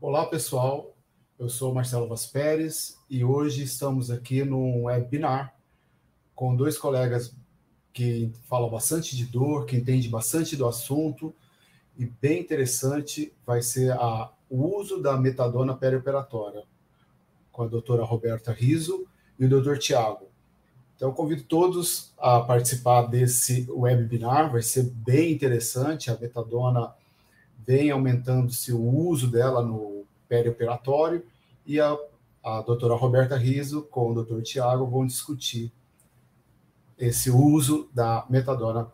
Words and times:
Olá, 0.00 0.26
pessoal. 0.26 0.94
Eu 1.36 1.48
sou 1.48 1.74
Marcelo 1.74 2.06
Vaz 2.06 2.24
Pérez 2.24 2.96
e 3.10 3.24
hoje 3.24 3.64
estamos 3.64 4.12
aqui 4.12 4.44
num 4.44 4.84
webinar 4.84 5.52
com 6.36 6.54
dois 6.54 6.78
colegas 6.78 7.34
que 7.92 8.30
falam 8.44 8.70
bastante 8.70 9.16
de 9.16 9.26
dor, 9.26 9.66
que 9.66 9.76
entendem 9.76 10.08
bastante 10.08 10.54
do 10.54 10.68
assunto 10.68 11.34
e 11.98 12.06
bem 12.06 12.40
interessante 12.40 13.34
vai 13.44 13.60
ser 13.60 13.90
a, 13.90 14.30
o 14.48 14.78
uso 14.78 15.02
da 15.02 15.16
metadona 15.16 15.74
perioperatória 15.76 16.62
com 17.50 17.64
a 17.64 17.66
doutora 17.66 18.04
Roberta 18.04 18.52
Riso 18.52 19.04
e 19.36 19.46
o 19.46 19.48
doutor 19.48 19.78
Tiago. 19.78 20.28
Então, 20.94 21.12
convido 21.12 21.42
todos 21.42 22.14
a 22.16 22.38
participar 22.38 23.02
desse 23.06 23.66
webinar, 23.68 24.52
vai 24.52 24.62
ser 24.62 24.84
bem 24.84 25.32
interessante. 25.32 26.08
A 26.08 26.16
metadona 26.16 26.94
vem 27.68 27.90
aumentando-se 27.90 28.72
o 28.72 28.80
uso 28.80 29.30
dela 29.30 29.62
no 29.62 30.06
perioperatório 30.26 31.22
e 31.66 31.78
a, 31.78 31.94
a 32.42 32.62
doutora 32.62 32.94
Roberta 32.94 33.36
Riso 33.36 33.82
com 33.90 34.10
o 34.10 34.14
doutor 34.14 34.40
Tiago 34.40 34.86
vão 34.86 35.06
discutir 35.06 35.70
esse 36.96 37.30
uso 37.30 37.86
da 37.92 38.24
metadona 38.30 38.90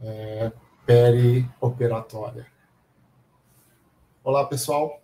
é, 0.00 0.50
perioperatória. 0.84 2.48
Olá, 4.24 4.44
pessoal. 4.46 5.00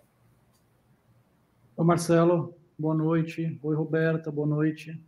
Oi, 1.77 1.87
Marcelo. 1.87 2.53
Boa 2.77 2.97
noite. 2.97 3.61
Oi, 3.63 3.77
Roberta. 3.77 4.29
Boa 4.33 4.49
noite. 4.49 5.01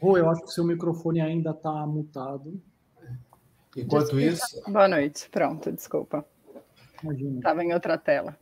Rô, 0.00 0.18
eu 0.18 0.28
acho 0.28 0.42
que 0.42 0.50
seu 0.50 0.64
microfone 0.64 1.20
ainda 1.20 1.52
está 1.52 1.86
mutado. 1.86 2.60
Enquanto 3.76 4.18
isso. 4.18 4.62
Boa 4.66 4.88
noite. 4.88 5.28
Pronto, 5.30 5.70
desculpa. 5.70 6.24
Estava 7.36 7.62
em 7.62 7.74
outra 7.74 7.98
tela. 7.98 8.36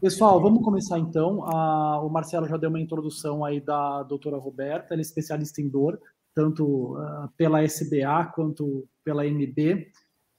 Pessoal, 0.00 0.40
vamos 0.40 0.62
começar 0.62 0.96
então. 0.96 1.42
Ah, 1.44 2.00
o 2.00 2.08
Marcelo 2.08 2.46
já 2.46 2.56
deu 2.56 2.70
uma 2.70 2.78
introdução 2.78 3.44
aí 3.44 3.60
da 3.60 4.04
doutora 4.04 4.38
Roberta, 4.38 4.94
ela 4.94 5.00
é 5.00 5.02
especialista 5.02 5.60
em 5.60 5.68
dor, 5.68 6.00
tanto 6.32 6.96
ah, 6.98 7.28
pela 7.36 7.64
SBA 7.64 8.26
quanto 8.32 8.86
pela 9.02 9.26
MB, 9.26 9.90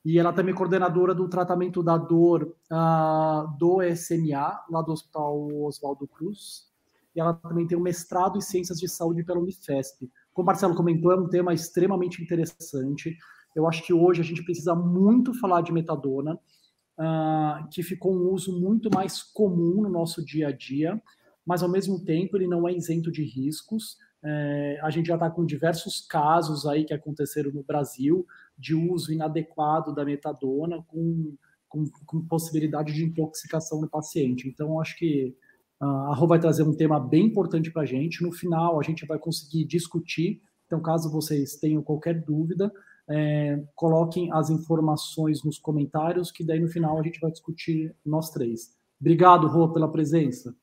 e 0.05 0.17
ela 0.17 0.31
também 0.31 0.53
é 0.53 0.57
coordenadora 0.57 1.13
do 1.13 1.27
tratamento 1.27 1.83
da 1.83 1.97
dor 1.97 2.55
ah, 2.71 3.53
do 3.59 3.79
SMA, 3.97 4.63
lá 4.69 4.81
do 4.81 4.93
Hospital 4.93 5.49
Oswaldo 5.65 6.07
Cruz, 6.07 6.69
e 7.13 7.19
ela 7.19 7.33
também 7.33 7.67
tem 7.67 7.77
um 7.77 7.81
mestrado 7.81 8.37
em 8.37 8.41
Ciências 8.41 8.79
de 8.79 8.87
Saúde 8.87 9.25
pela 9.25 9.41
Unifesp. 9.41 10.09
Como 10.33 10.43
o 10.43 10.47
Marcelo 10.47 10.75
comentou, 10.75 11.11
é 11.11 11.15
um 11.15 11.27
tema 11.27 11.53
extremamente 11.53 12.21
interessante. 12.21 13.17
Eu 13.55 13.67
acho 13.67 13.83
que 13.83 13.93
hoje 13.93 14.21
a 14.21 14.23
gente 14.23 14.43
precisa 14.43 14.75
muito 14.75 15.33
falar 15.33 15.61
de 15.61 15.71
metadona, 15.71 16.35
uh, 16.35 17.69
que 17.71 17.81
ficou 17.83 18.13
um 18.13 18.31
uso 18.31 18.59
muito 18.59 18.89
mais 18.93 19.21
comum 19.23 19.81
no 19.81 19.89
nosso 19.89 20.23
dia 20.23 20.49
a 20.49 20.51
dia, 20.51 21.01
mas 21.45 21.63
ao 21.63 21.69
mesmo 21.69 22.03
tempo 22.03 22.37
ele 22.37 22.47
não 22.47 22.67
é 22.67 22.73
isento 22.73 23.11
de 23.11 23.23
riscos. 23.23 23.97
É, 24.23 24.77
a 24.83 24.89
gente 24.89 25.07
já 25.07 25.15
está 25.15 25.29
com 25.29 25.45
diversos 25.45 26.01
casos 26.01 26.65
aí 26.65 26.83
que 26.83 26.93
aconteceram 26.93 27.51
no 27.51 27.63
Brasil 27.63 28.25
de 28.57 28.75
uso 28.75 29.13
inadequado 29.13 29.95
da 29.95 30.03
metadona 30.03 30.83
com, 30.87 31.35
com, 31.69 31.85
com 32.05 32.27
possibilidade 32.27 32.93
de 32.93 33.05
intoxicação 33.05 33.79
no 33.79 33.89
paciente. 33.89 34.47
Então, 34.47 34.79
acho 34.79 34.97
que 34.97 35.35
a 35.79 36.13
Rô 36.13 36.27
vai 36.27 36.39
trazer 36.39 36.63
um 36.63 36.75
tema 36.75 36.99
bem 36.99 37.25
importante 37.27 37.71
para 37.71 37.83
a 37.83 37.85
gente. 37.85 38.21
No 38.21 38.31
final, 38.31 38.79
a 38.79 38.83
gente 38.83 39.05
vai 39.05 39.17
conseguir 39.17 39.65
discutir. 39.65 40.41
Então, 40.65 40.81
caso 40.81 41.11
vocês 41.11 41.55
tenham 41.55 41.81
qualquer 41.81 42.21
dúvida, 42.21 42.71
é, 43.09 43.59
coloquem 43.73 44.31
as 44.31 44.51
informações 44.51 45.43
nos 45.43 45.57
comentários, 45.57 46.31
que 46.31 46.45
daí 46.45 46.59
no 46.59 46.67
final 46.67 46.99
a 46.99 47.01
gente 47.01 47.19
vai 47.19 47.31
discutir 47.31 47.95
nós 48.05 48.29
três. 48.29 48.77
Obrigado, 49.01 49.47
Rô, 49.47 49.73
pela 49.73 49.91
presença. 49.91 50.55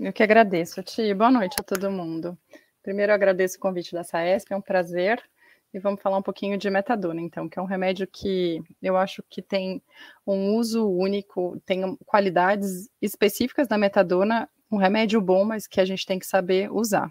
Eu 0.00 0.12
que 0.12 0.22
agradeço, 0.22 0.82
Ti. 0.82 1.12
Boa 1.12 1.30
noite 1.30 1.56
a 1.60 1.62
todo 1.62 1.90
mundo. 1.90 2.38
Primeiro, 2.82 3.12
agradeço 3.12 3.56
o 3.58 3.60
convite 3.60 3.92
da 3.92 4.04
SAESP, 4.04 4.52
é 4.52 4.56
um 4.56 4.62
prazer 4.62 5.22
e 5.74 5.78
vamos 5.80 6.00
falar 6.00 6.16
um 6.16 6.22
pouquinho 6.22 6.56
de 6.56 6.70
metadona, 6.70 7.20
então, 7.20 7.48
que 7.48 7.58
é 7.58 7.62
um 7.62 7.66
remédio 7.66 8.06
que 8.06 8.62
eu 8.80 8.96
acho 8.96 9.24
que 9.28 9.42
tem 9.42 9.82
um 10.24 10.54
uso 10.54 10.88
único, 10.88 11.60
tem 11.66 11.96
qualidades 12.06 12.88
específicas 13.02 13.66
da 13.66 13.76
metadona, 13.76 14.48
um 14.70 14.76
remédio 14.76 15.20
bom, 15.20 15.44
mas 15.44 15.66
que 15.66 15.80
a 15.80 15.84
gente 15.84 16.06
tem 16.06 16.16
que 16.16 16.26
saber 16.26 16.70
usar. 16.72 17.10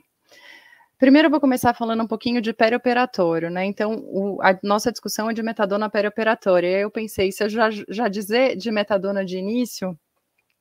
Primeiro 0.98 1.26
eu 1.26 1.30
vou 1.32 1.42
começar 1.42 1.74
falando 1.74 2.04
um 2.04 2.08
pouquinho 2.08 2.42
de 2.42 2.54
perioperatório, 2.54 3.50
né? 3.50 3.66
Então, 3.66 3.96
o, 4.06 4.42
a 4.42 4.58
nossa 4.64 4.90
discussão 4.90 5.30
é 5.30 5.34
de 5.34 5.44
metadona 5.44 5.90
perioperatória. 5.90 6.70
E 6.70 6.76
aí 6.76 6.82
eu 6.84 6.90
pensei, 6.90 7.30
se 7.34 7.44
eu 7.44 7.50
já, 7.50 7.70
já 7.90 8.08
dizer 8.08 8.56
de 8.56 8.72
metadona 8.72 9.26
de 9.26 9.38
início, 9.38 10.00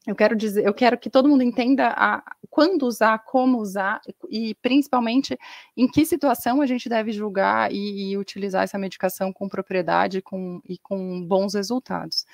eu 0.06 0.16
quero 0.16 0.34
dizer, 0.34 0.64
eu 0.64 0.74
quero 0.74 0.98
que 0.98 1.08
todo 1.08 1.28
mundo 1.28 1.42
entenda 1.44 1.88
a, 1.96 2.22
quando 2.50 2.84
usar, 2.84 3.20
como 3.20 3.58
usar 3.58 4.00
e 4.28 4.54
principalmente 4.56 5.38
em 5.76 5.86
que 5.86 6.04
situação 6.04 6.60
a 6.60 6.66
gente 6.66 6.88
deve 6.88 7.12
julgar 7.12 7.72
e, 7.72 8.10
e 8.10 8.18
utilizar 8.18 8.64
essa 8.64 8.78
medicação 8.78 9.32
com 9.32 9.48
propriedade 9.48 10.20
com, 10.20 10.60
e 10.68 10.76
com 10.78 11.24
bons 11.24 11.54
resultados. 11.54 12.26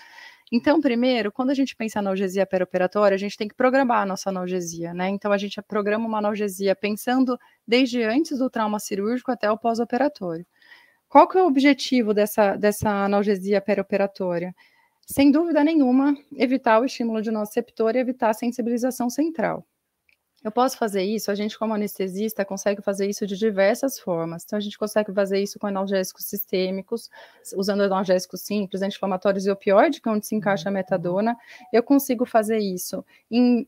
Então, 0.50 0.80
primeiro, 0.80 1.30
quando 1.30 1.50
a 1.50 1.54
gente 1.54 1.76
pensa 1.76 1.98
em 1.98 2.00
analgesia 2.00 2.46
perioperatória, 2.46 3.14
a 3.14 3.18
gente 3.18 3.36
tem 3.36 3.46
que 3.46 3.54
programar 3.54 4.02
a 4.02 4.06
nossa 4.06 4.30
analgesia, 4.30 4.94
né? 4.94 5.10
Então, 5.10 5.30
a 5.30 5.36
gente 5.36 5.60
programa 5.60 6.06
uma 6.06 6.18
analgesia 6.18 6.74
pensando 6.74 7.38
desde 7.66 8.02
antes 8.02 8.38
do 8.38 8.48
trauma 8.48 8.78
cirúrgico 8.78 9.30
até 9.30 9.50
o 9.50 9.58
pós-operatório. 9.58 10.46
Qual 11.06 11.28
que 11.28 11.36
é 11.36 11.42
o 11.42 11.46
objetivo 11.46 12.14
dessa, 12.14 12.56
dessa 12.56 12.88
analgesia 13.04 13.60
perioperatória? 13.60 14.54
Sem 15.10 15.30
dúvida 15.30 15.64
nenhuma, 15.64 16.14
evitar 16.36 16.80
o 16.80 16.84
estímulo 16.84 17.22
de 17.22 17.30
nosso 17.30 17.50
receptor 17.50 17.96
e 17.96 17.98
evitar 17.98 18.28
a 18.28 18.34
sensibilização 18.34 19.08
central. 19.08 19.66
Eu 20.44 20.52
posso 20.52 20.76
fazer 20.76 21.02
isso, 21.02 21.30
a 21.30 21.34
gente 21.34 21.58
como 21.58 21.74
anestesista 21.74 22.44
consegue 22.44 22.80
fazer 22.82 23.08
isso 23.08 23.26
de 23.26 23.36
diversas 23.36 23.98
formas. 23.98 24.44
Então 24.44 24.56
a 24.56 24.60
gente 24.60 24.78
consegue 24.78 25.12
fazer 25.12 25.42
isso 25.42 25.58
com 25.58 25.66
analgésicos 25.66 26.26
sistêmicos, 26.26 27.10
usando 27.56 27.80
analgésicos 27.80 28.42
simples, 28.42 28.82
anti-inflamatórios 28.82 29.46
e 29.46 29.50
opioide, 29.50 30.00
que 30.00 30.08
é 30.08 30.12
onde 30.12 30.26
se 30.26 30.36
encaixa 30.36 30.68
a 30.68 30.72
metadona. 30.72 31.36
Eu 31.72 31.82
consigo 31.82 32.24
fazer 32.24 32.58
isso 32.58 33.04
em, 33.30 33.66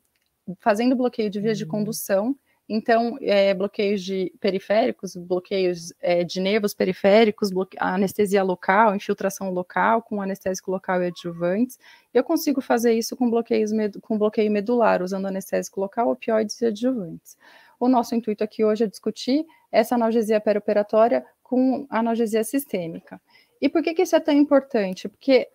fazendo 0.61 0.95
bloqueio 0.95 1.31
de 1.31 1.41
vias 1.41 1.59
de 1.59 1.67
condução, 1.67 2.37
então, 2.73 3.19
é, 3.21 3.53
bloqueios 3.53 4.01
de 4.01 4.33
periféricos, 4.39 5.17
bloqueios 5.17 5.93
é, 6.01 6.23
de 6.23 6.39
nervos 6.39 6.73
periféricos, 6.73 7.51
anestesia 7.77 8.45
local, 8.45 8.95
infiltração 8.95 9.51
local, 9.51 10.01
com 10.03 10.23
anestésico 10.23 10.71
local 10.71 11.03
e 11.03 11.09
adjuvantes. 11.09 11.81
Eu 12.15 12.23
consigo 12.23 12.61
fazer 12.61 12.93
isso 12.93 13.17
com, 13.17 13.29
bloqueios 13.29 13.73
com 14.01 14.17
bloqueio 14.17 14.53
medular, 14.53 15.03
usando 15.03 15.27
anestésico 15.27 15.81
local, 15.81 16.13
opioides 16.13 16.61
e 16.61 16.67
adjuvantes. 16.67 17.37
O 17.81 17.89
nosso 17.89 18.15
intuito 18.15 18.45
aqui 18.45 18.65
hoje 18.65 18.85
é 18.85 18.87
discutir 18.87 19.45
essa 19.73 19.97
analgesia 19.97 20.41
perioperatória 20.41 21.27
com 21.43 21.89
analgesia 21.91 22.45
sistêmica. 22.45 23.21
E 23.61 23.69
por 23.69 23.83
que, 23.83 23.95
que 23.95 24.03
isso 24.03 24.15
é 24.15 24.21
tão 24.21 24.33
importante? 24.33 25.09
Porque 25.09 25.49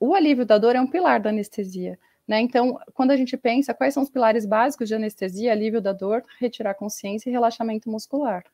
o 0.00 0.14
alívio 0.14 0.46
da 0.46 0.56
dor 0.56 0.74
é 0.74 0.80
um 0.80 0.86
pilar 0.86 1.20
da 1.20 1.28
anestesia. 1.28 1.98
Né? 2.26 2.40
Então, 2.40 2.78
quando 2.94 3.10
a 3.10 3.16
gente 3.16 3.36
pensa 3.36 3.74
quais 3.74 3.94
são 3.94 4.02
os 4.02 4.10
pilares 4.10 4.46
básicos 4.46 4.88
de 4.88 4.94
anestesia, 4.94 5.52
alívio 5.52 5.80
da 5.80 5.92
dor, 5.92 6.22
retirar 6.38 6.74
consciência 6.74 7.28
e 7.28 7.32
relaxamento 7.32 7.90
muscular. 7.90 8.44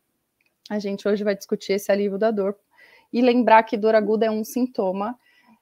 A 0.70 0.78
gente 0.78 1.06
hoje 1.06 1.24
vai 1.24 1.34
discutir 1.34 1.74
esse 1.74 1.90
alívio 1.90 2.18
da 2.18 2.30
dor 2.30 2.56
e 3.12 3.20
lembrar 3.20 3.62
que 3.62 3.76
dor 3.76 3.94
aguda 3.94 4.26
é 4.26 4.30
um 4.30 4.44
sintoma, 4.44 5.18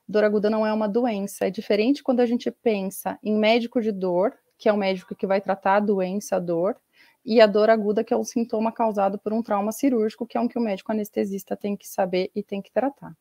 dor 0.09 0.25
aguda 0.25 0.51
não 0.51 0.67
é 0.67 0.73
uma 0.73 0.89
doença. 0.89 1.47
É 1.47 1.51
diferente 1.51 2.03
quando 2.03 2.21
a 2.21 2.27
gente 2.27 2.51
pensa 2.51 3.19
em 3.23 3.37
médico 3.37 3.81
de 3.81 3.93
dor, 3.93 4.35
que 4.59 4.69
é 4.69 4.73
o 4.73 4.77
médico 4.77 5.15
que 5.15 5.27
vai 5.27 5.41
tratar 5.41 5.77
a 5.77 5.81
doença, 5.81 6.37
a 6.37 6.41
dor, 6.41 6.77
e 7.25 7.41
a 7.41 7.47
dor 7.47 7.69
aguda, 7.69 8.05
que 8.05 8.15
é 8.15 8.17
um 8.17 8.25
sintoma 8.25 8.71
causado 8.71 9.19
por 9.19 9.33
um 9.33 9.43
trauma 9.43 9.73
cirúrgico, 9.73 10.27
que 10.27 10.39
é 10.39 10.41
um 10.41 10.47
que 10.47 10.57
o 10.57 10.63
médico 10.63 10.93
anestesista 10.93 11.57
tem 11.57 11.77
que 11.77 11.89
saber 11.89 12.31
e 12.37 12.43
tem 12.43 12.63
que 12.63 12.71
tratar. 12.71 13.17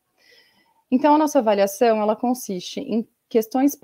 Então, 0.88 1.16
a 1.16 1.18
nossa 1.18 1.40
avaliação, 1.40 2.00
ela 2.00 2.14
consiste 2.14 2.78
em 2.78 3.06
questões 3.28 3.76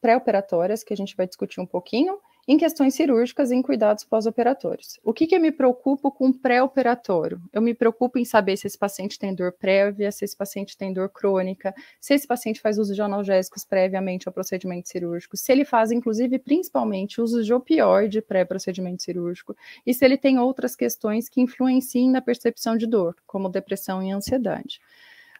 pré-operatórias, 0.00 0.82
que 0.82 0.92
a 0.92 0.96
gente 0.96 1.16
vai 1.16 1.26
discutir 1.26 1.60
um 1.60 1.66
pouquinho, 1.66 2.18
em 2.48 2.56
questões 2.56 2.94
cirúrgicas 2.94 3.50
e 3.50 3.54
em 3.54 3.60
cuidados 3.60 4.04
pós-operatórios. 4.04 4.98
O 5.04 5.12
que, 5.12 5.26
que 5.26 5.36
eu 5.36 5.40
me 5.40 5.52
preocupo 5.52 6.10
com 6.10 6.32
pré-operatório? 6.32 7.38
Eu 7.52 7.60
me 7.60 7.74
preocupo 7.74 8.18
em 8.18 8.24
saber 8.24 8.56
se 8.56 8.66
esse 8.66 8.78
paciente 8.78 9.18
tem 9.18 9.34
dor 9.34 9.52
prévia, 9.52 10.10
se 10.10 10.24
esse 10.24 10.34
paciente 10.34 10.74
tem 10.74 10.90
dor 10.90 11.10
crônica, 11.10 11.74
se 12.00 12.14
esse 12.14 12.26
paciente 12.26 12.58
faz 12.58 12.78
uso 12.78 12.94
de 12.94 13.02
analgésicos 13.02 13.66
previamente 13.66 14.26
ao 14.26 14.32
procedimento 14.32 14.88
cirúrgico, 14.88 15.36
se 15.36 15.52
ele 15.52 15.66
faz, 15.66 15.92
inclusive, 15.92 16.38
principalmente, 16.38 17.20
uso 17.20 17.44
de 17.44 17.52
opioide 17.52 18.22
pré-procedimento 18.22 19.02
cirúrgico, 19.02 19.54
e 19.84 19.92
se 19.92 20.02
ele 20.02 20.16
tem 20.16 20.38
outras 20.38 20.74
questões 20.74 21.28
que 21.28 21.42
influenciem 21.42 22.10
na 22.10 22.22
percepção 22.22 22.78
de 22.78 22.86
dor, 22.86 23.14
como 23.26 23.50
depressão 23.50 24.02
e 24.02 24.10
ansiedade. 24.10 24.80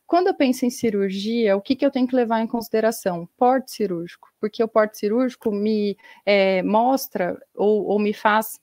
Quando 0.09 0.29
eu 0.29 0.35
penso 0.35 0.65
em 0.65 0.71
cirurgia, 0.71 1.55
o 1.55 1.61
que, 1.61 1.77
que 1.77 1.85
eu 1.85 1.91
tenho 1.91 2.09
que 2.09 2.17
levar 2.17 2.41
em 2.41 2.47
consideração? 2.47 3.29
Porte 3.37 3.71
cirúrgico, 3.73 4.31
porque 4.41 4.65
o 4.65 4.67
porte 4.67 4.97
cirúrgico 4.97 5.53
me 5.53 5.99
é, 6.25 6.63
mostra 6.63 7.39
ou, 7.55 7.85
ou 7.85 7.99
me 7.99 8.15
faz 8.15 8.59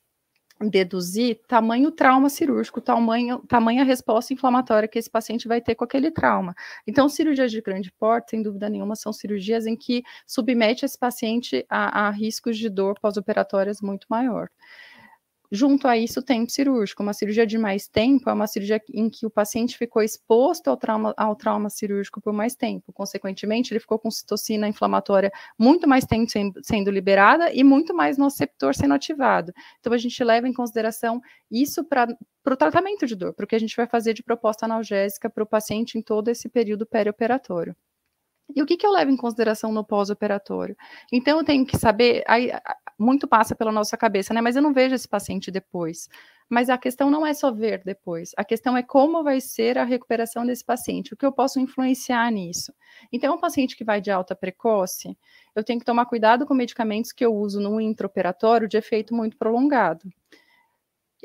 deduzir 0.59 1.39
tamanho 1.47 1.91
trauma 1.91 2.29
cirúrgico, 2.29 2.81
tamanho, 2.81 3.43
tamanha 3.47 3.83
resposta 3.83 4.33
inflamatória 4.33 4.87
que 4.87 4.97
esse 4.97 5.09
paciente 5.09 5.47
vai 5.47 5.61
ter 5.61 5.75
com 5.75 5.83
aquele 5.83 6.09
trauma. 6.09 6.55
Então, 6.87 7.07
cirurgias 7.07 7.51
de 7.51 7.61
grande 7.61 7.91
porte, 7.91 8.31
sem 8.31 8.41
dúvida 8.41 8.67
nenhuma, 8.67 8.95
são 8.95 9.13
cirurgias 9.13 9.67
em 9.67 9.75
que 9.75 10.01
submete 10.25 10.83
esse 10.83 10.97
paciente 10.97 11.63
a, 11.69 12.07
a 12.07 12.09
riscos 12.09 12.57
de 12.57 12.69
dor 12.69 12.99
pós-operatórias 12.99 13.81
muito 13.81 14.07
maior. 14.09 14.49
Junto 15.55 15.87
a 15.87 15.97
isso, 15.97 16.21
tempo 16.21 16.51
cirúrgico. 16.51 17.01
Uma 17.01 17.13
cirurgia 17.13 17.47
de 17.47 17.57
mais 17.57 17.87
tempo 17.87 18.29
é 18.29 18.33
uma 18.33 18.45
cirurgia 18.45 18.81
em 18.93 19.09
que 19.09 19.25
o 19.25 19.29
paciente 19.29 19.77
ficou 19.77 20.01
exposto 20.01 20.67
ao 20.67 20.75
trauma, 20.75 21.13
ao 21.15 21.33
trauma 21.33 21.69
cirúrgico 21.69 22.19
por 22.19 22.33
mais 22.33 22.55
tempo. 22.55 22.91
Consequentemente, 22.91 23.71
ele 23.71 23.79
ficou 23.79 23.97
com 23.97 24.11
citocina 24.11 24.67
inflamatória 24.67 25.31
muito 25.57 25.87
mais 25.87 26.03
tempo 26.03 26.29
sendo 26.61 26.91
liberada 26.91 27.53
e 27.53 27.63
muito 27.63 27.93
mais 27.93 28.17
noceptor 28.17 28.75
sendo 28.75 28.95
ativado. 28.95 29.53
Então, 29.79 29.93
a 29.93 29.97
gente 29.97 30.21
leva 30.25 30.45
em 30.45 30.53
consideração 30.53 31.21
isso 31.49 31.85
para 31.85 32.13
o 32.45 32.57
tratamento 32.57 33.07
de 33.07 33.15
dor, 33.15 33.33
para 33.33 33.45
o 33.45 33.47
que 33.47 33.55
a 33.55 33.59
gente 33.59 33.77
vai 33.77 33.87
fazer 33.87 34.13
de 34.13 34.23
proposta 34.23 34.65
analgésica 34.65 35.29
para 35.29 35.43
o 35.43 35.47
paciente 35.47 35.97
em 35.97 36.01
todo 36.01 36.27
esse 36.27 36.49
período 36.49 36.85
perioperatório. 36.85 37.73
E 38.53 38.61
o 38.61 38.65
que, 38.65 38.77
que 38.77 38.85
eu 38.85 38.91
levo 38.91 39.09
em 39.09 39.17
consideração 39.17 39.71
no 39.71 39.85
pós-operatório? 39.85 40.75
Então, 41.11 41.39
eu 41.39 41.45
tenho 41.45 41.65
que 41.65 41.77
saber, 41.77 42.23
aí, 42.27 42.51
muito 42.97 43.27
passa 43.27 43.55
pela 43.55 43.71
nossa 43.71 43.97
cabeça, 43.97 44.33
né? 44.33 44.41
Mas 44.41 44.55
eu 44.55 44.61
não 44.61 44.73
vejo 44.73 44.95
esse 44.95 45.07
paciente 45.07 45.51
depois. 45.51 46.07
Mas 46.49 46.69
a 46.69 46.77
questão 46.77 47.09
não 47.09 47.25
é 47.25 47.33
só 47.33 47.51
ver 47.51 47.81
depois, 47.83 48.31
a 48.37 48.43
questão 48.43 48.77
é 48.77 48.83
como 48.83 49.23
vai 49.23 49.41
ser 49.41 49.77
a 49.77 49.83
recuperação 49.83 50.45
desse 50.45 50.63
paciente, 50.63 51.13
o 51.13 51.17
que 51.17 51.25
eu 51.25 51.31
posso 51.31 51.59
influenciar 51.59 52.31
nisso. 52.31 52.71
Então, 53.11 53.35
um 53.35 53.39
paciente 53.39 53.75
que 53.75 53.83
vai 53.83 53.99
de 53.99 54.11
alta 54.11 54.35
precoce, 54.35 55.17
eu 55.55 55.63
tenho 55.63 55.79
que 55.79 55.85
tomar 55.85 56.05
cuidado 56.05 56.45
com 56.45 56.53
medicamentos 56.53 57.11
que 57.11 57.25
eu 57.25 57.33
uso 57.35 57.59
no 57.59 57.81
intraoperatório 57.81 58.67
de 58.67 58.77
efeito 58.77 59.13
muito 59.15 59.37
prolongado 59.37 60.07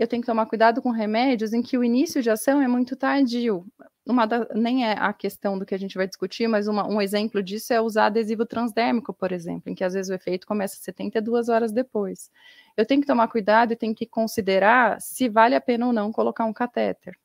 eu 0.00 0.08
tenho 0.08 0.22
que 0.22 0.26
tomar 0.26 0.46
cuidado 0.46 0.80
com 0.80 0.90
remédios 0.90 1.52
em 1.52 1.60
que 1.60 1.76
o 1.76 1.84
início 1.84 2.22
de 2.22 2.30
ação 2.30 2.62
é 2.62 2.66
muito 2.66 2.96
tardio. 2.96 3.66
Uma 4.06 4.26
da, 4.26 4.48
nem 4.54 4.86
é 4.86 4.92
a 4.92 5.12
questão 5.12 5.58
do 5.58 5.66
que 5.66 5.74
a 5.74 5.78
gente 5.78 5.96
vai 5.96 6.06
discutir, 6.06 6.48
mas 6.48 6.66
uma, 6.66 6.86
um 6.88 7.00
exemplo 7.00 7.42
disso 7.42 7.72
é 7.72 7.80
usar 7.80 8.06
adesivo 8.06 8.46
transdérmico, 8.46 9.12
por 9.12 9.30
exemplo, 9.30 9.70
em 9.70 9.74
que 9.74 9.84
às 9.84 9.92
vezes 9.94 10.10
o 10.10 10.14
efeito 10.14 10.46
começa 10.46 10.76
72 10.76 11.48
horas 11.48 11.70
depois. 11.72 12.30
Eu 12.76 12.86
tenho 12.86 13.00
que 13.00 13.06
tomar 13.06 13.28
cuidado 13.28 13.72
e 13.72 13.76
tenho 13.76 13.94
que 13.94 14.06
considerar 14.06 15.00
se 15.00 15.28
vale 15.28 15.54
a 15.54 15.60
pena 15.60 15.86
ou 15.86 15.92
não 15.92 16.10
colocar 16.12 16.44
um 16.46 16.52
catéter 16.52 17.16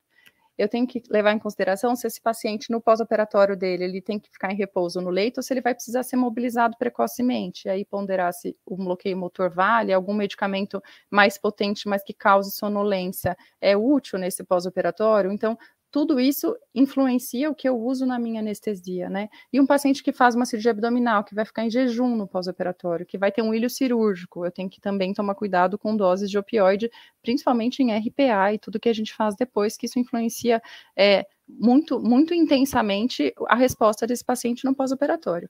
eu 0.58 0.68
tenho 0.68 0.86
que 0.86 1.02
levar 1.10 1.32
em 1.32 1.38
consideração 1.38 1.94
se 1.94 2.06
esse 2.06 2.20
paciente, 2.20 2.70
no 2.70 2.80
pós-operatório 2.80 3.56
dele, 3.56 3.84
ele 3.84 4.00
tem 4.00 4.18
que 4.18 4.30
ficar 4.30 4.50
em 4.50 4.56
repouso 4.56 5.00
no 5.00 5.10
leito 5.10 5.38
ou 5.38 5.42
se 5.42 5.52
ele 5.52 5.60
vai 5.60 5.74
precisar 5.74 6.02
ser 6.02 6.16
mobilizado 6.16 6.76
precocemente. 6.78 7.68
E 7.68 7.70
aí 7.70 7.84
ponderar 7.84 8.32
se 8.32 8.56
um 8.66 8.76
bloqueio 8.76 9.16
motor 9.16 9.50
vale, 9.50 9.92
algum 9.92 10.14
medicamento 10.14 10.82
mais 11.10 11.36
potente, 11.36 11.86
mas 11.86 12.02
que 12.02 12.14
cause 12.14 12.50
sonolência, 12.52 13.36
é 13.60 13.76
útil 13.76 14.18
nesse 14.18 14.42
pós-operatório. 14.44 15.30
Então, 15.30 15.58
tudo 15.96 16.20
isso 16.20 16.54
influencia 16.74 17.50
o 17.50 17.54
que 17.54 17.66
eu 17.66 17.74
uso 17.74 18.04
na 18.04 18.18
minha 18.18 18.42
anestesia, 18.42 19.08
né? 19.08 19.30
E 19.50 19.58
um 19.58 19.64
paciente 19.64 20.02
que 20.02 20.12
faz 20.12 20.34
uma 20.34 20.44
cirurgia 20.44 20.72
abdominal, 20.72 21.24
que 21.24 21.34
vai 21.34 21.46
ficar 21.46 21.64
em 21.64 21.70
jejum 21.70 22.14
no 22.14 22.28
pós-operatório, 22.28 23.06
que 23.06 23.16
vai 23.16 23.32
ter 23.32 23.40
um 23.40 23.54
ilho 23.54 23.70
cirúrgico, 23.70 24.44
eu 24.44 24.52
tenho 24.52 24.68
que 24.68 24.78
também 24.78 25.14
tomar 25.14 25.34
cuidado 25.34 25.78
com 25.78 25.96
doses 25.96 26.30
de 26.30 26.36
opioide, 26.36 26.90
principalmente 27.22 27.82
em 27.82 27.96
RPA 27.96 28.52
e 28.52 28.58
tudo 28.58 28.78
que 28.78 28.90
a 28.90 28.92
gente 28.92 29.14
faz 29.14 29.34
depois, 29.36 29.74
que 29.74 29.86
isso 29.86 29.98
influencia 29.98 30.60
é, 30.94 31.24
muito, 31.48 31.98
muito 31.98 32.34
intensamente 32.34 33.32
a 33.48 33.56
resposta 33.56 34.06
desse 34.06 34.22
paciente 34.22 34.66
no 34.66 34.74
pós-operatório. 34.74 35.48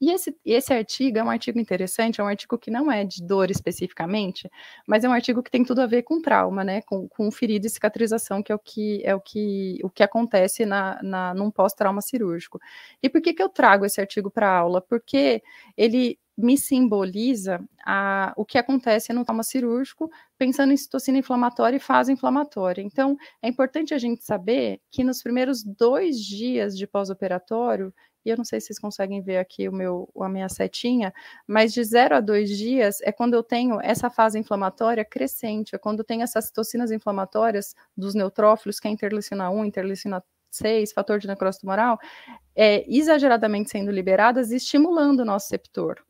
E 0.00 0.10
esse, 0.10 0.36
esse 0.44 0.72
artigo 0.72 1.18
é 1.18 1.24
um 1.24 1.30
artigo 1.30 1.58
interessante, 1.58 2.20
é 2.20 2.24
um 2.24 2.28
artigo 2.28 2.56
que 2.58 2.70
não 2.70 2.90
é 2.90 3.04
de 3.04 3.22
dor 3.22 3.50
especificamente, 3.50 4.50
mas 4.86 5.04
é 5.04 5.08
um 5.08 5.12
artigo 5.12 5.42
que 5.42 5.50
tem 5.50 5.64
tudo 5.64 5.80
a 5.80 5.86
ver 5.86 6.02
com 6.02 6.20
trauma, 6.20 6.64
né? 6.64 6.82
Com, 6.82 7.08
com 7.08 7.30
ferida 7.30 7.66
e 7.66 7.70
cicatrização, 7.70 8.42
que 8.42 8.52
é 8.52 8.54
o 8.54 8.58
que 8.58 9.02
é 9.04 9.14
o 9.14 9.20
que, 9.20 9.78
o 9.82 9.90
que 9.90 10.02
acontece 10.02 10.64
na, 10.64 11.00
na, 11.02 11.34
num 11.34 11.50
pós-trauma 11.50 12.00
cirúrgico. 12.00 12.60
E 13.02 13.08
por 13.08 13.20
que, 13.20 13.34
que 13.34 13.42
eu 13.42 13.48
trago 13.48 13.84
esse 13.84 14.00
artigo 14.00 14.30
para 14.30 14.50
aula? 14.50 14.80
Porque 14.80 15.42
ele 15.76 16.18
me 16.38 16.56
simboliza 16.56 17.60
a, 17.84 18.32
o 18.36 18.44
que 18.44 18.58
acontece 18.58 19.12
no 19.12 19.24
trauma 19.24 19.42
cirúrgico, 19.42 20.08
pensando 20.38 20.72
em 20.72 20.76
citocina 20.76 21.18
inflamatória 21.18 21.76
e 21.76 21.80
fase 21.80 22.12
inflamatória. 22.12 22.80
Então, 22.80 23.16
é 23.42 23.48
importante 23.48 23.92
a 23.92 23.98
gente 23.98 24.22
saber 24.22 24.80
que 24.88 25.02
nos 25.02 25.20
primeiros 25.20 25.64
dois 25.64 26.16
dias 26.20 26.78
de 26.78 26.86
pós-operatório, 26.86 27.92
e 28.28 28.30
eu 28.30 28.36
não 28.36 28.44
sei 28.44 28.60
se 28.60 28.66
vocês 28.68 28.78
conseguem 28.78 29.22
ver 29.22 29.38
aqui 29.38 29.68
o 29.68 29.72
meu, 29.72 30.08
a 30.20 30.28
minha 30.28 30.48
setinha, 30.48 31.12
mas 31.46 31.72
de 31.72 31.82
0 31.82 32.16
a 32.16 32.20
2 32.20 32.50
dias 32.50 33.00
é 33.00 33.10
quando 33.10 33.34
eu 33.34 33.42
tenho 33.42 33.80
essa 33.80 34.10
fase 34.10 34.38
inflamatória 34.38 35.04
crescente, 35.04 35.74
é 35.74 35.78
quando 35.78 36.00
eu 36.00 36.04
tenho 36.04 36.22
essas 36.22 36.46
citocinas 36.46 36.90
inflamatórias 36.90 37.74
dos 37.96 38.14
neutrófilos, 38.14 38.78
que 38.78 38.86
é 38.86 38.90
interleucina 38.90 39.50
1, 39.50 39.64
interleucina 39.64 40.22
6, 40.50 40.92
fator 40.92 41.18
de 41.18 41.26
necrose 41.26 41.60
tumoral, 41.60 41.98
é, 42.54 42.84
exageradamente 42.86 43.70
sendo 43.70 43.90
liberadas 43.90 44.52
e 44.52 44.56
estimulando 44.56 45.20
o 45.20 45.24
nosso 45.24 45.46
receptor. 45.46 46.02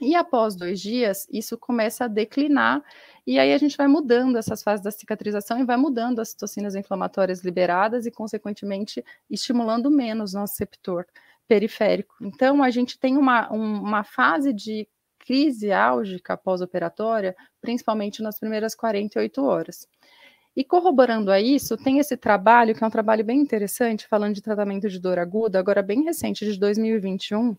E 0.00 0.14
após 0.14 0.54
dois 0.54 0.80
dias, 0.80 1.26
isso 1.30 1.58
começa 1.58 2.04
a 2.04 2.08
declinar, 2.08 2.82
e 3.26 3.38
aí 3.38 3.52
a 3.52 3.58
gente 3.58 3.76
vai 3.76 3.88
mudando 3.88 4.36
essas 4.36 4.62
fases 4.62 4.82
da 4.82 4.92
cicatrização 4.92 5.58
e 5.58 5.64
vai 5.64 5.76
mudando 5.76 6.20
as 6.20 6.30
citocinas 6.30 6.76
inflamatórias 6.76 7.42
liberadas 7.42 8.06
e, 8.06 8.10
consequentemente, 8.10 9.04
estimulando 9.28 9.90
menos 9.90 10.34
nosso 10.34 10.54
receptor 10.54 11.04
periférico. 11.48 12.14
Então, 12.20 12.62
a 12.62 12.70
gente 12.70 12.98
tem 12.98 13.16
uma, 13.16 13.52
um, 13.52 13.80
uma 13.80 14.04
fase 14.04 14.52
de 14.52 14.86
crise 15.18 15.72
álgica 15.72 16.36
pós-operatória, 16.36 17.34
principalmente 17.60 18.22
nas 18.22 18.38
primeiras 18.38 18.74
48 18.74 19.44
horas. 19.44 19.88
E 20.54 20.64
corroborando 20.64 21.30
a 21.30 21.40
isso, 21.40 21.76
tem 21.76 21.98
esse 21.98 22.16
trabalho, 22.16 22.74
que 22.74 22.82
é 22.82 22.86
um 22.86 22.90
trabalho 22.90 23.24
bem 23.24 23.40
interessante, 23.40 24.06
falando 24.06 24.34
de 24.34 24.42
tratamento 24.42 24.88
de 24.88 24.98
dor 24.98 25.18
aguda, 25.18 25.58
agora 25.58 25.82
bem 25.82 26.02
recente, 26.02 26.44
de 26.44 26.58
2021, 26.58 27.56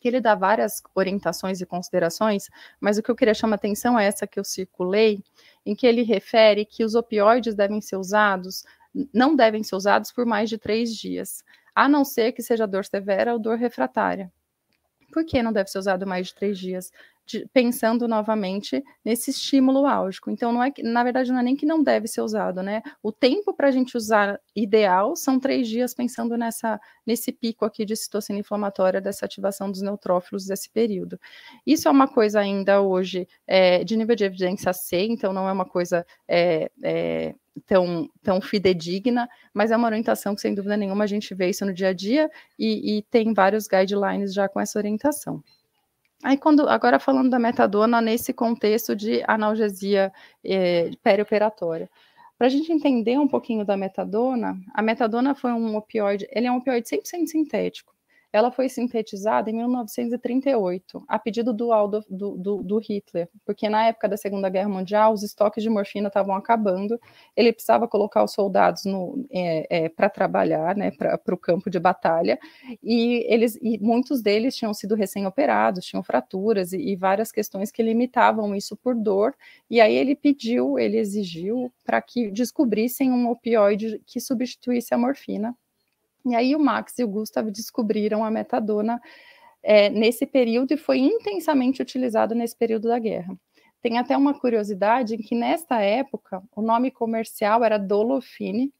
que 0.00 0.08
ele 0.08 0.20
dá 0.20 0.34
várias 0.34 0.82
orientações 0.94 1.60
e 1.60 1.66
considerações, 1.66 2.48
mas 2.80 2.98
o 2.98 3.02
que 3.02 3.10
eu 3.10 3.16
queria 3.16 3.34
chamar 3.34 3.56
atenção 3.56 3.98
é 3.98 4.06
essa 4.06 4.26
que 4.26 4.38
eu 4.38 4.44
circulei, 4.44 5.22
em 5.64 5.74
que 5.74 5.86
ele 5.86 6.02
refere 6.02 6.64
que 6.64 6.84
os 6.84 6.94
opioides 6.94 7.54
devem 7.54 7.80
ser 7.80 7.96
usados, 7.96 8.64
não 9.12 9.36
devem 9.36 9.62
ser 9.62 9.76
usados 9.76 10.10
por 10.10 10.26
mais 10.26 10.48
de 10.48 10.58
três 10.58 10.94
dias 10.94 11.44
a 11.78 11.88
não 11.88 12.04
ser 12.04 12.32
que 12.32 12.42
seja 12.42 12.66
dor 12.66 12.84
severa 12.84 13.32
ou 13.32 13.38
dor 13.38 13.56
refratária. 13.56 14.32
Por 15.12 15.24
que 15.24 15.40
não 15.40 15.52
deve 15.52 15.70
ser 15.70 15.78
usado 15.78 16.04
mais 16.04 16.26
de 16.26 16.34
três 16.34 16.58
dias? 16.58 16.90
De, 17.24 17.46
pensando 17.52 18.08
novamente 18.08 18.82
nesse 19.04 19.30
estímulo 19.30 19.86
álgico. 19.86 20.28
Então, 20.28 20.50
não 20.50 20.60
é 20.60 20.72
que, 20.72 20.82
na 20.82 21.04
verdade, 21.04 21.30
não 21.30 21.38
é 21.38 21.42
nem 21.42 21.54
que 21.54 21.64
não 21.64 21.80
deve 21.80 22.08
ser 22.08 22.20
usado, 22.20 22.64
né? 22.64 22.82
O 23.00 23.12
tempo 23.12 23.54
para 23.54 23.68
a 23.68 23.70
gente 23.70 23.96
usar 23.96 24.40
ideal 24.56 25.14
são 25.14 25.38
três 25.38 25.68
dias, 25.68 25.94
pensando 25.94 26.36
nessa, 26.36 26.80
nesse 27.06 27.30
pico 27.30 27.64
aqui 27.64 27.84
de 27.84 27.94
citocina 27.94 28.40
inflamatória, 28.40 29.00
dessa 29.00 29.24
ativação 29.24 29.70
dos 29.70 29.80
neutrófilos 29.80 30.46
desse 30.46 30.68
período. 30.70 31.20
Isso 31.64 31.86
é 31.86 31.90
uma 31.92 32.08
coisa 32.08 32.40
ainda 32.40 32.80
hoje 32.80 33.28
é, 33.46 33.84
de 33.84 33.96
nível 33.96 34.16
de 34.16 34.24
evidência 34.24 34.72
C, 34.72 35.06
então 35.06 35.32
não 35.32 35.48
é 35.48 35.52
uma 35.52 35.66
coisa 35.66 36.04
é, 36.26 36.70
é, 36.82 37.34
tão, 37.60 38.08
tão 38.22 38.40
fidedigna, 38.40 39.28
mas 39.52 39.70
é 39.70 39.76
uma 39.76 39.88
orientação 39.88 40.34
que, 40.34 40.40
sem 40.40 40.54
dúvida 40.54 40.76
nenhuma, 40.76 41.04
a 41.04 41.06
gente 41.06 41.34
vê 41.34 41.50
isso 41.50 41.64
no 41.64 41.72
dia 41.72 41.88
a 41.88 41.92
dia 41.92 42.30
e, 42.58 42.98
e 42.98 43.02
tem 43.02 43.32
vários 43.32 43.66
guidelines 43.66 44.32
já 44.34 44.48
com 44.48 44.60
essa 44.60 44.78
orientação. 44.78 45.42
Aí, 46.22 46.36
quando, 46.36 46.68
agora 46.68 46.98
falando 46.98 47.30
da 47.30 47.38
metadona 47.38 48.00
nesse 48.00 48.32
contexto 48.32 48.96
de 48.96 49.22
analgesia 49.26 50.12
eh, 50.44 50.90
perioperatória. 51.02 51.88
Para 52.36 52.46
a 52.46 52.50
gente 52.50 52.72
entender 52.72 53.18
um 53.18 53.26
pouquinho 53.28 53.64
da 53.64 53.76
metadona, 53.76 54.56
a 54.72 54.82
metadona 54.82 55.34
foi 55.34 55.52
um 55.52 55.76
opioide, 55.76 56.26
ele 56.30 56.46
é 56.46 56.52
um 56.52 56.56
opioide 56.56 56.88
100% 56.88 57.26
sintético. 57.26 57.92
Ela 58.30 58.50
foi 58.50 58.68
sintetizada 58.68 59.48
em 59.50 59.54
1938, 59.54 61.02
a 61.08 61.18
pedido 61.18 61.52
do, 61.52 61.72
Aldo, 61.72 62.04
do, 62.10 62.36
do, 62.36 62.62
do, 62.62 62.78
Hitler, 62.78 63.26
porque 63.44 63.68
na 63.70 63.86
época 63.86 64.06
da 64.06 64.18
Segunda 64.18 64.50
Guerra 64.50 64.68
Mundial 64.68 65.14
os 65.14 65.22
estoques 65.22 65.62
de 65.62 65.70
morfina 65.70 66.08
estavam 66.08 66.34
acabando, 66.34 67.00
ele 67.34 67.52
precisava 67.54 67.88
colocar 67.88 68.22
os 68.22 68.32
soldados 68.32 68.82
é, 69.30 69.84
é, 69.84 69.88
para 69.88 70.10
trabalhar, 70.10 70.76
né, 70.76 70.90
para 70.90 71.34
o 71.34 71.38
campo 71.38 71.70
de 71.70 71.78
batalha, 71.78 72.38
e, 72.82 73.24
eles, 73.32 73.58
e 73.62 73.78
muitos 73.78 74.20
deles 74.20 74.54
tinham 74.54 74.74
sido 74.74 74.94
recém-operados, 74.94 75.86
tinham 75.86 76.02
fraturas 76.02 76.74
e, 76.74 76.78
e 76.78 76.96
várias 76.96 77.32
questões 77.32 77.70
que 77.70 77.82
limitavam 77.82 78.54
isso 78.54 78.76
por 78.76 78.94
dor, 78.94 79.34
e 79.70 79.80
aí 79.80 79.94
ele 79.94 80.14
pediu, 80.14 80.78
ele 80.78 80.98
exigiu 80.98 81.72
para 81.82 82.02
que 82.02 82.30
descobrissem 82.30 83.10
um 83.10 83.30
opioide 83.30 84.02
que 84.06 84.20
substituísse 84.20 84.92
a 84.92 84.98
morfina 84.98 85.56
e 86.32 86.36
aí 86.36 86.56
o 86.56 86.60
Max 86.60 86.98
e 86.98 87.04
o 87.04 87.08
Gustav 87.08 87.50
descobriram 87.50 88.24
a 88.24 88.30
metadona 88.30 89.00
é, 89.62 89.90
nesse 89.90 90.26
período 90.26 90.72
e 90.72 90.76
foi 90.76 90.98
intensamente 90.98 91.82
utilizado 91.82 92.34
nesse 92.34 92.56
período 92.56 92.88
da 92.88 92.98
guerra. 92.98 93.36
Tem 93.80 93.98
até 93.98 94.16
uma 94.16 94.38
curiosidade 94.38 95.14
em 95.14 95.18
que 95.18 95.34
nesta 95.34 95.80
época 95.80 96.42
o 96.54 96.62
nome 96.62 96.90
comercial 96.90 97.64
era 97.64 97.78
Dolofine 97.78 98.72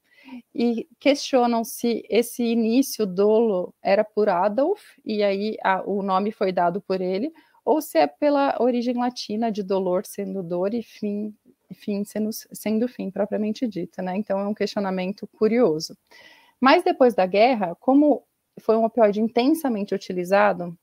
e 0.53 0.87
questionam 0.99 1.63
se 1.63 2.03
esse 2.09 2.43
início 2.43 3.05
Dolo 3.05 3.73
era 3.81 4.03
por 4.03 4.29
Adolf 4.29 4.81
e 5.05 5.23
aí 5.23 5.57
a, 5.63 5.81
o 5.83 6.03
nome 6.03 6.31
foi 6.31 6.51
dado 6.51 6.81
por 6.81 7.01
ele 7.01 7.31
ou 7.63 7.81
se 7.81 7.97
é 7.97 8.07
pela 8.07 8.57
origem 8.59 8.95
latina 8.95 9.51
de 9.51 9.63
dolor 9.63 10.05
sendo 10.05 10.43
dor 10.43 10.73
e 10.73 10.83
fim 10.83 11.33
fim 11.73 12.03
sendo, 12.03 12.29
sendo 12.31 12.87
fim 12.87 13.11
propriamente 13.11 13.67
dito, 13.67 14.01
né? 14.01 14.17
Então 14.17 14.39
é 14.39 14.47
um 14.47 14.53
questionamento 14.53 15.27
curioso. 15.27 15.95
Mas 16.59 16.83
depois 16.83 17.13
da 17.13 17.25
guerra, 17.25 17.75
como 17.79 18.23
foi 18.59 18.75
um 18.75 18.83
opioide 18.83 19.21
intensamente 19.21 19.95
utilizado, 19.95 20.77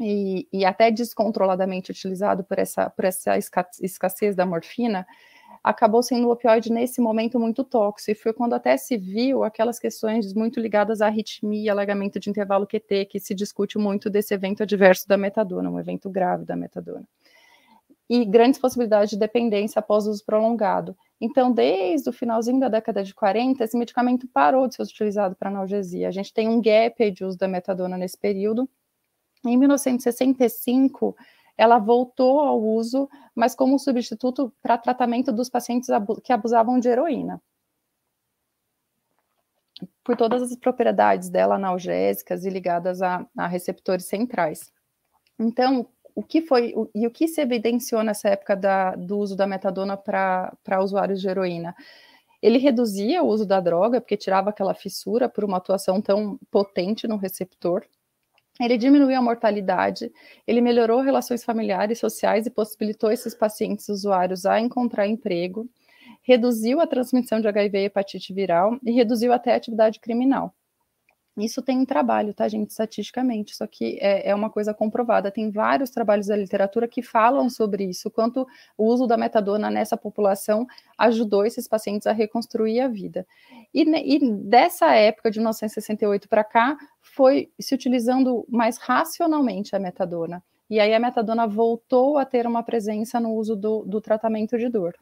e, 0.00 0.48
e, 0.52 0.64
até 0.64 0.90
descontroladamente 0.90 1.90
utilizado 1.90 2.42
por 2.42 2.58
essa, 2.58 2.88
por 2.90 3.04
essa 3.04 3.36
escassez 3.36 4.34
da 4.34 4.46
morfina, 4.46 5.06
acabou 5.62 6.02
sendo 6.02 6.26
o 6.28 6.32
opioide 6.32 6.72
nesse 6.72 7.00
momento 7.00 7.38
muito 7.38 7.62
tóxico, 7.62 8.10
e 8.10 8.14
foi 8.14 8.32
quando 8.32 8.54
até 8.54 8.76
se 8.76 8.96
viu 8.96 9.44
aquelas 9.44 9.78
questões 9.78 10.32
muito 10.34 10.58
ligadas 10.58 11.00
à 11.00 11.06
arritmia, 11.06 11.72
alargamento 11.72 12.18
de 12.18 12.30
intervalo 12.30 12.66
QT, 12.66 13.04
que 13.04 13.20
se 13.20 13.34
discute 13.34 13.78
muito 13.78 14.10
desse 14.10 14.34
evento 14.34 14.62
adverso 14.62 15.06
da 15.06 15.16
metadona, 15.16 15.70
um 15.70 15.78
evento 15.78 16.10
grave 16.10 16.44
da 16.44 16.56
metadona. 16.56 17.04
E 18.08 18.24
grandes 18.24 18.60
possibilidades 18.60 19.10
de 19.10 19.16
dependência 19.16 19.78
após 19.78 20.06
uso 20.06 20.24
prolongado. 20.24 20.96
Então, 21.20 21.52
desde 21.52 22.10
o 22.10 22.12
finalzinho 22.12 22.58
da 22.58 22.68
década 22.68 23.02
de 23.02 23.14
40, 23.14 23.62
esse 23.62 23.76
medicamento 23.76 24.26
parou 24.26 24.66
de 24.66 24.74
ser 24.74 24.82
utilizado 24.82 25.36
para 25.36 25.48
analgesia. 25.48 26.08
A 26.08 26.10
gente 26.10 26.34
tem 26.34 26.48
um 26.48 26.60
gap 26.60 27.10
de 27.10 27.24
uso 27.24 27.38
da 27.38 27.46
metadona 27.46 27.96
nesse 27.96 28.18
período. 28.18 28.68
Em 29.46 29.56
1965, 29.56 31.16
ela 31.56 31.78
voltou 31.78 32.40
ao 32.40 32.60
uso, 32.60 33.08
mas 33.34 33.54
como 33.54 33.78
substituto 33.78 34.52
para 34.60 34.78
tratamento 34.78 35.32
dos 35.32 35.48
pacientes 35.48 35.88
que 36.24 36.32
abusavam 36.32 36.78
de 36.78 36.88
heroína. 36.88 37.40
Por 40.02 40.16
todas 40.16 40.42
as 40.42 40.56
propriedades 40.56 41.28
dela 41.28 41.54
analgésicas 41.54 42.44
e 42.44 42.50
ligadas 42.50 43.00
a, 43.02 43.26
a 43.36 43.46
receptores 43.46 44.06
centrais. 44.06 44.72
Então, 45.38 45.88
o 46.14 46.22
que 46.22 46.42
foi 46.42 46.72
o, 46.76 46.90
e 46.94 47.06
o 47.06 47.10
que 47.10 47.28
se 47.28 47.40
evidenciou 47.40 48.02
nessa 48.02 48.28
época 48.28 48.56
da, 48.56 48.94
do 48.94 49.18
uso 49.18 49.36
da 49.36 49.46
metadona 49.46 49.96
para 49.96 50.82
usuários 50.82 51.20
de 51.20 51.28
heroína? 51.28 51.74
Ele 52.42 52.58
reduzia 52.58 53.22
o 53.22 53.28
uso 53.28 53.46
da 53.46 53.60
droga, 53.60 54.00
porque 54.00 54.16
tirava 54.16 54.50
aquela 54.50 54.74
fissura 54.74 55.28
por 55.28 55.44
uma 55.44 55.58
atuação 55.58 56.00
tão 56.00 56.38
potente 56.50 57.06
no 57.06 57.16
receptor, 57.16 57.86
ele 58.60 58.76
diminuiu 58.76 59.18
a 59.18 59.22
mortalidade, 59.22 60.12
ele 60.46 60.60
melhorou 60.60 61.00
relações 61.00 61.42
familiares, 61.42 61.98
sociais 61.98 62.46
e 62.46 62.50
possibilitou 62.50 63.10
esses 63.10 63.34
pacientes 63.34 63.88
usuários 63.88 64.44
a 64.44 64.60
encontrar 64.60 65.06
emprego, 65.06 65.68
reduziu 66.22 66.80
a 66.80 66.86
transmissão 66.86 67.40
de 67.40 67.48
HIV 67.48 67.78
e 67.78 67.84
hepatite 67.86 68.32
viral 68.32 68.78
e 68.84 68.92
reduziu 68.92 69.32
até 69.32 69.52
a 69.52 69.56
atividade 69.56 69.98
criminal. 70.00 70.54
Isso 71.36 71.62
tem 71.62 71.78
um 71.78 71.84
trabalho, 71.86 72.34
tá, 72.34 72.46
gente, 72.46 72.70
estatisticamente, 72.70 73.54
isso 73.54 73.64
aqui 73.64 73.96
é, 74.02 74.28
é, 74.28 74.34
uma 74.34 74.50
coisa 74.50 74.74
comprovada. 74.74 75.30
Tem 75.30 75.50
vários 75.50 75.88
trabalhos 75.88 76.26
da 76.26 76.36
literatura 76.36 76.86
que 76.86 77.00
falam 77.00 77.48
sobre 77.48 77.84
isso, 77.84 78.10
quanto 78.10 78.46
o 78.76 78.84
uso 78.84 79.06
da 79.06 79.16
metadona 79.16 79.70
nessa 79.70 79.96
população 79.96 80.66
ajudou 80.98 81.46
esses 81.46 81.66
pacientes 81.66 82.06
a 82.06 82.12
reconstruir 82.12 82.80
a 82.80 82.88
vida. 82.88 83.26
E, 83.72 83.82
e 83.82 84.30
dessa 84.30 84.94
época, 84.94 85.30
de 85.30 85.38
1968 85.38 86.28
para 86.28 86.44
cá, 86.44 86.76
foi 87.00 87.50
se 87.58 87.74
utilizando 87.74 88.44
mais 88.46 88.76
racionalmente 88.76 89.74
a 89.74 89.78
metadona. 89.78 90.42
E 90.68 90.78
aí 90.78 90.92
a 90.92 91.00
metadona 91.00 91.46
voltou 91.46 92.18
a 92.18 92.26
ter 92.26 92.46
uma 92.46 92.62
presença 92.62 93.18
no 93.18 93.32
uso 93.32 93.56
do, 93.56 93.84
do 93.86 94.02
tratamento 94.02 94.58
de 94.58 94.68
dor. 94.68 94.94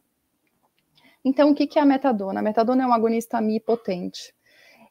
Então, 1.25 1.51
o 1.51 1.55
que, 1.55 1.67
que 1.67 1.77
é 1.77 1.81
a 1.81 1.85
metadona? 1.85 2.39
A 2.39 2.43
metadona 2.43 2.83
é 2.83 2.87
um 2.87 2.93
agonista 2.93 3.37
potente 3.65 4.33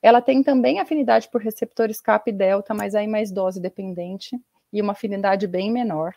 ela 0.02 0.21
tem 0.21 0.42
também 0.42 0.80
afinidade 0.80 1.28
por 1.28 1.40
receptores 1.40 2.00
e 2.26 2.33
delta, 2.33 2.73
mas 2.75 2.95
aí 2.95 3.07
mais 3.07 3.30
dose 3.30 3.61
dependente 3.61 4.38
e 4.73 4.80
uma 4.80 4.92
afinidade 4.92 5.47
bem 5.47 5.71
menor. 5.71 6.14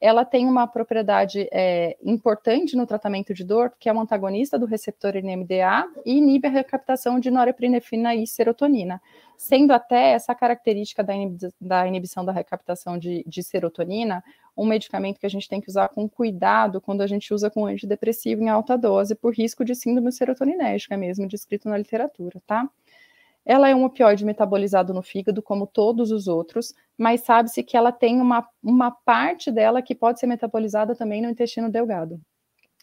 Ela 0.00 0.24
tem 0.24 0.46
uma 0.46 0.66
propriedade 0.66 1.48
é, 1.52 1.96
importante 2.04 2.76
no 2.76 2.86
tratamento 2.86 3.34
de 3.34 3.42
dor, 3.42 3.72
que 3.80 3.88
é 3.88 3.92
um 3.92 4.00
antagonista 4.00 4.56
do 4.56 4.64
receptor 4.64 5.14
NMDA 5.14 5.88
e 6.06 6.16
inibe 6.16 6.46
a 6.46 6.50
recaptação 6.50 7.18
de 7.18 7.32
norepinefrina 7.32 8.14
e 8.14 8.24
serotonina, 8.24 9.02
sendo 9.36 9.72
até 9.72 10.12
essa 10.12 10.36
característica 10.36 11.02
da, 11.02 11.14
da 11.60 11.86
inibição 11.88 12.24
da 12.24 12.30
recaptação 12.30 12.96
de, 12.96 13.24
de 13.26 13.42
serotonina 13.42 14.22
um 14.58 14.66
medicamento 14.66 15.20
que 15.20 15.26
a 15.26 15.30
gente 15.30 15.48
tem 15.48 15.60
que 15.60 15.70
usar 15.70 15.88
com 15.88 16.08
cuidado 16.08 16.80
quando 16.80 17.00
a 17.00 17.06
gente 17.06 17.32
usa 17.32 17.48
com 17.48 17.64
antidepressivo 17.64 18.42
em 18.42 18.48
alta 18.48 18.76
dose, 18.76 19.14
por 19.14 19.32
risco 19.32 19.64
de 19.64 19.74
síndrome 19.74 20.10
serotoninérgica 20.10 20.96
mesmo, 20.96 21.28
descrito 21.28 21.68
na 21.68 21.78
literatura, 21.78 22.42
tá? 22.44 22.68
Ela 23.48 23.70
é 23.70 23.74
um 23.74 23.84
opioide 23.84 24.26
metabolizado 24.26 24.92
no 24.92 25.00
fígado, 25.02 25.42
como 25.42 25.66
todos 25.66 26.10
os 26.10 26.28
outros, 26.28 26.74
mas 26.98 27.22
sabe-se 27.22 27.62
que 27.62 27.78
ela 27.78 27.90
tem 27.90 28.20
uma, 28.20 28.46
uma 28.62 28.90
parte 28.90 29.50
dela 29.50 29.80
que 29.80 29.94
pode 29.94 30.20
ser 30.20 30.26
metabolizada 30.26 30.94
também 30.94 31.22
no 31.22 31.30
intestino 31.30 31.70
delgado. 31.70 32.20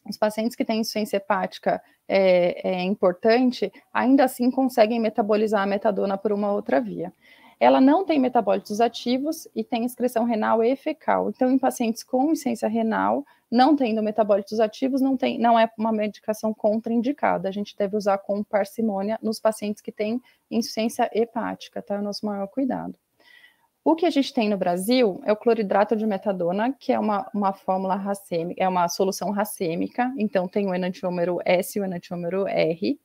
Os 0.09 0.17
pacientes 0.17 0.55
que 0.55 0.65
têm 0.65 0.79
insuficiência 0.79 1.17
hepática 1.17 1.79
é, 2.07 2.77
é 2.77 2.81
importante, 2.81 3.71
ainda 3.93 4.23
assim 4.23 4.49
conseguem 4.49 4.99
metabolizar 4.99 5.61
a 5.61 5.67
metadona 5.67 6.17
por 6.17 6.31
uma 6.31 6.51
outra 6.51 6.81
via. 6.81 7.13
Ela 7.59 7.79
não 7.79 8.05
tem 8.05 8.19
metabólitos 8.19 8.81
ativos 8.81 9.47
e 9.55 9.63
tem 9.63 9.85
excreção 9.85 10.23
renal 10.23 10.63
e 10.63 10.75
fecal. 10.75 11.29
Então, 11.29 11.49
em 11.49 11.57
pacientes 11.57 12.03
com 12.03 12.25
insuficiência 12.25 12.67
renal, 12.67 13.25
não 13.49 13.75
tendo 13.75 14.03
metabólitos 14.03 14.59
ativos, 14.59 15.01
não, 15.01 15.15
tem, 15.15 15.39
não 15.39 15.57
é 15.57 15.69
uma 15.77 15.91
medicação 15.91 16.53
contraindicada. 16.53 17.47
A 17.47 17.51
gente 17.51 17.75
deve 17.77 17.95
usar 17.95 18.17
com 18.17 18.43
parcimônia 18.43 19.17
nos 19.21 19.39
pacientes 19.39 19.81
que 19.81 19.91
têm 19.91 20.21
insuficiência 20.51 21.09
hepática, 21.13 21.81
tá? 21.81 21.95
É 21.95 22.01
nosso 22.01 22.25
maior 22.25 22.47
cuidado. 22.47 22.95
O 23.87 23.95
que 23.95 24.07
a 24.07 24.09
gente 24.09 24.33
tem 24.33 24.49
no 24.49 24.57
Brasil 24.57 25.21
é 25.25 25.31
o 25.31 25.35
cloridrato 25.35 25.95
de 25.95 26.07
metadona, 26.07 26.73
que 26.73 26.91
é 26.91 26.99
uma, 26.99 27.29
uma 27.31 27.53
fórmula 27.53 27.93
racêmica, 27.95 28.63
é 28.63 28.67
uma 28.67 28.89
solução 28.89 29.29
racêmica, 29.29 30.11
então 30.17 30.47
tem 30.47 30.67
o 30.67 30.73
enantiômero 30.73 31.37
S 31.45 31.77
e 31.77 31.81
o 31.81 31.85
enantiômero 31.85 32.47
R. 32.47 32.99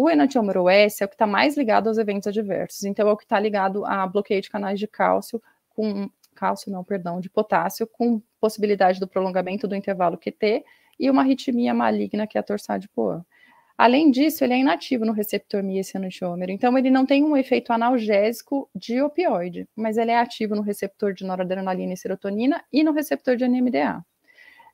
O 0.00 0.08
enantiômero 0.08 0.68
S 0.68 1.02
é 1.02 1.06
o 1.06 1.08
que 1.08 1.16
está 1.16 1.26
mais 1.26 1.56
ligado 1.56 1.88
aos 1.88 1.98
eventos 1.98 2.28
adversos, 2.28 2.84
então 2.84 3.08
é 3.08 3.12
o 3.12 3.16
que 3.16 3.24
está 3.24 3.40
ligado 3.40 3.84
a 3.84 4.06
bloqueio 4.06 4.40
de 4.40 4.48
canais 4.48 4.78
de 4.78 4.86
cálcio 4.86 5.42
com 5.70 6.08
cálcio 6.36 6.70
não, 6.70 6.84
perdão, 6.84 7.18
de 7.18 7.28
potássio, 7.28 7.84
com 7.84 8.22
possibilidade 8.40 9.00
do 9.00 9.08
prolongamento 9.08 9.66
do 9.66 9.74
intervalo 9.74 10.16
QT 10.16 10.64
e 11.00 11.10
uma 11.10 11.22
arritmia 11.22 11.74
maligna, 11.74 12.28
que 12.28 12.38
é 12.38 12.40
a 12.40 12.44
torsade 12.44 12.88
Poan. 12.90 13.24
Além 13.76 14.12
disso, 14.12 14.44
ele 14.44 14.54
é 14.54 14.58
inativo 14.58 15.04
no 15.04 15.10
receptor 15.10 15.64
miocenotiômero, 15.64 16.52
então 16.52 16.78
ele 16.78 16.92
não 16.92 17.04
tem 17.04 17.24
um 17.24 17.36
efeito 17.36 17.72
analgésico 17.72 18.70
de 18.72 19.02
opioide, 19.02 19.68
mas 19.74 19.96
ele 19.96 20.12
é 20.12 20.20
ativo 20.20 20.54
no 20.54 20.62
receptor 20.62 21.12
de 21.12 21.24
noradrenalina 21.24 21.92
e 21.92 21.96
serotonina 21.96 22.64
e 22.72 22.84
no 22.84 22.92
receptor 22.92 23.34
de 23.34 23.48
NMDA. 23.48 24.00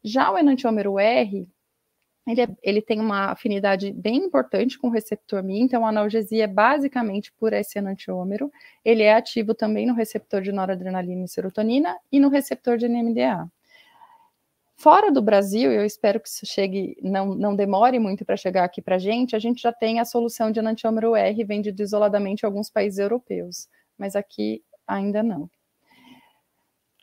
Já 0.03 0.31
o 0.31 0.37
enantiômero 0.37 0.99
R, 0.99 1.49
ele, 2.27 2.41
é, 2.43 2.49
ele, 2.63 2.81
tem 2.81 3.01
uma 3.01 3.33
afinidade 3.33 3.93
bem 3.93 4.17
importante 4.17 4.79
com 4.79 4.89
o 4.89 4.91
receptor 4.91 5.43
Mi, 5.43 5.61
então 5.61 5.85
a 5.85 5.91
analgesia 5.91 6.45
é 6.45 6.47
basicamente 6.47 7.33
por 7.33 7.53
esse 7.53 7.79
enantiômero. 7.79 8.51
Ele 8.85 9.03
é 9.03 9.15
ativo 9.15 9.55
também 9.55 9.87
no 9.87 9.95
receptor 9.95 10.41
de 10.41 10.51
noradrenalina 10.51 11.25
e 11.25 11.29
serotonina 11.29 11.99
e 12.11 12.19
no 12.19 12.29
receptor 12.29 12.79
de 12.79 12.89
NMDA. 12.89 13.47
Fora 14.77 15.13
do 15.13 15.23
Brasil, 15.23 15.71
eu 15.71 15.85
espero 15.85 16.19
que 16.19 16.29
isso 16.29 16.45
chegue, 16.47 16.97
não, 17.03 17.35
não 17.35 17.55
demore 17.55 17.99
muito 17.99 18.25
para 18.25 18.37
chegar 18.37 18.65
aqui 18.65 18.83
para 18.83 18.97
a 18.97 18.99
gente, 18.99 19.37
a 19.37 19.39
gente 19.39 19.63
já 19.63 19.73
tem 19.73 20.01
a 20.01 20.05
solução 20.05 20.51
de 20.51 20.59
enantiômero 20.59 21.15
R 21.15 21.45
vendido 21.45 21.83
isoladamente 21.83 22.43
em 22.43 22.47
alguns 22.47 22.71
países 22.71 22.99
europeus, 22.99 23.69
mas 23.97 24.17
aqui 24.17 24.63
ainda 24.87 25.23
não. 25.23 25.49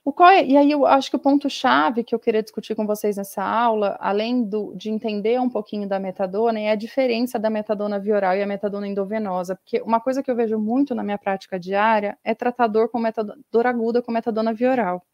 O 0.04 0.12
qual 0.12 0.32
é, 0.32 0.44
e 0.44 0.58
aí 0.58 0.72
eu 0.72 0.86
acho 0.88 1.12
que 1.12 1.16
o 1.16 1.20
ponto-chave 1.20 2.04
que 2.04 2.16
eu 2.16 2.20
queria 2.20 2.42
discutir 2.42 2.74
com 2.74 2.88
vocês 2.88 3.18
nessa 3.18 3.44
aula, 3.44 3.98
além 4.00 4.44
do, 4.44 4.74
de 4.76 4.90
entender 4.90 5.40
um 5.40 5.48
pouquinho 5.50 5.88
da 5.88 6.00
metadona, 6.00 6.60
é 6.60 6.72
a 6.72 6.76
diferença 6.76 7.38
da 7.38 7.52
metadona 7.52 8.00
vioral 8.00 8.36
e 8.36 8.42
a 8.42 8.48
metadona 8.48 8.88
endovenosa, 8.88 9.56
porque 9.56 9.80
uma 9.82 10.00
coisa 10.00 10.24
que 10.24 10.32
eu 10.32 10.36
vejo 10.36 10.58
muito 10.58 10.96
na 10.96 11.04
minha 11.04 11.20
prática 11.20 11.60
diária 11.60 12.18
é 12.24 12.34
tratar 12.34 12.66
dor, 12.66 12.90
com 12.90 12.98
metadona, 12.98 13.40
dor 13.52 13.68
aguda 13.68 14.02
com 14.02 14.12
metadona 14.12 14.52
vioral. 14.52 15.06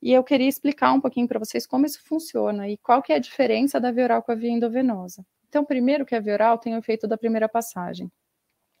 E 0.00 0.12
eu 0.12 0.22
queria 0.22 0.48
explicar 0.48 0.92
um 0.92 1.00
pouquinho 1.00 1.26
para 1.26 1.40
vocês 1.40 1.66
como 1.66 1.86
isso 1.86 2.00
funciona 2.04 2.68
e 2.68 2.76
qual 2.78 3.02
que 3.02 3.12
é 3.12 3.16
a 3.16 3.18
diferença 3.18 3.80
da 3.80 3.90
vioral 3.90 4.22
com 4.22 4.30
a 4.30 4.36
via 4.36 4.50
endovenosa. 4.50 5.26
Então, 5.48 5.64
primeiro 5.64 6.06
que 6.06 6.14
a 6.14 6.20
vioral 6.20 6.58
tem 6.58 6.74
o 6.74 6.78
efeito 6.78 7.08
da 7.08 7.18
primeira 7.18 7.48
passagem 7.48 8.10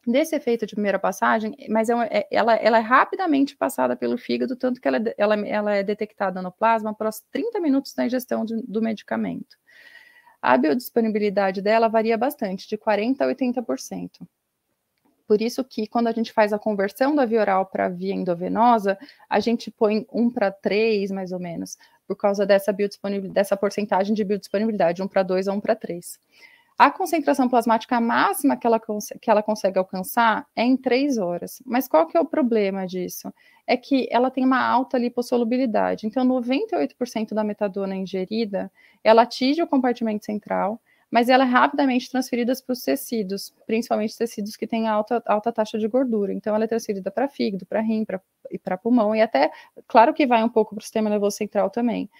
desse 0.06 0.34
efeito 0.36 0.66
de 0.66 0.74
primeira 0.74 0.98
passagem, 0.98 1.54
mas 1.68 1.88
é, 1.88 1.94
é, 2.10 2.28
ela, 2.30 2.54
ela, 2.56 2.78
é 2.78 2.80
rapidamente 2.80 3.56
passada 3.56 3.96
pelo 3.96 4.18
fígado, 4.18 4.56
tanto 4.56 4.80
que 4.80 4.88
ela, 4.88 4.98
ela, 5.16 5.34
ela 5.46 5.74
é 5.74 5.82
detectada 5.82 6.42
no 6.42 6.52
plasma 6.52 6.90
após 6.90 7.22
30 7.30 7.60
minutos 7.60 7.94
da 7.94 8.06
ingestão 8.06 8.44
de, 8.44 8.56
do 8.62 8.82
medicamento. 8.82 9.56
A 10.40 10.56
biodisponibilidade 10.58 11.62
dela 11.62 11.88
varia 11.88 12.18
bastante, 12.18 12.68
de 12.68 12.76
40% 12.76 13.20
a 13.20 13.26
80%. 13.26 14.26
Por 15.26 15.40
isso 15.40 15.64
que 15.64 15.86
quando 15.86 16.08
a 16.08 16.12
gente 16.12 16.32
faz 16.32 16.52
a 16.52 16.58
conversão 16.58 17.14
da 17.14 17.24
via 17.24 17.40
oral 17.40 17.66
para 17.66 17.88
via 17.88 18.14
endovenosa, 18.14 18.98
a 19.28 19.40
gente 19.40 19.70
põe 19.70 20.06
1 20.12 20.30
para 20.30 20.50
3, 20.50 21.10
mais 21.10 21.32
ou 21.32 21.40
menos, 21.40 21.78
por 22.06 22.16
causa 22.16 22.44
dessa, 22.44 22.72
biodisponibilidade, 22.72 23.34
dessa 23.34 23.56
porcentagem 23.56 24.14
de 24.14 24.22
biodisponibilidade, 24.22 25.02
1 25.02 25.08
para 25.08 25.22
2 25.22 25.48
a 25.48 25.52
1 25.52 25.60
para 25.60 25.74
3. 25.74 26.18
A 26.76 26.90
concentração 26.90 27.48
plasmática 27.48 28.00
máxima 28.00 28.56
que 28.56 28.66
ela, 28.66 28.80
que 28.80 29.30
ela 29.30 29.42
consegue 29.44 29.78
alcançar 29.78 30.44
é 30.56 30.64
em 30.64 30.76
três 30.76 31.18
horas. 31.18 31.62
Mas 31.64 31.86
qual 31.86 32.04
que 32.04 32.16
é 32.16 32.20
o 32.20 32.24
problema 32.24 32.84
disso? 32.84 33.32
É 33.64 33.76
que 33.76 34.08
ela 34.10 34.28
tem 34.28 34.44
uma 34.44 34.60
alta 34.60 34.98
lipossolubilidade. 34.98 36.04
Então, 36.04 36.26
98% 36.26 37.32
da 37.32 37.44
metadona 37.44 37.94
ingerida, 37.94 38.72
ela 39.04 39.22
atinge 39.22 39.62
o 39.62 39.68
compartimento 39.68 40.24
central, 40.24 40.80
mas 41.08 41.28
ela 41.28 41.44
é 41.44 41.46
rapidamente 41.46 42.10
transferida 42.10 42.52
para 42.66 42.72
os 42.72 42.82
tecidos, 42.82 43.54
principalmente 43.66 44.18
tecidos 44.18 44.56
que 44.56 44.66
têm 44.66 44.88
alta, 44.88 45.22
alta 45.26 45.52
taxa 45.52 45.78
de 45.78 45.86
gordura. 45.86 46.32
Então, 46.32 46.56
ela 46.56 46.64
é 46.64 46.68
transferida 46.68 47.08
para 47.08 47.28
fígado, 47.28 47.64
para 47.64 47.80
rim, 47.80 48.04
para 48.04 48.20
pulmão, 48.82 49.14
e 49.14 49.20
até, 49.20 49.50
claro 49.86 50.12
que 50.14 50.26
vai 50.26 50.42
um 50.42 50.48
pouco 50.48 50.74
para 50.74 50.80
o 50.80 50.84
sistema 50.84 51.10
nervoso 51.10 51.36
central 51.36 51.70
também 51.70 52.10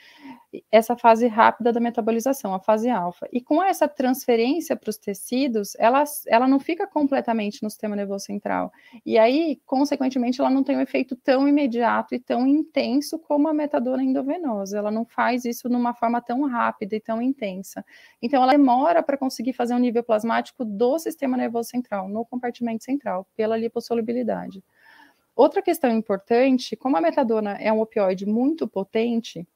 essa 0.70 0.96
fase 0.96 1.26
rápida 1.26 1.72
da 1.72 1.80
metabolização, 1.80 2.54
a 2.54 2.60
fase 2.60 2.88
alfa. 2.88 3.28
E 3.32 3.40
com 3.40 3.62
essa 3.62 3.88
transferência 3.88 4.76
para 4.76 4.90
os 4.90 4.96
tecidos, 4.96 5.74
ela, 5.78 6.04
ela 6.26 6.46
não 6.46 6.60
fica 6.60 6.86
completamente 6.86 7.62
no 7.62 7.70
sistema 7.70 7.96
nervoso 7.96 8.24
central. 8.24 8.72
E 9.04 9.18
aí, 9.18 9.60
consequentemente, 9.64 10.40
ela 10.40 10.50
não 10.50 10.62
tem 10.62 10.76
um 10.76 10.80
efeito 10.80 11.16
tão 11.16 11.48
imediato 11.48 12.14
e 12.14 12.18
tão 12.18 12.46
intenso 12.46 13.18
como 13.18 13.48
a 13.48 13.54
metadona 13.54 14.02
endovenosa. 14.02 14.78
Ela 14.78 14.90
não 14.90 15.04
faz 15.04 15.44
isso 15.44 15.68
numa 15.68 15.94
forma 15.94 16.20
tão 16.20 16.46
rápida 16.46 16.96
e 16.96 17.00
tão 17.00 17.20
intensa. 17.22 17.84
Então, 18.20 18.42
ela 18.42 18.52
demora 18.52 19.02
para 19.02 19.16
conseguir 19.16 19.52
fazer 19.52 19.74
um 19.74 19.78
nível 19.78 20.02
plasmático 20.02 20.64
do 20.64 20.98
sistema 20.98 21.36
nervoso 21.36 21.70
central, 21.70 22.08
no 22.08 22.24
compartimento 22.24 22.84
central, 22.84 23.26
pela 23.36 23.56
lipossolubilidade. 23.56 24.62
Outra 25.36 25.60
questão 25.60 25.90
importante, 25.90 26.76
como 26.76 26.96
a 26.96 27.00
metadona 27.00 27.52
é 27.60 27.72
um 27.72 27.80
opioide 27.80 28.24
muito 28.24 28.68
potente, 28.68 29.46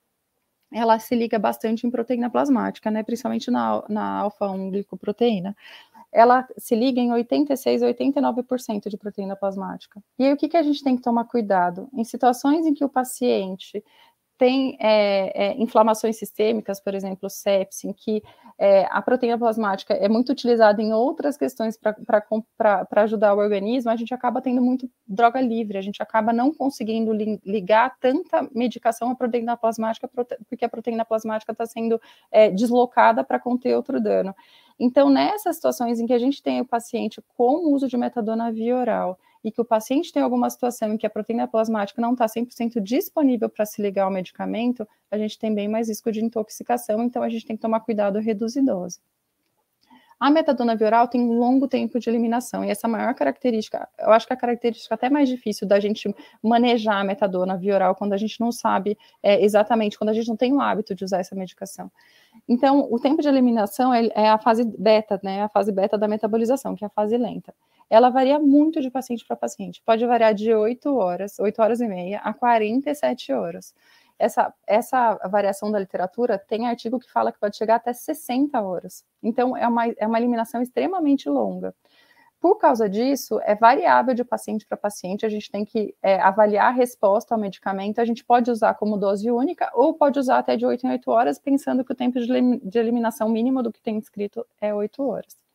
ela 0.72 0.98
se 0.98 1.14
liga 1.14 1.38
bastante 1.38 1.86
em 1.86 1.90
proteína 1.90 2.28
plasmática, 2.28 2.90
né? 2.90 3.02
Principalmente 3.02 3.50
na, 3.50 3.82
na 3.88 4.18
alfa-1 4.20 4.70
glicoproteína. 4.70 5.56
Ela 6.10 6.46
se 6.56 6.74
liga 6.74 7.00
em 7.00 7.12
86 7.12 7.82
a 7.82 7.86
89% 7.86 8.88
de 8.88 8.96
proteína 8.96 9.36
plasmática. 9.36 10.02
E 10.18 10.24
aí, 10.24 10.32
o 10.32 10.36
que, 10.36 10.48
que 10.48 10.56
a 10.56 10.62
gente 10.62 10.82
tem 10.82 10.96
que 10.96 11.02
tomar 11.02 11.24
cuidado? 11.24 11.88
Em 11.92 12.04
situações 12.04 12.66
em 12.66 12.74
que 12.74 12.84
o 12.84 12.88
paciente 12.88 13.82
tem 14.38 14.78
é, 14.80 15.48
é, 15.48 15.60
inflamações 15.60 16.16
sistêmicas, 16.16 16.80
por 16.80 16.94
exemplo, 16.94 17.28
sepsis, 17.28 17.84
em 17.84 17.92
que 17.92 18.22
é, 18.56 18.86
a 18.90 19.02
proteína 19.02 19.36
plasmática 19.36 19.94
é 19.94 20.08
muito 20.08 20.30
utilizada 20.30 20.80
em 20.80 20.92
outras 20.92 21.36
questões 21.36 21.76
para 21.76 23.02
ajudar 23.02 23.34
o 23.34 23.38
organismo, 23.38 23.90
a 23.90 23.96
gente 23.96 24.14
acaba 24.14 24.40
tendo 24.40 24.62
muito 24.62 24.88
droga 25.06 25.40
livre, 25.40 25.76
a 25.76 25.82
gente 25.82 26.00
acaba 26.00 26.32
não 26.32 26.54
conseguindo 26.54 27.12
li, 27.12 27.40
ligar 27.44 27.96
tanta 27.98 28.48
medicação 28.54 29.10
à 29.10 29.14
proteína 29.16 29.56
plasmática, 29.56 30.08
porque 30.48 30.64
a 30.64 30.68
proteína 30.68 31.04
plasmática 31.04 31.50
está 31.50 31.66
sendo 31.66 32.00
é, 32.30 32.48
deslocada 32.48 33.24
para 33.24 33.40
conter 33.40 33.74
outro 33.74 34.00
dano. 34.00 34.34
Então, 34.78 35.10
nessas 35.10 35.56
situações 35.56 35.98
em 35.98 36.06
que 36.06 36.12
a 36.12 36.18
gente 36.18 36.40
tem 36.40 36.60
o 36.60 36.64
paciente 36.64 37.20
com 37.36 37.74
uso 37.74 37.88
de 37.88 37.96
metadona 37.96 38.52
via 38.52 38.76
oral, 38.76 39.18
e 39.48 39.50
que 39.50 39.62
o 39.62 39.64
paciente 39.64 40.12
tem 40.12 40.22
alguma 40.22 40.50
situação 40.50 40.92
em 40.92 40.98
que 40.98 41.06
a 41.06 41.10
proteína 41.10 41.48
plasmática 41.48 42.02
não 42.02 42.12
está 42.12 42.26
100% 42.26 42.80
disponível 42.82 43.48
para 43.48 43.64
se 43.64 43.80
ligar 43.80 44.04
ao 44.04 44.10
medicamento, 44.10 44.86
a 45.10 45.16
gente 45.16 45.38
tem 45.38 45.54
bem 45.54 45.66
mais 45.66 45.88
risco 45.88 46.12
de 46.12 46.22
intoxicação, 46.22 47.02
então 47.02 47.22
a 47.22 47.30
gente 47.30 47.46
tem 47.46 47.56
que 47.56 47.62
tomar 47.62 47.80
cuidado 47.80 48.18
reduzir 48.18 48.60
dose. 48.60 49.00
A 50.20 50.30
metadona 50.30 50.76
via 50.76 51.06
tem 51.06 51.22
um 51.22 51.38
longo 51.38 51.66
tempo 51.66 51.98
de 51.98 52.10
eliminação, 52.10 52.62
e 52.62 52.68
essa 52.68 52.86
maior 52.86 53.14
característica, 53.14 53.88
eu 53.98 54.10
acho 54.10 54.26
que 54.26 54.34
a 54.34 54.36
característica 54.36 54.94
até 54.94 55.08
mais 55.08 55.30
difícil 55.30 55.66
da 55.66 55.80
gente 55.80 56.14
manejar 56.42 57.00
a 57.00 57.04
metadona 57.04 57.56
via 57.56 57.94
quando 57.94 58.12
a 58.12 58.18
gente 58.18 58.38
não 58.40 58.52
sabe 58.52 58.98
é, 59.22 59.42
exatamente, 59.42 59.96
quando 59.96 60.10
a 60.10 60.12
gente 60.12 60.28
não 60.28 60.36
tem 60.36 60.52
o 60.52 60.60
hábito 60.60 60.94
de 60.94 61.04
usar 61.04 61.20
essa 61.20 61.34
medicação. 61.34 61.90
Então, 62.46 62.86
o 62.90 62.98
tempo 62.98 63.22
de 63.22 63.28
eliminação 63.28 63.94
é, 63.94 64.10
é 64.14 64.28
a 64.28 64.36
fase 64.36 64.62
beta, 64.78 65.18
né, 65.22 65.42
a 65.42 65.48
fase 65.48 65.72
beta 65.72 65.96
da 65.96 66.06
metabolização, 66.06 66.74
que 66.74 66.84
é 66.84 66.86
a 66.86 66.90
fase 66.90 67.16
lenta 67.16 67.54
ela 67.90 68.10
varia 68.10 68.38
muito 68.38 68.80
de 68.80 68.90
paciente 68.90 69.24
para 69.26 69.36
paciente. 69.36 69.82
Pode 69.84 70.04
variar 70.06 70.34
de 70.34 70.52
8 70.52 70.94
horas, 70.94 71.38
8 71.38 71.62
horas 71.62 71.80
e 71.80 71.88
meia, 71.88 72.20
a 72.20 72.34
47 72.34 73.32
horas. 73.32 73.74
Essa, 74.18 74.52
essa 74.66 75.14
variação 75.28 75.70
da 75.70 75.78
literatura 75.78 76.38
tem 76.38 76.66
artigo 76.66 76.98
que 76.98 77.10
fala 77.10 77.32
que 77.32 77.38
pode 77.38 77.56
chegar 77.56 77.76
até 77.76 77.92
60 77.92 78.60
horas. 78.60 79.04
Então, 79.22 79.56
é 79.56 79.66
uma, 79.66 79.86
é 79.86 80.06
uma 80.06 80.18
eliminação 80.18 80.60
extremamente 80.60 81.28
longa. 81.28 81.74
Por 82.40 82.56
causa 82.56 82.88
disso, 82.88 83.40
é 83.42 83.54
variável 83.54 84.14
de 84.14 84.24
paciente 84.24 84.64
para 84.66 84.76
paciente, 84.76 85.26
a 85.26 85.28
gente 85.28 85.50
tem 85.50 85.64
que 85.64 85.94
é, 86.00 86.20
avaliar 86.20 86.68
a 86.68 86.70
resposta 86.70 87.34
ao 87.34 87.40
medicamento, 87.40 88.00
a 88.00 88.04
gente 88.04 88.24
pode 88.24 88.48
usar 88.48 88.74
como 88.74 88.96
dose 88.96 89.28
única 89.28 89.68
ou 89.74 89.94
pode 89.94 90.20
usar 90.20 90.38
até 90.38 90.56
de 90.56 90.64
8 90.64 90.86
em 90.86 90.90
8 90.90 91.10
horas, 91.10 91.38
pensando 91.38 91.84
que 91.84 91.92
o 91.92 91.96
tempo 91.96 92.18
de 92.20 92.78
eliminação 92.78 93.28
mínimo 93.28 93.60
do 93.62 93.72
que 93.72 93.82
tem 93.82 93.98
escrito 93.98 94.46
é 94.60 94.72
8 94.72 95.02
horas. 95.02 95.47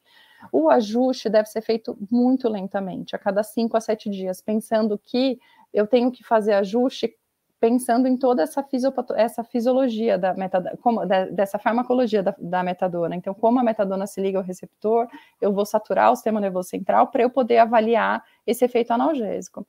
O 0.51 0.69
ajuste 0.69 1.29
deve 1.29 1.47
ser 1.47 1.62
feito 1.62 1.97
muito 2.12 2.49
lentamente, 2.49 3.15
a 3.15 3.19
cada 3.19 3.43
5 3.43 3.75
a 3.75 3.82
7 3.82 4.10
dias, 4.10 4.41
pensando 4.41 4.97
que 4.97 5.39
eu 5.73 5.88
tenho 5.88 6.12
que 6.12 6.23
fazer 6.23 6.53
ajuste 6.53 7.15
pensando 7.63 8.10
em 8.10 8.17
toda 8.17 8.43
essa, 8.43 8.67
essa 9.15 9.41
fisiologia 9.41 10.17
da 10.17 10.36
como, 10.82 11.06
dessa 11.32 11.58
farmacologia 11.58 12.21
da, 12.21 12.36
da, 12.38 12.62
metadona. 12.62 13.15
Então, 13.15 13.34
como 13.34 13.58
a 13.58 13.63
metadona 13.63 14.06
se 14.06 14.19
liga 14.19 14.38
ao 14.38 14.43
receptor, 14.43 15.08
eu 15.39 15.53
vou 15.53 15.65
saturar 15.65 16.12
o 16.12 16.15
sistema 16.17 16.41
nervoso 16.41 16.67
central 16.67 17.08
para 17.08 17.23
eu 17.23 17.29
poder 17.29 17.60
avaliar 17.60 18.21
esse 18.45 18.65
efeito 18.65 18.91
analgésico. 18.91 19.65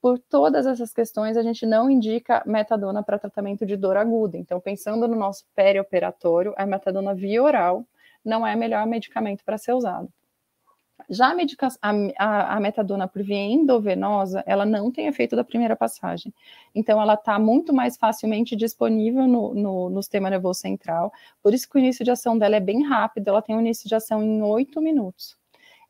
Por 0.00 0.18
todas 0.18 0.64
essas 0.64 0.94
questões, 0.94 1.36
a 1.36 1.42
gente 1.42 1.66
não 1.66 1.90
indica 1.90 2.42
metadona 2.46 3.02
para 3.02 3.18
tratamento 3.18 3.66
de 3.66 3.76
dor 3.76 3.98
aguda. 3.98 4.38
Então, 4.38 4.58
pensando 4.58 5.06
no 5.06 5.14
nosso 5.14 5.44
perioperatório, 5.54 6.54
a 6.56 6.64
metadona 6.64 7.14
via 7.14 7.42
oral 7.42 7.84
não 8.26 8.46
é 8.46 8.54
o 8.54 8.58
melhor 8.58 8.86
medicamento 8.86 9.44
para 9.44 9.56
ser 9.58 9.72
usado. 9.72 10.12
Já 11.08 11.30
a, 11.30 11.34
medica, 11.34 11.68
a, 11.80 12.56
a, 12.56 12.60
metadona 12.60 13.06
por 13.06 13.22
via 13.22 13.36
endovenosa, 13.36 14.42
ela 14.46 14.66
não 14.66 14.90
tem 14.90 15.06
efeito 15.06 15.36
da 15.36 15.44
primeira 15.44 15.76
passagem. 15.76 16.34
Então, 16.74 17.00
ela 17.00 17.14
está 17.14 17.38
muito 17.38 17.72
mais 17.72 17.96
facilmente 17.96 18.56
disponível 18.56 19.26
no, 19.26 19.54
no, 19.54 19.90
no, 19.90 20.02
sistema 20.02 20.30
nervoso 20.30 20.60
central. 20.60 21.12
Por 21.42 21.54
isso 21.54 21.68
que 21.68 21.76
o 21.76 21.78
início 21.78 22.04
de 22.04 22.10
ação 22.10 22.36
dela 22.36 22.56
é 22.56 22.60
bem 22.60 22.82
rápido, 22.82 23.28
ela 23.28 23.42
tem 23.42 23.54
um 23.54 23.60
início 23.60 23.88
de 23.88 23.94
ação 23.94 24.22
em 24.22 24.42
oito 24.42 24.80
minutos 24.80 25.36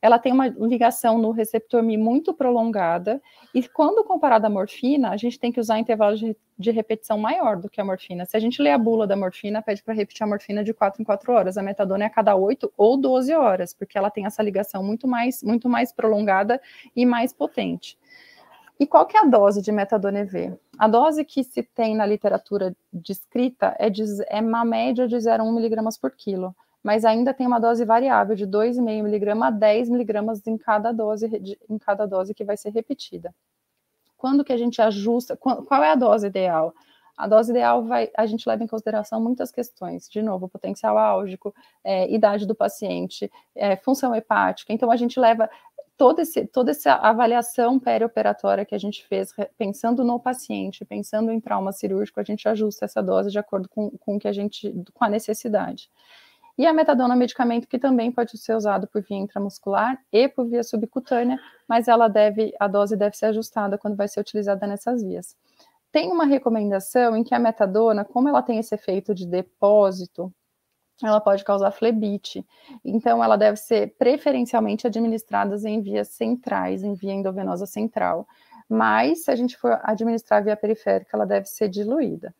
ela 0.06 0.20
tem 0.20 0.32
uma 0.32 0.46
ligação 0.46 1.18
no 1.18 1.32
receptor 1.32 1.82
Mi 1.82 1.96
muito 1.96 2.32
prolongada, 2.32 3.20
e 3.52 3.66
quando 3.68 4.04
comparada 4.04 4.46
à 4.46 4.50
morfina, 4.50 5.10
a 5.10 5.16
gente 5.16 5.36
tem 5.36 5.50
que 5.50 5.58
usar 5.58 5.80
intervalos 5.80 6.20
de, 6.20 6.36
de, 6.56 6.70
repetição 6.70 7.18
maior 7.18 7.56
do 7.56 7.68
que 7.68 7.80
a 7.80 7.84
morfina. 7.84 8.24
Se 8.24 8.36
a 8.36 8.40
gente 8.40 8.62
lê 8.62 8.70
a 8.70 8.78
bula 8.78 9.04
da 9.04 9.16
morfina, 9.16 9.60
pede 9.60 9.82
para 9.82 9.94
repetir 9.94 10.22
a 10.22 10.26
morfina 10.28 10.62
de 10.62 10.72
4 10.72 11.02
em 11.02 11.04
4 11.04 11.32
horas, 11.32 11.58
a 11.58 11.62
metadona 11.62 12.04
é 12.04 12.06
a 12.06 12.10
cada 12.10 12.36
8 12.36 12.72
ou 12.76 12.96
12 12.96 13.34
horas, 13.34 13.74
porque 13.74 13.98
ela 13.98 14.08
tem 14.08 14.26
essa 14.26 14.44
ligação 14.44 14.80
muito 14.80 15.08
mais, 15.08 15.42
muito 15.42 15.68
mais 15.68 15.92
prolongada 15.92 16.60
e 16.94 17.04
mais 17.04 17.32
potente. 17.32 17.98
E 18.78 18.86
qual 18.86 19.06
que 19.06 19.16
é 19.16 19.20
a 19.20 19.24
dose 19.24 19.60
de 19.60 19.72
metadona 19.72 20.20
EV? 20.20 20.56
A 20.78 20.86
dose 20.86 21.24
que 21.24 21.42
se 21.42 21.64
tem 21.64 21.96
na 21.96 22.06
literatura 22.06 22.76
descrita 22.92 23.74
é, 23.76 23.90
de, 23.90 24.04
é 24.28 24.40
uma 24.40 24.64
média 24.64 25.08
de 25.08 25.16
0,1 25.16 25.52
miligramas 25.52 25.98
por 25.98 26.12
quilo 26.12 26.54
mas 26.86 27.04
ainda 27.04 27.34
tem 27.34 27.48
uma 27.48 27.58
dose 27.58 27.84
variável 27.84 28.36
de 28.36 28.46
2,5 28.46 29.02
miligramas 29.02 29.48
a 29.48 29.50
10 29.50 29.90
miligramas 29.90 30.46
em 30.46 30.56
cada 30.56 30.92
dose, 30.92 31.28
em 31.68 31.78
cada 31.78 32.06
dose 32.06 32.32
que 32.32 32.44
vai 32.44 32.56
ser 32.56 32.70
repetida. 32.70 33.34
Quando 34.16 34.44
que 34.44 34.52
a 34.52 34.56
gente 34.56 34.80
ajusta, 34.80 35.36
qual 35.36 35.82
é 35.82 35.90
a 35.90 35.96
dose 35.96 36.28
ideal? 36.28 36.72
A 37.16 37.26
dose 37.26 37.50
ideal 37.50 37.82
vai, 37.82 38.08
a 38.16 38.24
gente 38.24 38.48
leva 38.48 38.62
em 38.62 38.68
consideração 38.68 39.20
muitas 39.20 39.50
questões, 39.50 40.08
de 40.08 40.22
novo, 40.22 40.48
potencial 40.48 40.96
álgico, 40.96 41.52
é, 41.82 42.08
idade 42.08 42.46
do 42.46 42.54
paciente, 42.54 43.28
é, 43.56 43.74
função 43.74 44.14
hepática. 44.14 44.72
Então 44.72 44.88
a 44.88 44.96
gente 44.96 45.18
leva 45.18 45.50
todo 45.96 46.20
esse, 46.20 46.46
toda 46.46 46.70
essa 46.70 46.92
avaliação 46.92 47.80
perioperatória 47.80 48.64
que 48.64 48.76
a 48.76 48.78
gente 48.78 49.04
fez, 49.08 49.34
pensando 49.58 50.04
no 50.04 50.20
paciente, 50.20 50.84
pensando 50.84 51.32
em 51.32 51.40
trauma 51.40 51.72
cirúrgico, 51.72 52.20
a 52.20 52.22
gente 52.22 52.48
ajusta 52.48 52.84
essa 52.84 53.02
dose 53.02 53.32
de 53.32 53.40
acordo 53.40 53.68
com, 53.68 53.90
com 53.90 54.20
que 54.20 54.28
a 54.28 54.32
gente, 54.32 54.72
com 54.94 55.04
a 55.04 55.08
necessidade. 55.08 55.90
E 56.58 56.66
a 56.66 56.72
metadona 56.72 57.12
é 57.12 57.16
um 57.16 57.18
medicamento 57.18 57.68
que 57.68 57.78
também 57.78 58.10
pode 58.10 58.38
ser 58.38 58.54
usado 58.54 58.86
por 58.86 59.02
via 59.02 59.18
intramuscular 59.18 60.00
e 60.10 60.26
por 60.26 60.46
via 60.46 60.62
subcutânea, 60.62 61.38
mas 61.68 61.86
ela 61.86 62.08
deve, 62.08 62.54
a 62.58 62.66
dose 62.66 62.96
deve 62.96 63.16
ser 63.16 63.26
ajustada 63.26 63.76
quando 63.76 63.96
vai 63.96 64.08
ser 64.08 64.20
utilizada 64.20 64.66
nessas 64.66 65.02
vias. 65.02 65.36
Tem 65.92 66.10
uma 66.10 66.24
recomendação 66.24 67.16
em 67.16 67.22
que 67.22 67.34
a 67.34 67.38
metadona, 67.38 68.04
como 68.04 68.28
ela 68.28 68.42
tem 68.42 68.58
esse 68.58 68.74
efeito 68.74 69.14
de 69.14 69.26
depósito, 69.26 70.32
ela 71.02 71.20
pode 71.20 71.44
causar 71.44 71.70
flebite. 71.72 72.46
Então, 72.84 73.22
ela 73.22 73.36
deve 73.36 73.58
ser 73.58 73.94
preferencialmente 73.98 74.86
administrada 74.86 75.56
em 75.68 75.80
vias 75.82 76.08
centrais, 76.08 76.82
em 76.82 76.94
via 76.94 77.12
endovenosa 77.12 77.66
central. 77.66 78.26
Mas, 78.68 79.24
se 79.24 79.30
a 79.30 79.36
gente 79.36 79.56
for 79.56 79.78
administrar 79.82 80.42
via 80.42 80.56
periférica, 80.56 81.10
ela 81.14 81.26
deve 81.26 81.46
ser 81.46 81.68
diluída. 81.68 82.34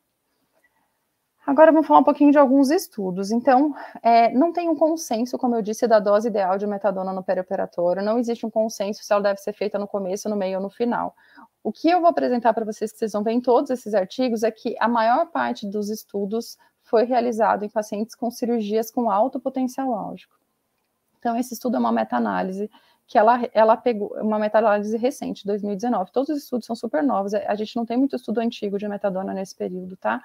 Agora 1.47 1.71
vamos 1.71 1.87
falar 1.87 2.01
um 2.01 2.05
pouquinho 2.05 2.33
de 2.33 2.39
alguns 2.39 2.71
estudos. 2.71 3.31
Então, 3.31 3.73
é, 4.03 4.33
não 4.33 4.53
tem 4.53 4.69
um 4.69 4.75
consenso, 4.75 5.39
como 5.39 5.55
eu 5.55 5.63
disse, 5.63 5.87
da 5.87 6.01
dose 6.01 6.27
ideal 6.27 6.59
de 6.59 6.67
metadona 6.67 7.13
no 7.13 7.23
perioperatório. 7.23 8.03
Não 8.03 8.19
existe 8.19 8.45
um 8.45 8.51
consenso 8.51 9.05
se 9.05 9.13
ela 9.13 9.23
deve 9.23 9.39
ser 9.39 9.53
feita 9.53 9.79
no 9.79 9.87
começo, 9.87 10.29
no 10.29 10.35
meio 10.35 10.57
ou 10.57 10.63
no 10.63 10.69
final. 10.69 11.15
O 11.63 11.71
que 11.71 11.89
eu 11.89 12.01
vou 12.01 12.11
apresentar 12.11 12.53
para 12.53 12.65
vocês, 12.65 12.91
que 12.91 12.99
vocês 12.99 13.13
vão 13.13 13.23
ver 13.23 13.31
em 13.31 13.41
todos 13.41 13.71
esses 13.71 13.95
artigos, 13.95 14.43
é 14.43 14.51
que 14.51 14.75
a 14.81 14.89
maior 14.89 15.27
parte 15.27 15.69
dos 15.69 15.89
estudos 15.89 16.59
foi 16.83 17.05
realizado 17.05 17.65
em 17.65 17.69
pacientes 17.69 18.17
com 18.17 18.29
cirurgias 18.29 18.91
com 18.91 19.09
alto 19.09 19.39
potencial 19.39 19.95
álgico. 19.95 20.35
Então, 21.21 21.37
esse 21.37 21.55
estudo 21.55 21.77
é 21.77 21.79
uma 21.79 21.93
meta-análise 21.93 22.69
que 23.07 23.17
ela, 23.17 23.49
ela 23.55 23.77
pegou 23.77 24.13
uma 24.21 24.39
meta-análise 24.39 24.97
recente, 24.97 25.47
2019. 25.47 26.11
Todos 26.11 26.31
os 26.31 26.43
estudos 26.43 26.67
são 26.67 26.75
super 26.75 27.05
novos, 27.05 27.35
a 27.35 27.55
gente 27.55 27.77
não 27.77 27.87
tem 27.87 27.97
muito 27.97 28.17
estudo 28.17 28.41
antigo 28.41 28.79
de 28.79 28.89
metadona 28.89 29.33
nesse 29.33 29.55
período, 29.55 29.97
tá? 29.97 30.21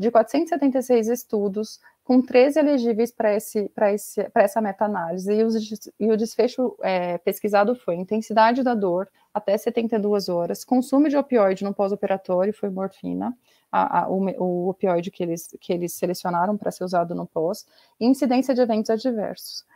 De 0.00 0.10
476 0.10 1.08
estudos, 1.08 1.78
com 2.02 2.22
13 2.22 2.58
elegíveis 2.58 3.12
para 3.12 3.32
essa 3.32 4.60
meta-análise, 4.62 5.30
e, 5.30 6.06
e, 6.06 6.10
o 6.10 6.16
desfecho 6.16 6.74
é, 6.80 7.18
pesquisado 7.18 7.74
foi 7.74 7.96
intensidade 7.96 8.62
da 8.62 8.74
dor 8.74 9.10
até 9.34 9.58
72 9.58 10.30
horas, 10.30 10.64
consumo 10.64 11.06
de 11.06 11.18
opioide 11.18 11.64
no 11.64 11.74
pós-operatório 11.74 12.54
foi 12.54 12.70
morfina, 12.70 13.36
a, 13.70 14.04
a, 14.04 14.08
o, 14.08 14.24
o, 14.42 14.70
opioide 14.70 15.10
que 15.10 15.22
eles, 15.22 15.54
que 15.60 15.70
eles 15.70 15.92
selecionaram 15.92 16.56
para 16.56 16.70
ser 16.70 16.84
usado 16.84 17.14
no 17.14 17.26
pós, 17.26 17.66
e 18.00 18.06
incidência 18.06 18.54
de 18.54 18.62
eventos 18.62 18.88
adversos. 18.88 19.66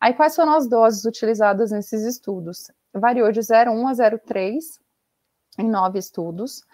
Aí, 0.00 0.12
quais 0.12 0.34
foram 0.34 0.54
as 0.54 0.68
doses 0.68 1.04
utilizadas 1.04 1.70
nesses 1.70 2.02
estudos? 2.02 2.68
Variou 2.92 3.30
de 3.30 3.38
0,1 3.38 3.86
a 3.86 3.92
0,3 3.92 4.80
em 5.56 5.68
nove 5.68 6.00
estudos. 6.00 6.64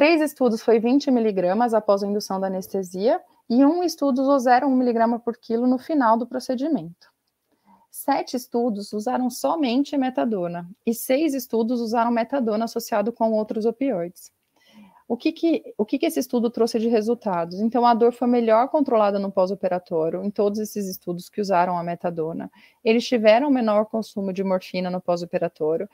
Três 0.00 0.22
estudos 0.22 0.62
foi 0.62 0.80
20 0.80 1.10
miligramas 1.10 1.74
após 1.74 2.02
a 2.02 2.06
indução 2.06 2.40
da 2.40 2.46
anestesia 2.46 3.20
e 3.50 3.62
um 3.66 3.84
estudo 3.84 4.22
usou 4.22 4.38
0,1 4.38 4.74
miligrama 4.74 5.18
por 5.18 5.36
quilo 5.36 5.66
no 5.66 5.76
final 5.76 6.16
do 6.16 6.26
procedimento. 6.26 7.12
Sete 7.90 8.34
estudos 8.34 8.94
usaram 8.94 9.28
somente 9.28 9.98
metadona 9.98 10.66
e 10.86 10.94
seis 10.94 11.34
estudos 11.34 11.82
usaram 11.82 12.10
metadona 12.10 12.64
associado 12.64 13.12
com 13.12 13.30
outros 13.32 13.66
opioides. 13.66 14.32
O 15.06 15.18
que, 15.18 15.32
que, 15.32 15.74
o 15.76 15.84
que, 15.84 15.98
que 15.98 16.06
esse 16.06 16.20
estudo 16.20 16.48
trouxe 16.48 16.78
de 16.78 16.88
resultados? 16.88 17.60
Então, 17.60 17.84
a 17.84 17.92
dor 17.92 18.12
foi 18.12 18.28
melhor 18.28 18.68
controlada 18.68 19.18
no 19.18 19.30
pós-operatório, 19.30 20.24
em 20.24 20.30
todos 20.30 20.60
esses 20.60 20.86
estudos 20.86 21.28
que 21.28 21.40
usaram 21.40 21.76
a 21.76 21.82
metadona. 21.82 22.48
Eles 22.82 23.04
tiveram 23.04 23.50
menor 23.50 23.86
consumo 23.86 24.32
de 24.32 24.44
morfina 24.44 24.88
no 24.88 25.00
pós-operatório, 25.00 25.88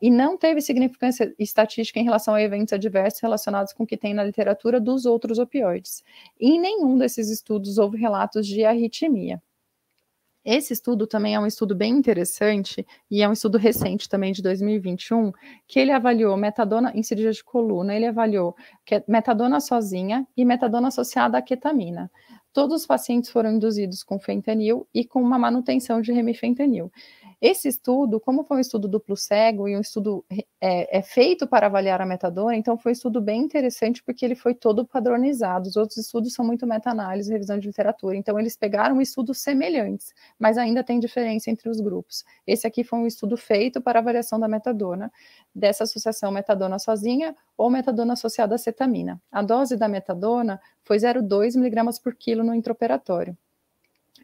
e 0.00 0.10
não 0.10 0.36
teve 0.36 0.60
significância 0.60 1.34
estatística 1.38 1.98
em 1.98 2.04
relação 2.04 2.34
a 2.34 2.42
eventos 2.42 2.72
adversos 2.72 3.20
relacionados 3.20 3.72
com 3.72 3.84
o 3.84 3.86
que 3.86 3.96
tem 3.96 4.14
na 4.14 4.24
literatura 4.24 4.80
dos 4.80 5.06
outros 5.06 5.38
opioides. 5.38 6.02
Em 6.40 6.60
nenhum 6.60 6.96
desses 6.96 7.30
estudos 7.30 7.78
houve 7.78 7.98
relatos 7.98 8.46
de 8.46 8.64
arritmia. 8.64 9.42
Esse 10.44 10.72
estudo 10.72 11.06
também 11.06 11.34
é 11.34 11.40
um 11.40 11.46
estudo 11.46 11.74
bem 11.74 11.92
interessante 11.92 12.86
e 13.10 13.22
é 13.22 13.28
um 13.28 13.32
estudo 13.32 13.58
recente 13.58 14.08
também 14.08 14.32
de 14.32 14.40
2021, 14.40 15.30
que 15.66 15.78
ele 15.78 15.92
avaliou 15.92 16.34
metadona 16.38 16.90
em 16.94 17.02
cirurgia 17.02 17.32
de 17.32 17.44
coluna, 17.44 17.94
ele 17.94 18.06
avaliou 18.06 18.56
é 18.90 19.04
metadona 19.06 19.60
sozinha 19.60 20.26
e 20.34 20.46
metadona 20.46 20.88
associada 20.88 21.36
à 21.36 21.42
ketamina. 21.42 22.10
Todos 22.50 22.80
os 22.80 22.86
pacientes 22.86 23.30
foram 23.30 23.52
induzidos 23.52 24.02
com 24.02 24.18
fentanil 24.18 24.88
e 24.94 25.04
com 25.04 25.20
uma 25.20 25.38
manutenção 25.38 26.00
de 26.00 26.12
remifentanil. 26.12 26.90
Esse 27.40 27.68
estudo, 27.68 28.18
como 28.18 28.42
foi 28.42 28.56
um 28.56 28.60
estudo 28.60 28.88
duplo 28.88 29.16
cego 29.16 29.68
e 29.68 29.76
um 29.76 29.80
estudo 29.80 30.24
é, 30.60 30.98
é, 30.98 31.02
feito 31.02 31.46
para 31.46 31.66
avaliar 31.66 32.00
a 32.00 32.06
metadona, 32.06 32.56
então 32.56 32.76
foi 32.76 32.90
um 32.90 32.92
estudo 32.92 33.20
bem 33.20 33.42
interessante 33.42 34.02
porque 34.02 34.24
ele 34.24 34.34
foi 34.34 34.54
todo 34.54 34.84
padronizado. 34.84 35.68
Os 35.68 35.76
outros 35.76 35.98
estudos 35.98 36.32
são 36.34 36.44
muito 36.44 36.66
meta-análise, 36.66 37.30
revisão 37.30 37.56
de 37.56 37.68
literatura. 37.68 38.16
Então 38.16 38.40
eles 38.40 38.56
pegaram 38.56 39.00
estudos 39.00 39.38
semelhantes, 39.38 40.12
mas 40.36 40.58
ainda 40.58 40.82
tem 40.82 40.98
diferença 40.98 41.48
entre 41.48 41.68
os 41.68 41.80
grupos. 41.80 42.24
Esse 42.44 42.66
aqui 42.66 42.82
foi 42.82 42.98
um 42.98 43.06
estudo 43.06 43.36
feito 43.36 43.80
para 43.80 44.00
avaliação 44.00 44.40
da 44.40 44.48
metadona, 44.48 45.12
dessa 45.54 45.84
associação 45.84 46.32
metadona 46.32 46.78
sozinha 46.80 47.36
ou 47.56 47.70
metadona 47.70 48.14
associada 48.14 48.56
à 48.56 48.58
cetamina. 48.58 49.20
A 49.30 49.42
dose 49.42 49.76
da 49.76 49.86
metadona 49.86 50.60
foi 50.82 50.96
0,2 50.96 51.56
miligramas 51.56 52.00
por 52.00 52.16
quilo 52.16 52.42
no 52.42 52.52
intraoperatório. 52.52 53.36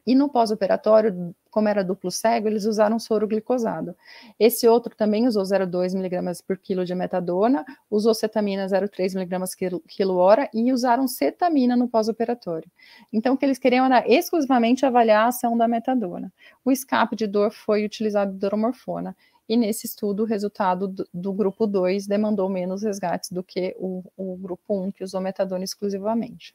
E 0.07 0.15
no 0.15 0.29
pós-operatório, 0.29 1.35
como 1.55 1.69
era 1.69 1.85
duplo 1.85 2.11
cego, 2.11 2.49
eles 2.49 2.65
usaram 2.65 2.99
soro 2.99 3.29
glicosado. 3.29 3.95
Esse 4.41 4.67
outro 4.67 4.93
também 4.97 5.29
usou 5.29 5.45
0,2 5.45 5.95
mg 5.95 6.43
por 6.45 6.59
quilo 6.59 6.85
de 6.85 6.97
metadona, 6.97 7.65
usou 7.89 8.13
cetamina 8.13 8.67
0,3 8.67 9.15
mg 9.15 9.81
quilo 9.87 10.17
hora 10.17 10.51
e 10.53 10.73
usaram 10.73 11.07
cetamina 11.07 11.77
no 11.77 11.87
pós-operatório. 11.87 12.69
Então, 13.13 13.35
o 13.35 13.39
que 13.39 13.45
eles 13.47 13.57
queriam 13.57 13.87
era 13.87 14.05
exclusivamente 14.05 14.85
avaliar 14.85 15.27
a 15.27 15.29
ação 15.29 15.57
da 15.57 15.69
metadona. 15.69 16.33
O 16.65 16.73
escape 16.73 17.15
de 17.15 17.29
dor 17.29 17.53
foi 17.53 17.85
utilizado 17.85 18.33
doromorfona. 18.33 19.17
E 19.49 19.57
nesse 19.57 19.87
estudo, 19.87 20.25
o 20.25 20.27
resultado 20.27 20.89
do, 20.89 21.09
do 21.15 21.33
grupo 21.33 21.69
2 21.69 22.09
demandou 22.09 22.49
menos 22.49 22.83
resgates 22.83 23.31
do 23.31 23.45
que 23.45 23.77
o, 23.79 24.03
o 24.17 24.37
grupo 24.37 24.75
1, 24.75 24.83
um, 24.83 24.91
que 24.91 25.05
usou 25.05 25.21
metadona 25.21 25.63
exclusivamente. 25.63 26.53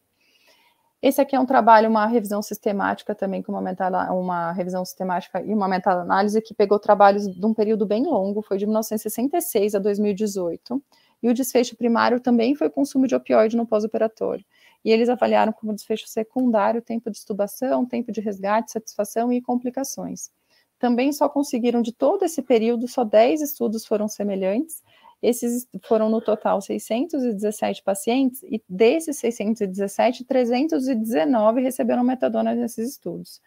Esse 1.02 1.22
aqui 1.22 1.34
é 1.34 1.40
um 1.40 1.46
trabalho, 1.46 1.90
uma 1.90 2.06
revisão 2.06 2.42
sistemática 2.42 3.16
também, 3.16 3.42
com 3.42 3.54
uma, 3.54 4.12
uma 4.12 4.52
revisão 4.52 4.84
sistemática 4.84 5.42
e 5.42 5.54
uma 5.54 5.66
meta-análise 5.66 6.42
que 6.42 6.54
pegou 6.54 6.78
trabalhos 6.78 7.26
de 7.26 7.46
um 7.46 7.54
período 7.54 7.86
bem 7.86 8.04
longo, 8.06 8.42
foi 8.42 8.58
de 8.58 8.66
1966 8.66 9.76
a 9.76 9.80
2018, 9.80 10.84
e 11.24 11.30
o 11.30 11.34
desfecho 11.34 11.78
primário 11.78 12.20
também 12.20 12.54
foi 12.54 12.70
consumo 12.70 13.08
de 13.08 13.16
opioide 13.16 13.56
no 13.56 13.66
pós-operatório. 13.66 14.44
E 14.84 14.92
eles 14.92 15.08
avaliaram 15.08 15.54
como 15.54 15.74
desfecho 15.74 16.06
secundário 16.08 16.82
tempo 16.82 17.10
de 17.10 17.18
estubação, 17.18 17.86
tempo 17.86 18.12
de 18.12 18.20
resgate, 18.20 18.72
satisfação 18.72 19.32
e 19.32 19.42
complicações. 19.42 20.30
Também 20.78 21.12
só 21.14 21.30
conseguiram, 21.30 21.82
de 21.82 21.94
todo 21.94 22.24
esse 22.24 22.42
período, 22.42 22.88
só 22.88 23.06
10 23.06 23.42
estudos 23.42 23.86
foram 23.86 24.08
semelhantes, 24.08 24.82
esses 25.22 25.68
foram 25.84 26.10
no 26.10 26.22
total 26.22 26.62
617 26.62 27.84
pacientes, 27.84 28.42
e 28.44 28.62
desses 28.68 29.18
617, 29.18 30.24
319 30.24 31.62
receberam 31.62 32.04
metadona 32.04 32.56
nesses 32.56 32.92
estudos. 32.92 33.42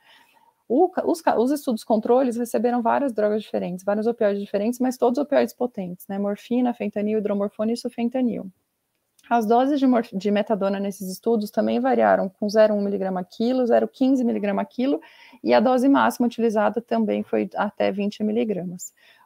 O, 0.69 0.91
os, 1.05 1.23
os, 1.39 1.51
estudos 1.51 1.85
controles 1.85 2.37
receberam 2.37 2.81
várias 2.81 3.13
drogas 3.13 3.43
diferentes, 3.43 3.85
vários 3.85 4.07
opioides 4.07 4.41
diferentes, 4.41 4.81
mas 4.81 4.97
todos 4.97 5.19
opioides 5.19 5.53
potentes, 5.53 6.07
né? 6.09 6.19
Morfina, 6.19 6.73
fentanil, 6.73 7.19
hidromorfona 7.19 7.73
e 7.73 7.77
sufentanil. 7.77 8.51
As 9.29 9.47
doses 9.47 9.79
de, 9.79 9.87
de, 10.15 10.31
metadona 10.31 10.81
nesses 10.81 11.11
estudos 11.11 11.51
também 11.51 11.79
variaram 11.79 12.29
com 12.29 12.47
0,1 12.47 12.79
mg 12.81 13.27
quilo, 13.31 13.65
0,15 13.65 14.21
mg 14.21 14.65
quilo, 14.67 15.01
e 15.43 15.55
a 15.55 15.61
dose 15.61 15.89
máxima 15.89 16.27
utilizada 16.27 16.81
também 16.81 17.23
foi 17.23 17.49
até 17.55 17.93
20 17.93 18.21
mg. 18.21 18.77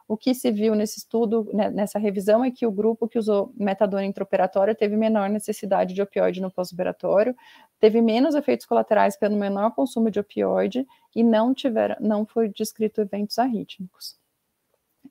O 0.07 0.15
que 0.15 0.33
se 0.33 0.49
viu 0.51 0.73
nesse 0.73 0.99
estudo, 0.99 1.49
né, 1.53 1.69
nessa 1.69 1.99
revisão, 1.99 2.43
é 2.43 2.49
que 2.49 2.65
o 2.65 2.71
grupo 2.71 3.07
que 3.07 3.19
usou 3.19 3.51
metadona 3.57 4.05
intraoperatória 4.05 4.73
teve 4.73 4.95
menor 4.95 5.29
necessidade 5.29 5.93
de 5.93 6.01
opioide 6.01 6.41
no 6.41 6.49
pós-operatório, 6.49 7.35
teve 7.79 8.01
menos 8.01 8.33
efeitos 8.33 8.65
colaterais 8.65 9.17
pelo 9.17 9.35
menor 9.35 9.71
consumo 9.71 10.09
de 10.09 10.19
opioide 10.19 10.87
e 11.15 11.23
não, 11.23 11.53
tiver, 11.53 11.97
não 11.99 12.25
foi 12.25 12.47
descrito 12.47 13.01
eventos 13.01 13.37
arrítmicos. 13.37 14.15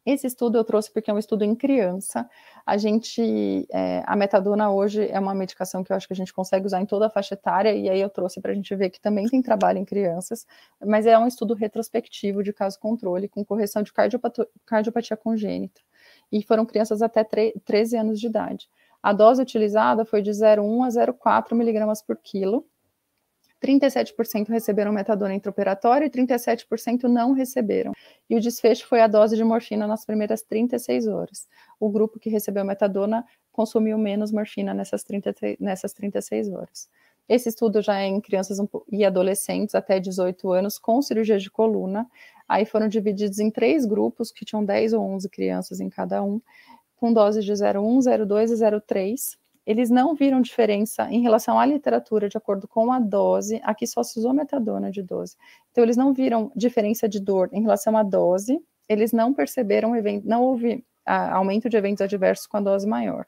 Esse 0.07 0.29
estudo 0.29 0.57
eu 0.57 0.63
trouxe 0.63 0.89
porque 0.93 1.11
é 1.11 1.15
um 1.15 1.19
estudo 1.19 1.43
em 1.45 1.53
criança. 1.53 2.31
A 2.65 2.77
gente, 2.77 3.67
é, 3.73 4.05
a 4.07 4.15
metadona 4.15 4.71
hoje 4.71 5.09
é 5.11 5.19
uma 5.19 5.35
medicação 5.35 5.83
que 5.83 5.91
eu 5.91 5.97
acho 5.97 6.07
que 6.07 6.13
a 6.13 6.17
gente 6.17 6.33
consegue 6.33 6.65
usar 6.65 6.81
em 6.81 6.87
toda 6.87 7.09
a 7.09 7.11
faixa 7.11 7.35
etária, 7.35 7.75
e 7.75 7.91
aí 7.91 8.01
eu 8.01 8.09
trouxe 8.09 8.41
para 8.41 8.53
a 8.53 8.55
gente 8.55 8.73
ver 8.77 8.91
que 8.91 9.01
também 9.01 9.27
tem 9.29 9.43
trabalho 9.43 9.79
em 9.79 9.85
crianças, 9.85 10.47
mas 10.81 11.07
é 11.07 11.19
um 11.19 11.27
estudo 11.27 11.55
retrospectivo 11.55 12.41
de 12.45 12.53
caso 12.53 12.79
controle, 12.79 13.29
com 13.29 13.45
correção 13.45 13.83
de 13.83 13.93
cardiopatia, 13.93 15.17
congênita. 15.17 15.81
E 16.31 16.41
foram 16.41 16.65
crianças 16.65 17.03
até 17.03 17.25
13 17.25 17.97
anos 17.97 18.21
de 18.21 18.29
idade. 18.29 18.69
A 19.03 19.13
dose 19.13 19.43
utilizada 19.43 20.05
foi 20.05 20.23
de 20.23 20.31
0,1 20.31 20.85
a 20.85 20.89
0,4 20.89 21.55
miligramas 21.55 22.01
por 22.01 22.17
quilo, 22.17 22.65
37% 23.65 24.49
receberam 24.49 24.93
metadona 24.93 25.35
intraoperatória 25.35 26.07
e 26.07 26.11
37% 26.11 27.05
não 27.05 27.33
receberam. 27.33 27.93
E 28.29 28.37
o 28.37 28.41
desfecho 28.41 28.87
foi 28.87 29.01
a 29.01 29.07
dose 29.07 29.37
de 29.37 29.45
morfina 29.45 29.87
nas 29.87 30.05
primeiras 30.05 30.43
36 30.43 31.07
horas. 31.07 31.47
O 31.81 31.91
grupo 31.91 32.19
que 32.19 32.29
recebeu 32.29 32.65
metadona 32.65 33.25
consumiu 33.51 33.97
menos 33.97 34.31
morfina 34.31 34.75
nessas, 34.75 35.03
30, 35.03 35.35
nessas 35.59 35.93
36 35.93 36.51
horas. 36.51 36.89
Esse 37.29 37.49
estudo 37.49 37.83
já 37.83 37.99
é 37.99 38.07
em 38.07 38.21
crianças 38.21 38.59
e 38.91 39.05
adolescentes 39.05 39.75
até 39.75 39.99
18 39.99 40.53
anos 40.53 40.79
com 40.79 41.03
cirurgia 41.03 41.39
de 41.39 41.51
coluna. 41.51 42.07
Aí 42.49 42.65
foram 42.65 42.89
divididos 42.89 43.41
em 43.41 43.51
três 43.51 43.85
grupos, 43.85 44.31
que 44.31 44.45
tinham 44.45 44.65
10 44.65 44.93
ou 44.93 45.03
11 45.03 45.29
crianças 45.29 45.81
em 45.81 45.89
cada 45.89 46.23
um, 46.23 46.41
com 46.97 47.13
doses 47.13 47.45
de 47.45 47.53
0,1, 47.53 47.99
0,2 47.99 48.51
e 48.51 48.55
0,3 48.55 49.37
eles 49.67 49.91
não 49.91 50.15
viram 50.15 50.41
diferença 50.41 51.11
em 51.11 51.21
relação 51.21 51.59
à 51.59 51.67
literatura, 51.67 52.29
de 52.29 52.39
acordo 52.39 52.69
com 52.69 52.93
a 52.93 53.01
dose, 53.01 53.61
aqui 53.65 53.87
só 53.87 54.03
se 54.03 54.19
usou 54.19 54.33
metadona 54.33 54.91
de 54.93 55.03
dose. 55.03 55.37
Então, 55.73 55.83
eles 55.83 55.97
não 55.97 56.15
viram 56.15 56.53
diferença 56.55 57.09
de 57.09 57.19
dor 57.19 57.51
em 57.53 57.63
relação 57.63 57.97
à 57.97 58.03
dose, 58.05 58.61
eles 58.89 59.13
não 59.13 59.35
perceberam, 59.35 59.93
não 60.25 60.45
houve 60.45 60.85
aumento 61.05 61.69
de 61.69 61.77
eventos 61.77 62.01
adversos 62.01 62.47
com 62.47 62.59
a 62.59 62.61
dose 62.61 62.87
maior. 62.87 63.27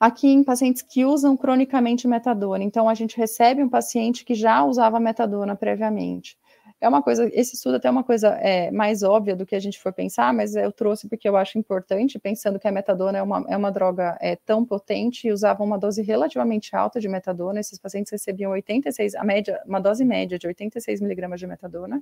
Aqui 0.00 0.28
em 0.28 0.44
pacientes 0.44 0.80
que 0.80 1.04
usam 1.04 1.36
cronicamente 1.36 2.06
metadona, 2.06 2.62
então 2.62 2.88
a 2.88 2.94
gente 2.94 3.16
recebe 3.16 3.64
um 3.64 3.68
paciente 3.68 4.24
que 4.24 4.32
já 4.32 4.62
usava 4.64 5.00
metadona 5.00 5.56
previamente. 5.56 6.38
É 6.80 6.88
uma 6.88 7.02
coisa, 7.02 7.28
esse 7.32 7.56
estudo 7.56 7.76
até 7.76 7.88
é 7.88 7.90
uma 7.90 8.04
coisa 8.04 8.28
é, 8.40 8.70
mais 8.70 9.02
óbvia 9.02 9.34
do 9.34 9.44
que 9.44 9.56
a 9.56 9.60
gente 9.60 9.80
for 9.80 9.92
pensar, 9.92 10.32
mas 10.32 10.54
eu 10.54 10.70
trouxe 10.70 11.08
porque 11.08 11.28
eu 11.28 11.36
acho 11.36 11.58
importante, 11.58 12.18
pensando 12.18 12.58
que 12.58 12.68
a 12.68 12.72
metadona 12.72 13.18
é 13.18 13.22
uma, 13.22 13.44
é 13.48 13.56
uma 13.56 13.70
droga 13.70 14.16
é, 14.20 14.36
tão 14.36 14.64
potente 14.64 15.26
e 15.26 15.32
usavam 15.32 15.66
uma 15.66 15.78
dose 15.78 16.02
relativamente 16.02 16.76
alta 16.76 17.00
de 17.00 17.08
metadona, 17.08 17.58
esses 17.58 17.78
pacientes 17.78 18.12
recebiam 18.12 18.52
86, 18.52 19.14
a 19.16 19.24
média, 19.24 19.60
uma 19.66 19.80
dose 19.80 20.04
média 20.04 20.38
de 20.38 20.46
86 20.46 21.00
miligramas 21.00 21.40
de 21.40 21.46
metadona, 21.46 22.00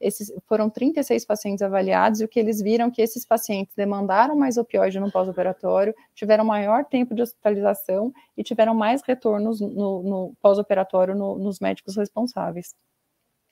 esses 0.00 0.32
foram 0.46 0.68
36 0.68 1.24
pacientes 1.24 1.62
avaliados 1.62 2.20
e 2.20 2.24
o 2.24 2.28
que 2.28 2.38
eles 2.38 2.60
viram 2.60 2.88
é 2.88 2.90
que 2.90 3.02
esses 3.02 3.24
pacientes 3.24 3.74
demandaram 3.74 4.36
mais 4.36 4.56
opioide 4.56 5.00
no 5.00 5.10
pós-operatório, 5.10 5.94
tiveram 6.14 6.44
maior 6.44 6.84
tempo 6.84 7.14
de 7.14 7.22
hospitalização 7.22 8.12
e 8.36 8.42
tiveram 8.44 8.74
mais 8.74 9.02
retornos 9.02 9.60
no, 9.60 10.02
no 10.02 10.32
pós-operatório 10.40 11.14
no, 11.14 11.38
nos 11.38 11.60
médicos 11.60 11.96
responsáveis. 11.96 12.74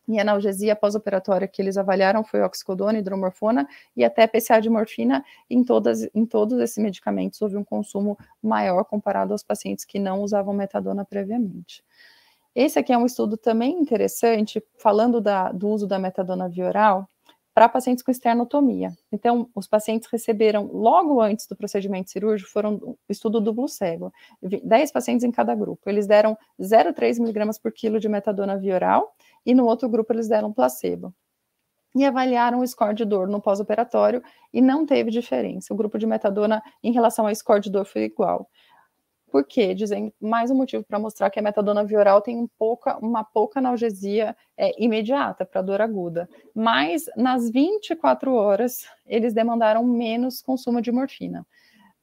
E 0.06 0.18
analgesia 0.18 0.76
pós-operatória 0.76 1.48
que 1.48 1.62
eles 1.62 1.76
avaliaram 1.76 2.22
foi 2.22 2.42
oxicodona, 2.42 2.98
hidromorfona 2.98 3.66
e 3.96 4.04
até 4.04 4.26
PCA 4.26 4.60
de 4.60 4.68
morfina. 4.68 5.24
Em, 5.48 5.64
todas, 5.64 6.08
em 6.14 6.26
todos 6.26 6.58
esses 6.60 6.78
medicamentos 6.78 7.40
houve 7.40 7.56
um 7.56 7.64
consumo 7.64 8.18
maior 8.42 8.84
comparado 8.84 9.32
aos 9.32 9.42
pacientes 9.42 9.84
que 9.84 9.98
não 9.98 10.22
usavam 10.22 10.52
metadona 10.52 11.04
previamente. 11.04 11.82
Esse 12.54 12.78
aqui 12.78 12.92
é 12.92 12.98
um 12.98 13.06
estudo 13.06 13.36
também 13.36 13.80
interessante, 13.80 14.62
falando 14.78 15.20
da, 15.20 15.50
do 15.50 15.68
uso 15.68 15.88
da 15.88 15.98
metadona 15.98 16.48
via 16.48 16.66
oral 16.66 17.08
para 17.54 17.68
pacientes 17.68 18.02
com 18.02 18.10
esternotomia. 18.10 18.92
Então, 19.12 19.48
os 19.54 19.68
pacientes 19.68 20.08
receberam, 20.10 20.68
logo 20.72 21.20
antes 21.20 21.46
do 21.46 21.54
procedimento 21.54 22.10
cirúrgico, 22.10 22.50
foram 22.50 22.96
estudo 23.08 23.40
duplo 23.40 23.68
cego, 23.68 24.12
10 24.42 24.90
pacientes 24.90 25.24
em 25.24 25.30
cada 25.30 25.54
grupo. 25.54 25.88
Eles 25.88 26.06
deram 26.06 26.36
0,3 26.60 27.20
miligramas 27.20 27.56
por 27.56 27.72
quilo 27.72 28.00
de 28.00 28.08
metadona 28.08 28.56
via 28.56 28.74
oral, 28.74 29.14
e 29.44 29.54
no 29.54 29.66
outro 29.66 29.88
grupo 29.88 30.12
eles 30.12 30.28
deram 30.28 30.52
placebo. 30.52 31.14
E 31.94 32.04
avaliaram 32.04 32.61
o 32.61 32.66
score 32.66 32.94
de 32.94 33.04
dor 33.04 33.28
no 33.28 33.40
pós-operatório 33.40 34.22
e 34.52 34.61
não 34.61 34.85
teve 34.85 35.11
diferença. 35.11 35.72
O 35.72 35.76
grupo 35.76 35.96
de 35.96 36.07
metadona 36.07 36.62
em 36.83 36.92
relação 36.92 37.26
ao 37.26 37.35
score 37.35 37.61
de 37.61 37.70
dor 37.70 37.85
foi 37.85 38.02
igual. 38.02 38.48
Por 39.35 39.44
quê? 39.44 39.74
Dizem 39.74 40.14
mais 40.20 40.48
um 40.48 40.54
motivo 40.54 40.85
para 40.85 40.96
mostrar 40.96 41.28
que 41.28 41.40
a 41.40 41.42
metadona 41.42 41.85
via 41.85 41.98
oral 41.98 42.20
tem 42.20 42.37
um 42.37 42.46
pouca, 42.57 42.96
uma 42.98 43.24
pouca 43.24 43.59
analgesia 43.59 44.37
é, 44.57 44.80
imediata 44.80 45.44
para 45.44 45.61
dor 45.61 45.80
aguda. 45.80 46.28
Mas 46.54 47.07
nas 47.16 47.50
24 47.50 48.33
horas, 48.33 48.87
eles 49.04 49.35
demandaram 49.35 49.85
menos 49.85 50.40
consumo 50.40 50.80
de 50.80 50.92
morfina. 50.92 51.44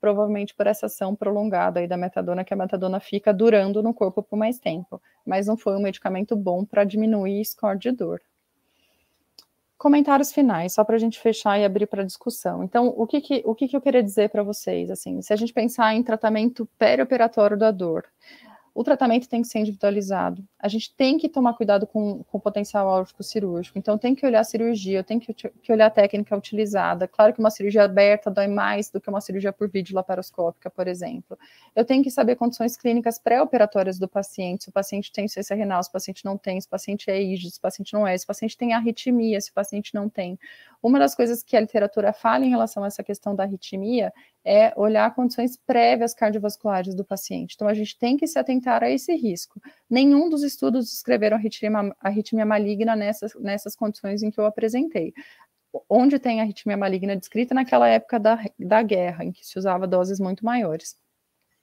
Provavelmente 0.02 0.54
por 0.54 0.68
essa 0.68 0.88
ação 0.88 1.16
prolongada 1.16 1.80
aí 1.80 1.88
da 1.88 1.96
metadona, 1.96 2.44
que 2.44 2.54
a 2.54 2.58
metadona 2.58 3.00
fica 3.00 3.32
durando 3.34 3.82
no 3.82 3.94
corpo 3.94 4.22
por 4.22 4.36
mais 4.36 4.60
tempo. 4.60 5.02
Mas 5.26 5.48
não 5.48 5.56
foi 5.56 5.78
um 5.78 5.82
medicamento 5.82 6.36
bom 6.36 6.66
para 6.66 6.84
diminuir 6.84 7.46
score 7.46 7.78
de 7.78 7.92
dor 7.92 8.20
comentários 9.82 10.32
finais, 10.32 10.74
só 10.74 10.84
para 10.84 10.96
a 10.96 11.00
gente 11.00 11.20
fechar 11.20 11.60
e 11.60 11.66
abrir 11.66 11.88
para 11.88 12.04
discussão. 12.04 12.64
Então, 12.64 12.94
o 12.96 13.08
que, 13.08 13.20
que, 13.20 13.42
o 13.44 13.56
que, 13.56 13.68
que 13.68 13.76
eu 13.76 13.82
queria 13.82 14.04
dizer 14.04 14.30
para 14.30 14.44
vocês? 14.44 14.92
Assim, 14.92 15.20
se 15.24 15.34
a 15.34 15.36
gente 15.36 15.52
pensar 15.52 15.96
em 15.96 16.04
tratamento 16.04 16.70
perioperatório 16.78 17.58
da 17.58 17.72
dor, 17.72 18.06
o 18.74 18.84
tratamento 18.84 19.28
tem 19.28 19.42
que 19.42 19.48
ser 19.48 19.60
individualizado. 19.60 20.44
A 20.58 20.68
gente 20.68 20.96
tem 20.96 21.18
que 21.18 21.28
tomar 21.28 21.54
cuidado 21.54 21.86
com, 21.86 22.24
com 22.24 22.38
o 22.38 22.42
potencial 22.42 22.88
álgico 22.88 23.22
cirúrgico. 23.22 23.78
Então, 23.78 23.98
tem 23.98 24.16
que 24.16 24.26
olhar 24.26 24.40
a 24.40 24.44
cirurgia, 24.46 25.04
tem 25.04 25.20
que, 25.20 25.34
que, 25.34 25.72
olhar 25.72 25.88
a 25.88 25.90
técnica 25.90 26.38
utilizada. 26.38 27.08
Claro 27.08 27.34
que 27.34 27.40
uma 27.40 27.50
cirurgia 27.50 27.84
aberta 27.84 28.32
dói 28.32 28.48
mais 28.48 28.90
do 28.90 29.02
que 29.02 29.10
uma 29.10 29.20
cirurgia 29.20 29.52
por 29.52 29.70
vídeo 29.70 29.94
laparoscópica, 29.94 30.70
por 30.70 30.88
exemplo. 30.88 31.38
Eu 31.76 31.84
tenho 31.84 32.02
que 32.04 32.10
saber 32.10 32.36
condições 32.38 32.78
clínicas 32.78 33.20
pré-operatórias 33.20 34.00
do 34.00 34.08
paciente. 34.08 34.64
Se 34.64 34.70
o 34.70 34.74
paciente 34.74 35.12
tem 35.12 35.26
insuficiência 35.26 35.56
renal, 35.56 35.84
se 35.84 35.90
o 35.90 35.94
paciente 35.94 36.24
não 36.24 36.38
tem, 36.38 36.62
se 36.62 36.68
o 36.68 36.70
paciente 36.70 37.12
é 37.12 37.22
ígido, 37.22 37.52
se 37.52 37.60
o 37.60 37.62
paciente 37.62 37.94
não 37.94 38.08
é, 38.08 38.18
se 38.18 38.24
o 38.24 38.28
paciente 38.28 38.58
tem 38.58 38.74
arritmia, 38.74 39.42
se 39.42 39.52
o 39.52 39.54
paciente 39.54 39.94
não 39.94 40.08
tem. 40.08 40.40
Uma 40.82 40.98
das 40.98 41.14
coisas 41.14 41.44
que 41.44 41.56
a 41.56 41.60
literatura 41.60 42.12
fala 42.12 42.44
em 42.44 42.50
relação 42.50 42.84
a 42.84 42.88
essa 42.88 43.04
questão 43.04 43.36
da 43.36 43.44
arritmia 43.44 44.12
é 44.44 44.74
olhar 44.76 45.14
condições 45.14 45.56
prévias 45.56 46.14
cardiovasculares 46.14 46.96
do 46.96 47.06
paciente. 47.06 47.54
Então, 47.54 47.68
a 47.68 47.74
gente 47.74 47.98
tem 47.98 48.18
que 48.18 48.26
se 48.26 48.40
atentar 48.40 48.84
a 48.84 48.90
esse 48.90 49.14
risco. 49.16 49.62
Nenhum 49.88 50.28
dos 50.28 50.42
estudos 50.42 50.90
descreveram 50.90 51.38
arritmia, 51.38 51.96
arritmia 52.00 52.46
maligna 52.46 52.96
nessas, 52.96 53.36
nessas 53.36 53.76
condições 53.76 54.24
em 54.24 54.32
que 54.32 54.40
eu 54.40 54.46
apresentei. 54.46 55.14
Onde 55.88 56.18
tem 56.18 56.42
arritmia 56.42 56.76
maligna 56.76 57.16
descrita 57.16 57.54
naquela 57.54 57.88
época 57.88 58.20
da, 58.20 58.44
da 58.60 58.82
guerra, 58.82 59.24
em 59.24 59.32
que 59.32 59.46
se 59.46 59.60
usava 59.60 59.86
doses 59.88 60.20
muito 60.20 60.44
maiores. 60.44 60.98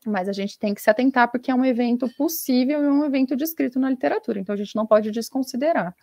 Mas 0.07 0.29
a 0.29 0.33
gente 0.33 0.57
tem 0.59 0.73
que 0.73 0.81
se 0.81 0.89
atentar 0.89 1.31
porque 1.31 1.51
é 1.51 1.55
um 1.55 1.65
evento 1.65 2.09
possível 2.17 2.83
e 2.83 2.87
um 2.87 3.05
evento 3.05 3.35
descrito 3.35 3.81
na 3.81 3.91
literatura, 3.91 4.39
então 4.39 4.55
a 4.55 4.57
gente 4.57 4.77
não 4.77 4.87
pode 4.87 5.11
desconsiderar. 5.11 5.95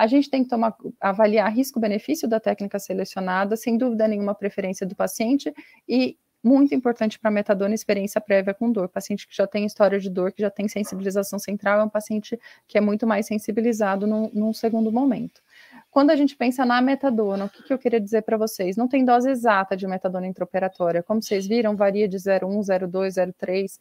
A 0.00 0.06
gente 0.06 0.30
tem 0.30 0.42
que 0.42 0.48
tomar, 0.48 0.74
avaliar 0.98 1.52
risco-benefício 1.52 2.26
da 2.26 2.40
técnica 2.40 2.78
selecionada, 2.78 3.54
sem 3.54 3.76
dúvida 3.76 4.08
nenhuma 4.08 4.34
preferência 4.34 4.86
do 4.86 4.96
paciente 4.96 5.52
e 5.86 6.16
muito 6.42 6.74
importante 6.74 7.18
para 7.18 7.30
metadona 7.30 7.74
experiência 7.74 8.18
prévia 8.18 8.54
com 8.54 8.72
dor. 8.72 8.88
Paciente 8.88 9.28
que 9.28 9.36
já 9.36 9.46
tem 9.46 9.66
história 9.66 10.00
de 10.00 10.08
dor, 10.08 10.32
que 10.32 10.40
já 10.40 10.48
tem 10.48 10.66
sensibilização 10.68 11.38
central, 11.38 11.80
é 11.80 11.84
um 11.84 11.88
paciente 11.90 12.40
que 12.66 12.78
é 12.78 12.80
muito 12.80 13.06
mais 13.06 13.26
sensibilizado 13.26 14.06
num, 14.06 14.30
num 14.32 14.54
segundo 14.54 14.90
momento. 14.90 15.42
Quando 15.90 16.08
a 16.08 16.16
gente 16.16 16.34
pensa 16.34 16.64
na 16.64 16.80
metadona, 16.80 17.44
o 17.44 17.50
que, 17.50 17.62
que 17.62 17.72
eu 17.72 17.78
queria 17.78 18.00
dizer 18.00 18.22
para 18.22 18.38
vocês? 18.38 18.78
Não 18.78 18.88
tem 18.88 19.04
dose 19.04 19.28
exata 19.28 19.76
de 19.76 19.86
metadona 19.86 20.26
intraoperatória. 20.26 21.02
Como 21.02 21.20
vocês 21.20 21.46
viram, 21.46 21.76
varia 21.76 22.08
de 22.08 22.16
0,1, 22.16 22.58
0,2, 22.58 23.34
0,3. 23.34 23.78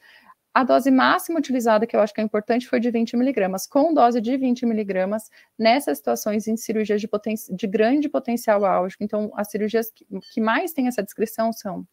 A 0.60 0.64
dose 0.66 0.92
máxima 0.92 1.40
utilizada, 1.40 1.88
que 1.88 1.96
eu 1.96 2.02
acho 2.02 2.14
que 2.14 2.20
é 2.20 2.24
importante, 2.24 2.68
foi 2.68 2.82
de 2.82 2.92
20 2.92 3.16
miligramas, 3.16 3.66
com 3.66 3.94
dose 3.94 4.20
de 4.20 4.36
20 4.36 4.66
miligramas 4.66 5.30
nessas 5.58 6.00
situações 6.00 6.50
em 6.50 6.58
cirurgias 6.58 7.00
de, 7.00 7.10
de 7.56 7.66
grande 7.66 8.10
potencial 8.10 8.66
álgico. 8.66 9.02
Então, 9.02 9.32
as 9.36 9.50
cirurgias 9.50 9.90
que, 9.90 10.06
que 10.34 10.42
mais 10.42 10.74
têm 10.74 10.90
essa 10.90 11.02
descrição 11.02 11.54
são 11.54 11.88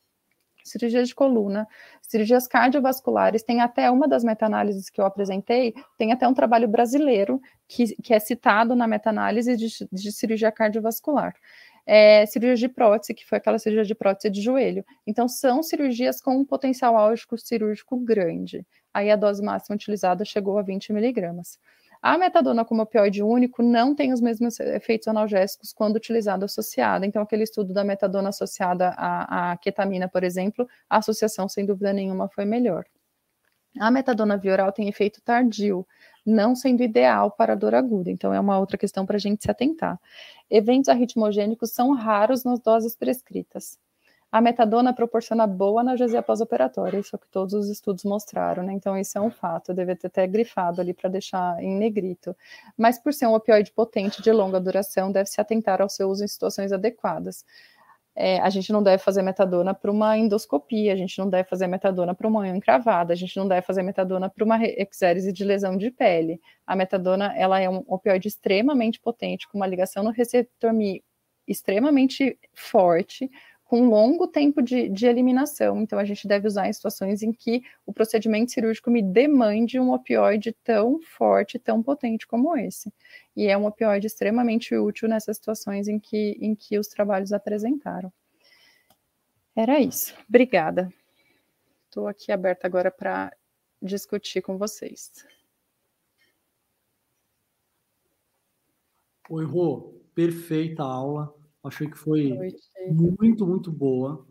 cirurgias 0.65 1.07
de 1.07 1.15
coluna, 1.15 1.69
cirurgias 2.03 2.49
cardiovasculares, 2.49 3.45
tem 3.45 3.61
até 3.61 3.89
uma 3.89 4.09
das 4.09 4.25
meta-análises 4.25 4.91
que 4.91 5.01
eu 5.01 5.07
apresentei, 5.07 5.73
tem 5.97 6.11
até 6.11 6.27
um 6.27 6.35
trabalho 6.35 6.67
brasileiro 6.67 7.41
que, 7.69 7.95
que 8.03 8.13
é 8.13 8.19
citado 8.19 8.75
na 8.75 8.89
meta-análise 8.89 9.57
de, 9.57 9.69
de 9.93 10.11
cirurgia 10.11 10.51
cardiovascular 10.51 11.37
é, 11.87 12.27
cirurgia 12.27 12.68
de 12.68 12.75
prótese, 12.75 13.14
que 13.14 13.25
foi 13.25 13.38
aquela 13.38 13.59
cirurgia 13.59 13.85
de 13.85 13.94
prótese 13.94 14.29
de 14.29 14.42
joelho. 14.42 14.85
Então, 15.07 15.29
são 15.29 15.62
cirurgias 15.62 16.20
com 16.20 16.37
um 16.37 16.44
potencial 16.44 16.96
álgico 16.96 17.38
cirúrgico 17.38 17.96
grande. 17.96 18.66
Aí 18.92 19.11
a 19.11 19.16
dose 19.16 19.42
máxima 19.42 19.77
utilizada 19.77 20.25
chegou 20.25 20.59
a 20.59 20.62
20 20.62 20.92
miligramas. 20.92 21.59
A 22.03 22.18
metadona 22.18 22.64
como 22.64 22.83
opioide 22.83 23.22
único 23.22 23.62
não 23.62 23.94
tem 23.94 24.12
os 24.12 24.20
mesmos 24.20 24.61
efeitos 24.61 25.09
analgésicos 25.09 25.72
quando 25.72 25.96
utilizada 25.96 26.44
associada. 26.44 27.07
Então, 27.07 27.22
aquele 27.22 27.44
estudo 27.44 27.72
da 27.72 27.85
metadona 27.85 28.29
associada 28.29 28.88
à, 28.96 29.53
à 29.53 29.57
ketamina, 29.57 30.09
por 30.09 30.22
exemplo, 30.25 30.68
a 30.90 30.99
associação, 30.99 31.49
sem 31.49 31.64
dúvida 31.64 31.92
nenhuma, 31.92 32.29
foi 32.29 32.44
melhor. 32.44 32.85
A 33.79 33.90
metadona 33.90 34.37
via 34.37 34.53
oral 34.53 34.72
tem 34.72 34.88
efeito 34.88 35.20
tardio, 35.22 35.87
não 36.27 36.55
sendo 36.57 36.83
ideal 36.83 37.31
para 37.31 37.55
dor 37.55 37.75
aguda. 37.75 38.11
Então, 38.11 38.35
é 38.35 38.41
uma 38.41 38.59
outra 38.59 38.77
questão 38.77 39.07
para 39.07 39.17
a 39.17 39.21
gente 39.21 39.43
se 39.43 39.51
atentar. 39.51 39.99
Eventos 40.51 40.89
arritmogênicos 40.89 41.71
são 41.71 41.93
raros 41.95 42.45
nas 42.45 42.59
doses 42.61 42.97
prescritas. 42.97 43.79
A 44.31 44.41
metadona 44.41 44.93
proporciona 44.93 45.47
boa 45.47 45.81
analgesia 45.81 46.21
pós-operatória, 46.21 46.99
isso 46.99 47.15
é 47.15 47.17
o 47.17 47.19
que 47.19 47.31
todos 47.31 47.55
os 47.55 47.69
estudos 47.69 48.05
mostraram, 48.05 48.65
né? 48.65 48.73
Então, 48.73 48.99
isso 48.99 49.17
é 49.17 49.21
um 49.21 49.31
fato, 49.31 49.73
devia 49.73 49.95
ter 49.95 50.09
até 50.09 50.27
grifado 50.27 50.81
ali 50.81 50.93
para 50.93 51.09
deixar 51.09 51.62
em 51.62 51.75
negrito. 51.79 52.37
Mas, 52.77 52.99
por 52.99 53.15
ser 53.15 53.29
um 53.29 53.35
opioide 53.35 53.73
potente 53.73 54.21
de 54.21 54.33
longa 54.33 54.61
duração, 54.61 55.12
deve 55.12 55.31
se 55.31 55.41
atentar 55.41 55.81
ao 55.81 55.89
seu 55.89 56.09
uso 56.09 56.25
em 56.25 56.29
situações 56.29 56.73
adequadas 56.73 57.45
é, 58.17 58.41
a 58.41 58.49
gente 58.49 58.73
não 58.73 58.83
deve 58.83 59.03
fazer 59.03 59.21
metadona 59.21 59.75
para 59.75 59.91
uma 59.91 60.17
endoscopia, 60.17 60.93
a 60.93 60.97
gente 60.97 61.19
não 61.19 61.29
deve 61.29 61.47
fazer 61.49 61.67
metadona 61.67 62.15
para 62.15 62.27
uma 62.27 62.41
unha 62.41 62.57
encravada, 62.57 63.13
a 63.13 63.17
gente 63.17 63.37
não 63.37 63.47
deve 63.47 63.67
fazer 63.67 63.83
metadona 63.83 64.31
para 64.31 64.43
uma 64.43 64.59
exérese 64.65 65.33
de 65.33 65.45
lesão 65.45 65.77
de 65.77 65.91
pele. 65.91 66.41
A 66.67 66.75
metadona 66.75 67.35
ela 67.37 67.61
é 67.61 67.69
um 67.69 67.85
opioide 67.87 68.27
extremamente 68.27 68.99
potente, 69.01 69.47
com 69.47 69.59
uma 69.59 69.67
ligação 69.67 70.03
no 70.03 70.11
receptor 70.11 70.73
Mi 70.73 71.05
extremamente 71.47 72.39
forte, 72.55 73.31
com 73.67 73.89
longo 73.89 74.29
tempo 74.29 74.63
de, 74.63 74.89
de, 74.89 75.07
eliminação. 75.07 75.83
Então, 75.83 75.99
a 75.99 76.05
gente 76.05 76.27
deve 76.29 76.47
usar 76.47 76.69
em 76.69 76.73
situações 76.73 77.21
em 77.21 77.33
que 77.33 77.65
o 77.85 77.93
procedimento 77.93 78.53
cirúrgico 78.53 78.91
me 78.91 79.03
demande 79.03 79.81
um 79.81 79.93
opioide 79.93 80.57
tão 80.63 81.01
forte, 81.03 81.59
tão 81.59 81.83
potente 81.83 82.29
como 82.29 82.57
esse. 82.57 82.93
E 83.35 83.49
é 83.49 83.59
um 83.59 83.67
opioide 83.67 84.07
extremamente 84.07 84.75
útil 84.77 85.09
nessas 85.09 85.37
situações 85.37 85.89
em 85.89 85.99
que, 85.99 86.39
em 86.41 86.55
que 86.55 86.79
os 86.79 86.87
trabalhos 86.87 87.33
apresentaram. 87.33 88.13
Era 89.55 89.81
isso. 89.81 90.15
Obrigada. 90.29 90.93
Estou 91.87 92.07
aqui 92.07 92.31
aberta 92.31 92.69
agora 92.69 92.91
para 92.91 93.37
discutir 93.83 94.43
com 94.43 94.57
vocês. 94.57 95.11
Oi, 99.29 99.45
Rô. 99.45 99.93
Perfeita 100.15 100.85
aula. 100.85 101.35
Achei 101.67 101.89
que 101.89 101.99
foi 101.99 102.33
muito, 102.91 103.47
muito 103.47 103.73
boa. 103.73 104.25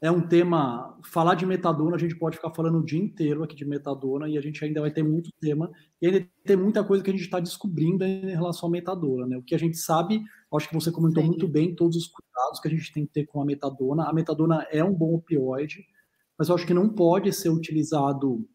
é 0.00 0.10
um 0.10 0.20
tema. 0.20 0.98
Falar 1.04 1.34
de 1.34 1.46
metadona, 1.46 1.96
a 1.96 1.98
gente 1.98 2.16
pode 2.16 2.36
ficar 2.36 2.50
falando 2.50 2.78
o 2.78 2.84
dia 2.84 3.00
inteiro 3.00 3.42
aqui 3.42 3.56
de 3.56 3.64
metadona 3.64 4.28
e 4.28 4.36
a 4.36 4.40
gente 4.40 4.64
ainda 4.64 4.80
vai 4.80 4.90
ter 4.90 5.02
muito 5.02 5.30
tema. 5.40 5.70
E 6.00 6.06
ainda 6.06 6.28
tem 6.44 6.56
muita 6.56 6.84
coisa 6.84 7.02
que 7.02 7.10
a 7.10 7.12
gente 7.12 7.24
está 7.24 7.40
descobrindo 7.40 8.04
em 8.04 8.30
relação 8.30 8.68
à 8.68 8.72
metadona. 8.72 9.26
Né? 9.26 9.36
O 9.36 9.42
que 9.42 9.54
a 9.54 9.58
gente 9.58 9.78
sabe, 9.78 10.22
acho 10.54 10.68
que 10.68 10.74
você 10.74 10.90
comentou 10.90 11.22
Sim. 11.22 11.28
muito 11.28 11.48
bem 11.48 11.74
todos 11.74 11.96
os 11.96 12.06
cuidados 12.06 12.60
que 12.60 12.68
a 12.68 12.70
gente 12.70 12.92
tem 12.92 13.06
que 13.06 13.12
ter 13.12 13.26
com 13.26 13.40
a 13.40 13.44
metadona. 13.44 14.04
A 14.04 14.12
metadona 14.12 14.66
é 14.70 14.84
um 14.84 14.92
bom 14.92 15.14
opioide, 15.14 15.86
mas 16.38 16.48
eu 16.48 16.54
acho 16.54 16.66
que 16.66 16.74
não 16.74 16.88
pode 16.88 17.32
ser 17.32 17.48
utilizado 17.48 18.46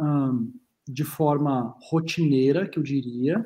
hum, 0.00 0.52
de 0.86 1.04
forma 1.04 1.74
rotineira, 1.90 2.68
que 2.68 2.78
eu 2.78 2.82
diria, 2.82 3.44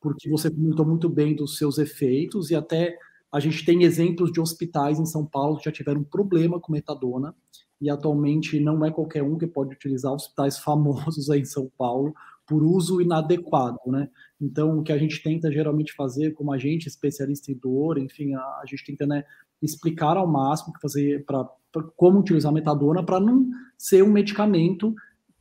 porque 0.00 0.30
você 0.30 0.50
comentou 0.50 0.86
muito 0.86 1.08
bem 1.08 1.34
dos 1.34 1.58
seus 1.58 1.78
efeitos 1.78 2.50
e 2.50 2.54
até 2.54 2.96
a 3.32 3.40
gente 3.40 3.64
tem 3.64 3.82
exemplos 3.82 4.32
de 4.32 4.40
hospitais 4.40 4.98
em 4.98 5.06
São 5.06 5.24
Paulo 5.26 5.58
que 5.58 5.64
já 5.64 5.72
tiveram 5.72 6.02
problema 6.04 6.60
com 6.60 6.72
metadona 6.72 7.34
e 7.80 7.90
atualmente 7.90 8.58
não 8.58 8.84
é 8.84 8.90
qualquer 8.90 9.22
um 9.22 9.36
que 9.36 9.46
pode 9.46 9.74
utilizar 9.74 10.12
hospitais 10.12 10.58
famosos 10.58 11.28
aí 11.30 11.40
em 11.40 11.44
São 11.44 11.70
Paulo 11.76 12.14
por 12.46 12.62
uso 12.62 13.00
inadequado, 13.00 13.78
né? 13.86 14.08
Então, 14.40 14.78
o 14.78 14.82
que 14.82 14.92
a 14.92 14.98
gente 14.98 15.20
tenta 15.22 15.50
geralmente 15.50 15.92
fazer, 15.94 16.32
como 16.32 16.52
agente 16.52 16.86
especialista 16.86 17.50
em 17.50 17.56
dor, 17.56 17.98
enfim, 17.98 18.34
a, 18.34 18.40
a 18.40 18.62
gente 18.66 18.84
tenta 18.84 19.04
né, 19.04 19.24
explicar 19.60 20.16
ao 20.16 20.30
máximo 20.30 20.72
que 20.72 20.80
fazer 20.80 21.24
para 21.24 21.48
como 21.96 22.20
utilizar 22.20 22.52
metadona 22.52 23.04
para 23.04 23.18
não 23.18 23.48
ser 23.76 24.02
um 24.04 24.12
medicamento 24.12 24.94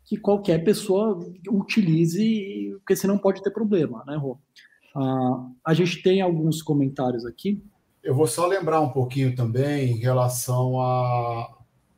que 0.03 0.17
qualquer 0.17 0.63
pessoa 0.63 1.19
utilize, 1.49 2.71
porque 2.79 2.95
senão 2.95 3.17
pode 3.17 3.41
ter 3.41 3.51
problema, 3.51 4.03
né, 4.05 4.15
Rô? 4.15 4.37
Uh, 4.95 5.53
a 5.65 5.73
gente 5.73 6.01
tem 6.01 6.21
alguns 6.21 6.61
comentários 6.61 7.25
aqui. 7.25 7.61
Eu 8.05 8.13
vou 8.13 8.27
só 8.27 8.45
lembrar 8.45 8.81
um 8.81 8.89
pouquinho 8.89 9.35
também 9.35 9.93
em 9.93 9.97
relação 9.97 10.79
à 10.79 11.51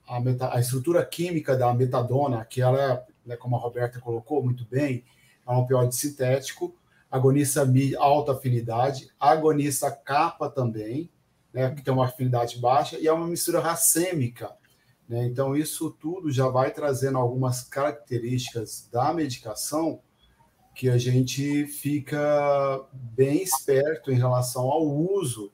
a, 0.07 0.17
a, 0.17 0.55
a, 0.55 0.59
estrutura 0.61 1.05
química 1.05 1.53
da 1.53 1.73
metadona, 1.73 2.45
que 2.45 2.61
ela 2.61 3.05
né, 3.25 3.35
como 3.35 3.57
a 3.57 3.59
Roberta 3.59 3.99
colocou 3.99 4.41
muito 4.41 4.65
bem, 4.65 5.03
é 5.45 5.51
um 5.51 5.57
opioide 5.57 5.93
sintético, 5.97 6.73
agonista 7.11 7.65
mi, 7.65 7.93
alta 7.97 8.31
afinidade, 8.31 9.09
agonista 9.19 9.91
capa 9.91 10.49
também, 10.49 11.11
né, 11.51 11.75
que 11.75 11.83
tem 11.83 11.93
uma 11.93 12.05
afinidade 12.05 12.57
baixa, 12.57 12.97
e 12.97 13.05
é 13.05 13.11
uma 13.11 13.27
mistura 13.27 13.59
racêmica. 13.59 14.55
Né? 15.09 15.25
Então, 15.25 15.57
isso 15.57 15.91
tudo 15.91 16.31
já 16.31 16.47
vai 16.47 16.71
trazendo 16.71 17.17
algumas 17.17 17.63
características 17.63 18.87
da 18.89 19.13
medicação 19.13 19.99
que 20.73 20.89
a 20.89 20.97
gente 20.97 21.67
fica 21.67 22.81
bem 22.93 23.43
esperto 23.43 24.09
em 24.09 24.15
relação 24.15 24.71
ao 24.71 24.87
uso 24.87 25.51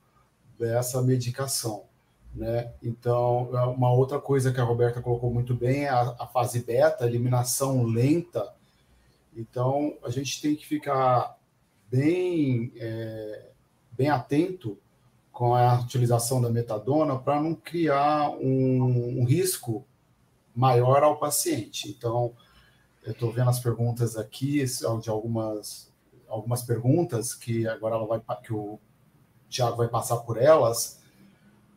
dessa 0.58 1.02
medicação. 1.02 1.86
Né? 2.34 2.74
Então, 2.82 3.50
é 3.54 3.64
uma 3.66 3.92
outra 3.92 4.20
coisa 4.20 4.52
que 4.52 4.60
a 4.60 4.64
Roberta 4.64 5.02
colocou 5.02 5.32
muito 5.32 5.54
bem 5.54 5.84
é 5.84 5.90
a, 5.90 6.16
a 6.20 6.28
fase 6.28 6.64
beta, 6.64 7.06
eliminação 7.06 7.84
lenta. 7.84 8.54
Então, 9.36 9.96
a 10.04 10.10
gente 10.10 10.42
tem 10.42 10.56
que 10.56 10.66
ficar 10.66 11.38
bem, 11.90 12.72
é, 12.78 13.50
bem 13.92 14.10
atento 14.10 14.78
com 15.32 15.54
a 15.56 15.80
utilização 15.80 16.42
da 16.42 16.50
metadona 16.50 17.18
para 17.18 17.42
não 17.42 17.56
criar 17.56 18.30
um, 18.30 19.20
um, 19.20 19.26
risco 19.26 19.86
maior 20.56 21.04
ao 21.04 21.18
paciente. 21.18 21.90
Então, 21.90 22.34
eu 23.04 23.12
estou 23.12 23.32
vendo 23.32 23.50
as 23.50 23.60
perguntas 23.60 24.16
aqui, 24.16 24.64
de 25.02 25.10
algumas, 25.10 25.92
algumas 26.28 26.64
perguntas 26.64 27.34
que 27.34 27.68
agora 27.68 27.96
ela 27.96 28.06
vai, 28.06 28.22
que 28.44 28.54
o 28.54 28.80
Tiago 29.54 29.78
vai 29.78 29.88
passar 29.88 30.18
por 30.18 30.38
elas, 30.38 31.00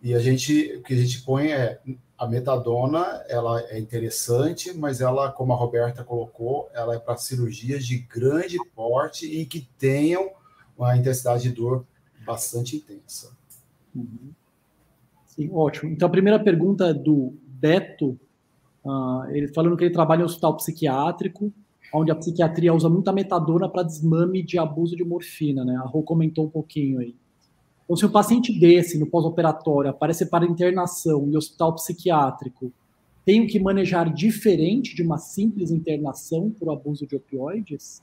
e 0.03 0.15
a 0.15 0.19
gente, 0.19 0.77
o 0.77 0.83
que 0.83 0.95
a 0.95 0.97
gente 0.97 1.23
põe 1.23 1.53
é 1.53 1.79
a 2.17 2.27
metadona, 2.27 3.23
ela 3.29 3.61
é 3.69 3.79
interessante, 3.79 4.73
mas 4.73 5.01
ela, 5.01 5.31
como 5.31 5.53
a 5.53 5.57
Roberta 5.57 6.03
colocou, 6.03 6.71
ela 6.73 6.95
é 6.95 6.99
para 6.99 7.17
cirurgias 7.17 7.85
de 7.85 7.99
grande 7.99 8.57
porte 8.75 9.27
e 9.27 9.45
que 9.45 9.69
tenham 9.79 10.31
uma 10.77 10.97
intensidade 10.97 11.43
de 11.43 11.53
dor 11.53 11.85
bastante 12.25 12.77
intensa. 12.77 13.37
Sim, 15.27 15.51
ótimo. 15.53 15.91
Então 15.91 16.09
a 16.09 16.11
primeira 16.11 16.43
pergunta 16.43 16.87
é 16.87 16.95
do 16.95 17.35
Beto, 17.47 18.19
uh, 18.85 19.29
ele 19.31 19.49
falando 19.49 19.77
que 19.77 19.85
ele 19.85 19.93
trabalha 19.93 20.21
em 20.21 20.23
um 20.23 20.27
hospital 20.27 20.57
psiquiátrico, 20.57 21.53
onde 21.93 22.11
a 22.11 22.17
psiquiatria 22.17 22.73
usa 22.73 22.89
muita 22.89 23.13
metadona 23.13 23.69
para 23.69 23.83
desmame 23.83 24.43
de 24.43 24.59
abuso 24.59 24.97
de 24.97 25.05
morfina, 25.05 25.65
né? 25.65 25.77
A 25.77 25.87
Rô 25.87 26.03
comentou 26.03 26.47
um 26.47 26.51
pouquinho 26.51 27.01
aí. 27.01 27.15
Então, 27.87 27.97
se 27.97 28.05
um 28.05 28.11
paciente 28.11 28.53
desse, 28.53 28.99
no 28.99 29.07
pós-operatório, 29.07 29.91
aparece 29.91 30.27
para 30.27 30.45
internação 30.45 31.25
em 31.29 31.37
hospital 31.37 31.73
psiquiátrico, 31.77 32.73
tenho 33.25 33.47
que 33.47 33.61
manejar 33.61 34.13
diferente 34.13 34.95
de 34.95 35.03
uma 35.03 35.19
simples 35.19 35.71
internação 35.71 36.51
por 36.51 36.69
abuso 36.73 37.07
de 37.07 37.15
opioides? 37.15 38.03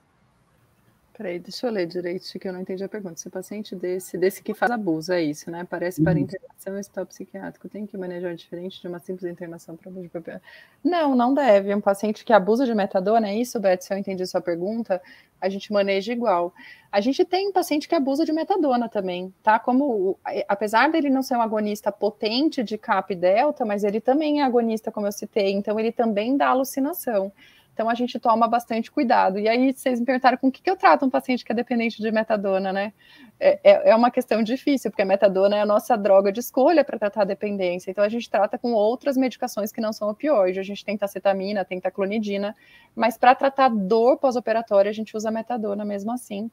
Peraí, 1.15 1.37
deixa 1.37 1.67
eu 1.67 1.71
ler 1.71 1.85
direito, 1.85 2.27
que 2.39 2.47
eu 2.47 2.51
não 2.51 2.61
entendi 2.61 2.83
a 2.83 2.89
pergunta. 2.89 3.17
Se 3.17 3.27
o 3.27 3.31
paciente 3.31 3.75
desse, 3.75 4.17
desse 4.17 4.41
que 4.41 4.51
faz 4.55 4.71
abuso, 4.71 5.13
é 5.13 5.21
isso, 5.21 5.51
né? 5.51 5.63
Parece 5.63 6.01
para 6.01 6.13
uhum. 6.13 6.21
internação 6.21 6.75
em 6.75 6.79
hospital 6.79 7.05
psiquiátrico, 7.05 7.69
tem 7.69 7.85
que 7.85 7.95
manejar 7.95 8.33
diferente 8.33 8.81
de 8.81 8.87
uma 8.87 8.97
simples 8.97 9.31
internação 9.31 9.77
para 9.77 9.91
abuso 9.91 10.07
de 10.07 10.17
opioide? 10.17 10.41
Não, 10.83 11.13
não 11.13 11.31
deve. 11.31 11.73
Um 11.75 11.79
paciente 11.79 12.25
que 12.25 12.33
abusa 12.33 12.65
de 12.65 12.73
metadona, 12.73 13.29
é 13.29 13.35
isso, 13.35 13.59
Beto? 13.59 13.85
Se 13.85 13.93
eu 13.93 13.97
entendi 13.99 14.25
sua 14.25 14.41
pergunta, 14.41 14.99
a 15.39 15.47
gente 15.49 15.71
maneja 15.71 16.11
igual. 16.11 16.51
A 16.91 16.99
gente 16.99 17.23
tem 17.23 17.51
paciente 17.51 17.87
que 17.87 17.93
abusa 17.93 18.25
de 18.25 18.33
metadona 18.33 18.89
também, 18.89 19.31
tá? 19.43 19.59
Como, 19.59 20.17
apesar 20.47 20.89
dele 20.89 21.11
não 21.11 21.21
ser 21.21 21.35
um 21.35 21.41
agonista 21.43 21.91
potente 21.91 22.63
de 22.63 22.75
CAP 22.75 23.11
e 23.11 23.15
delta, 23.15 23.63
mas 23.63 23.83
ele 23.83 24.01
também 24.01 24.41
é 24.41 24.43
agonista, 24.43 24.91
como 24.91 25.05
eu 25.05 25.11
citei, 25.11 25.51
então 25.51 25.79
ele 25.79 25.91
também 25.91 26.35
dá 26.35 26.47
alucinação. 26.47 27.31
Então 27.73 27.89
a 27.89 27.95
gente 27.95 28.19
toma 28.19 28.47
bastante 28.47 28.91
cuidado. 28.91 29.39
E 29.39 29.49
aí 29.49 29.73
vocês 29.73 29.99
me 29.99 30.05
perguntaram 30.05 30.37
com 30.37 30.47
o 30.47 30.51
que, 30.51 30.61
que 30.61 30.69
eu 30.69 30.77
trato 30.77 31.05
um 31.05 31.09
paciente 31.09 31.43
que 31.43 31.51
é 31.51 31.55
dependente 31.55 32.01
de 32.01 32.11
metadona, 32.11 32.71
né? 32.71 32.93
É, 33.39 33.59
é, 33.63 33.89
é 33.89 33.95
uma 33.95 34.11
questão 34.11 34.43
difícil, 34.43 34.91
porque 34.91 35.01
a 35.01 35.05
metadona 35.05 35.57
é 35.57 35.61
a 35.61 35.65
nossa 35.65 35.97
droga 35.97 36.31
de 36.31 36.39
escolha 36.39 36.83
para 36.83 36.99
tratar 36.99 37.23
a 37.23 37.25
dependência. 37.25 37.89
Então 37.89 38.03
a 38.03 38.09
gente 38.09 38.29
trata 38.29 38.57
com 38.57 38.73
outras 38.73 39.17
medicações 39.17 39.71
que 39.71 39.81
não 39.81 39.91
são 39.91 40.09
opioides. 40.09 40.59
A 40.59 40.63
gente 40.63 40.85
tenta 40.85 41.05
acetamina, 41.05 41.65
tenta 41.65 41.89
clonidina, 41.89 42.55
mas 42.95 43.17
para 43.17 43.33
tratar 43.33 43.69
dor 43.69 44.17
pós-operatória 44.17 44.89
a 44.89 44.93
gente 44.93 45.17
usa 45.17 45.31
metadona 45.31 45.83
mesmo 45.83 46.11
assim. 46.11 46.51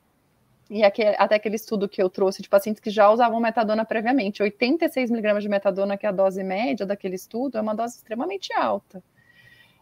E 0.70 0.84
aqui, 0.84 1.02
até 1.02 1.34
aquele 1.34 1.56
estudo 1.56 1.88
que 1.88 2.00
eu 2.00 2.08
trouxe 2.08 2.40
de 2.40 2.48
pacientes 2.48 2.80
que 2.80 2.90
já 2.90 3.10
usavam 3.10 3.40
metadona 3.40 3.84
previamente, 3.84 4.40
86 4.40 5.10
miligramas 5.10 5.42
de 5.42 5.48
metadona, 5.48 5.98
que 5.98 6.06
é 6.06 6.08
a 6.08 6.12
dose 6.12 6.44
média 6.44 6.86
daquele 6.86 7.16
estudo, 7.16 7.58
é 7.58 7.60
uma 7.60 7.74
dose 7.74 7.96
extremamente 7.96 8.52
alta. 8.52 9.02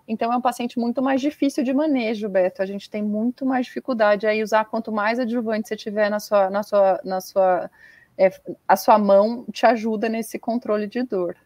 Então, 0.08 0.32
é 0.32 0.36
um 0.36 0.40
paciente 0.40 0.78
muito 0.78 1.02
mais 1.02 1.20
difícil 1.20 1.62
de 1.62 1.74
manejo, 1.74 2.30
Beto. 2.30 2.62
A 2.62 2.66
gente 2.66 2.88
tem 2.88 3.02
muito 3.02 3.44
mais 3.44 3.66
dificuldade 3.66 4.26
aí 4.26 4.42
usar. 4.42 4.64
Quanto 4.64 4.90
mais 4.90 5.18
adjuvante 5.18 5.68
você 5.68 5.76
tiver 5.76 6.08
na 6.08 6.18
sua, 6.18 6.48
na 6.48 6.62
sua, 6.62 7.00
na 7.04 7.20
sua, 7.20 7.70
é, 8.16 8.30
a 8.66 8.74
sua 8.74 8.98
mão, 8.98 9.44
te 9.52 9.66
ajuda 9.66 10.08
nesse 10.08 10.38
controle 10.38 10.86
de 10.86 11.02
dor. 11.02 11.36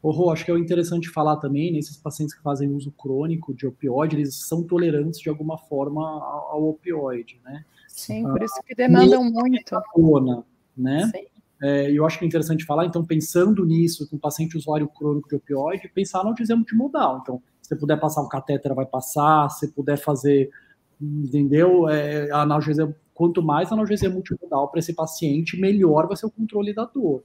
Oh, 0.00 0.12
Rô, 0.12 0.30
acho 0.30 0.44
que 0.44 0.52
é 0.52 0.58
interessante 0.58 1.08
falar 1.08 1.36
também, 1.36 1.72
nesses 1.72 1.96
pacientes 1.96 2.34
que 2.34 2.42
fazem 2.42 2.70
uso 2.70 2.92
crônico 2.92 3.52
de 3.52 3.66
opioide, 3.66 4.16
eles 4.16 4.34
são 4.34 4.62
tolerantes 4.62 5.20
de 5.20 5.28
alguma 5.28 5.58
forma 5.58 6.02
ao, 6.02 6.68
opioide, 6.68 7.40
né? 7.44 7.64
Sim, 7.88 8.24
por 8.24 8.42
isso 8.42 8.60
que 8.64 8.74
demandam 8.74 9.22
muito. 9.22 9.50
Metadona, 9.50 10.44
né? 10.76 11.10
Sim. 11.12 11.26
É, 11.62 11.92
eu 11.92 12.04
acho 12.04 12.18
que 12.18 12.24
é 12.24 12.28
interessante 12.28 12.64
falar, 12.64 12.86
então, 12.86 13.04
pensando 13.04 13.64
nisso, 13.64 14.08
com 14.08 14.18
paciente 14.18 14.56
usuário 14.56 14.88
crônico 14.88 15.28
de 15.28 15.36
opioide, 15.36 15.88
pensar 15.88 16.24
no 16.24 16.34
dizemos 16.34 16.62
multimodal. 16.62 17.20
Então, 17.22 17.40
se 17.62 17.76
puder 17.76 17.98
passar 17.98 18.22
um 18.22 18.28
catéter, 18.28 18.74
vai 18.74 18.84
passar. 18.84 19.48
Se 19.48 19.68
puder 19.68 19.96
fazer, 19.96 20.50
entendeu? 21.00 21.88
É, 21.88 22.30
analgesia, 22.32 22.94
quanto 23.14 23.42
mais 23.42 23.70
analgesia 23.70 24.10
multimodal 24.10 24.68
para 24.68 24.80
esse 24.80 24.92
paciente, 24.92 25.58
melhor 25.58 26.08
vai 26.08 26.16
ser 26.16 26.26
o 26.26 26.30
controle 26.30 26.74
da 26.74 26.84
dor. 26.84 27.22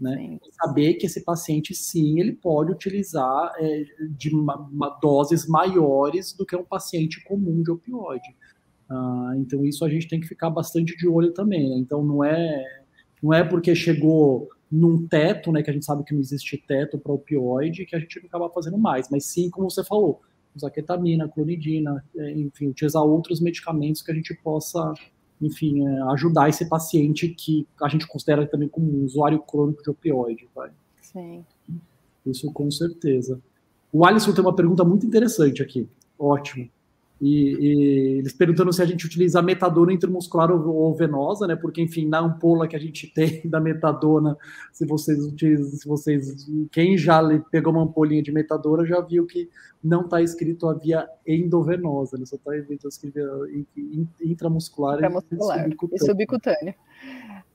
Né? 0.00 0.38
Saber 0.52 0.94
que 0.94 1.04
esse 1.04 1.22
paciente, 1.22 1.74
sim, 1.74 2.18
ele 2.18 2.32
pode 2.32 2.72
utilizar 2.72 3.52
é, 3.58 3.84
de 4.16 4.34
uma, 4.34 4.56
uma 4.56 4.88
doses 5.02 5.46
maiores 5.46 6.32
do 6.32 6.46
que 6.46 6.56
um 6.56 6.64
paciente 6.64 7.22
comum 7.24 7.62
de 7.62 7.70
opioide. 7.70 8.34
Ah, 8.88 9.32
então, 9.36 9.64
isso 9.64 9.84
a 9.84 9.88
gente 9.90 10.08
tem 10.08 10.20
que 10.20 10.26
ficar 10.26 10.48
bastante 10.50 10.96
de 10.96 11.06
olho 11.06 11.32
também. 11.32 11.68
Né? 11.68 11.76
Então, 11.76 12.02
não 12.02 12.24
é, 12.24 12.82
não 13.22 13.34
é 13.34 13.44
porque 13.44 13.74
chegou 13.74 14.48
num 14.70 15.06
teto, 15.06 15.50
né, 15.50 15.62
que 15.62 15.70
a 15.70 15.72
gente 15.72 15.84
sabe 15.84 16.04
que 16.04 16.14
não 16.14 16.20
existe 16.20 16.56
teto 16.56 16.98
para 16.98 17.12
opioide, 17.12 17.84
que 17.84 17.96
a 17.96 17.98
gente 17.98 18.18
acaba 18.20 18.48
fazendo 18.50 18.78
mais, 18.78 19.08
mas 19.10 19.24
sim, 19.24 19.50
como 19.50 19.68
você 19.68 19.82
falou, 19.82 20.20
usar 20.54 20.70
ketamina, 20.70 21.28
clonidina, 21.28 22.04
é, 22.16 22.30
enfim, 22.32 22.68
utilizar 22.68 23.02
outros 23.02 23.40
medicamentos 23.40 24.02
que 24.02 24.12
a 24.12 24.14
gente 24.14 24.34
possa, 24.34 24.92
enfim, 25.40 25.86
é, 25.86 26.02
ajudar 26.12 26.48
esse 26.48 26.68
paciente 26.68 27.28
que 27.28 27.66
a 27.82 27.88
gente 27.88 28.06
considera 28.06 28.46
também 28.46 28.68
como 28.68 28.86
um 28.86 29.04
usuário 29.04 29.40
crônico 29.40 29.82
de 29.82 29.90
opioide, 29.90 30.48
vai. 30.54 30.70
Sim. 31.02 31.44
Isso 32.24 32.52
com 32.52 32.70
certeza. 32.70 33.40
O 33.92 34.04
Alisson 34.04 34.32
tem 34.32 34.44
uma 34.44 34.54
pergunta 34.54 34.84
muito 34.84 35.04
interessante 35.04 35.62
aqui. 35.62 35.88
Ótimo. 36.18 36.68
E, 37.20 37.28
e, 37.28 38.18
eles 38.18 38.32
perguntando 38.32 38.72
se 38.72 38.82
a 38.82 38.86
gente 38.86 39.04
utiliza 39.04 39.42
metadona 39.42 39.92
intramuscular 39.92 40.50
ou, 40.50 40.74
ou, 40.74 40.94
venosa, 40.94 41.46
né? 41.46 41.54
Porque, 41.54 41.82
enfim, 41.82 42.06
na 42.06 42.18
ampola 42.18 42.66
que 42.66 42.74
a 42.74 42.78
gente 42.78 43.06
tem 43.12 43.42
da 43.48 43.60
metadona, 43.60 44.36
se 44.72 44.86
vocês 44.86 45.24
utilizam, 45.24 45.66
se 45.66 45.86
vocês. 45.86 46.46
Quem 46.72 46.96
já 46.96 47.20
pegou 47.50 47.72
uma 47.72 47.82
ampolinha 47.82 48.22
de 48.22 48.32
metadona 48.32 48.86
já 48.86 49.00
viu 49.00 49.26
que 49.26 49.50
não 49.82 50.02
está 50.02 50.22
escrito 50.22 50.68
a 50.68 50.74
via 50.74 51.06
endovenosa, 51.26 52.16
né? 52.16 52.24
Só 52.24 52.36
está 52.36 52.56
escrito 52.56 53.46
intramuscular, 54.20 54.96
intramuscular 54.96 55.58
e 55.58 55.62
subcutânea. 55.62 55.96
E 55.96 56.06
subcutânea. 56.06 56.74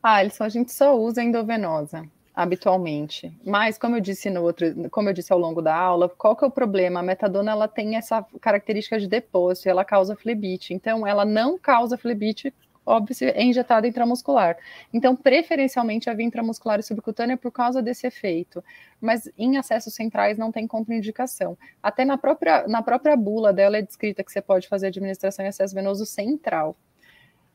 Ah, 0.03 0.22
eles, 0.22 0.39
a 0.39 0.49
gente 0.49 0.72
só 0.72 0.95
usa 0.95 1.24
endovenosa 1.24 2.07
habitualmente. 2.36 3.31
Mas, 3.45 3.77
como 3.77 3.95
eu 3.95 4.01
disse 4.01 4.29
no 4.29 4.43
outro, 4.43 4.89
como 4.89 5.07
eu 5.07 5.13
disse 5.13 5.31
ao 5.31 5.39
longo 5.39 5.61
da 5.61 5.73
aula, 5.73 6.09
qual 6.09 6.36
que 6.36 6.43
é 6.43 6.47
o 6.47 6.51
problema? 6.51 6.99
A 6.99 7.03
metadona 7.03 7.51
ela 7.51 7.67
tem 7.67 7.95
essa 7.95 8.25
característica 8.41 8.99
de 8.99 9.07
depósito, 9.07 9.69
ela 9.69 9.86
causa 9.86 10.15
flebite. 10.15 10.73
Então, 10.73 11.07
ela 11.07 11.23
não 11.23 11.57
causa 11.57 11.97
flebite, 11.97 12.53
óbvio, 12.86 13.15
é 13.21 13.41
injetada 13.41 13.88
intramuscular. 13.88 14.57
Então, 14.93 15.15
preferencialmente 15.15 16.09
a 16.09 16.13
via 16.13 16.25
intramuscular 16.25 16.77
e 16.79 16.83
subcutânea 16.83 17.38
por 17.38 17.51
causa 17.51 17.81
desse 17.81 18.05
efeito. 18.05 18.61
Mas 18.99 19.31
em 19.38 19.55
acessos 19.57 19.93
centrais 19.93 20.38
não 20.38 20.51
tem 20.51 20.67
contraindicação. 20.67 21.57
Até 21.81 22.03
na 22.03 22.17
própria, 22.17 22.67
na 22.67 22.83
própria 22.83 23.15
bula 23.15 23.53
dela 23.53 23.77
é 23.77 23.81
descrita 23.81 24.23
que 24.25 24.31
você 24.31 24.41
pode 24.41 24.67
fazer 24.67 24.88
administração 24.88 25.45
em 25.45 25.47
acesso 25.47 25.73
venoso 25.73 26.05
central. 26.05 26.75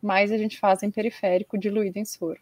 Mas 0.00 0.32
a 0.32 0.38
gente 0.38 0.58
faz 0.58 0.82
em 0.82 0.90
periférico 0.90 1.58
diluído 1.58 1.98
em 1.98 2.04
soro. 2.06 2.40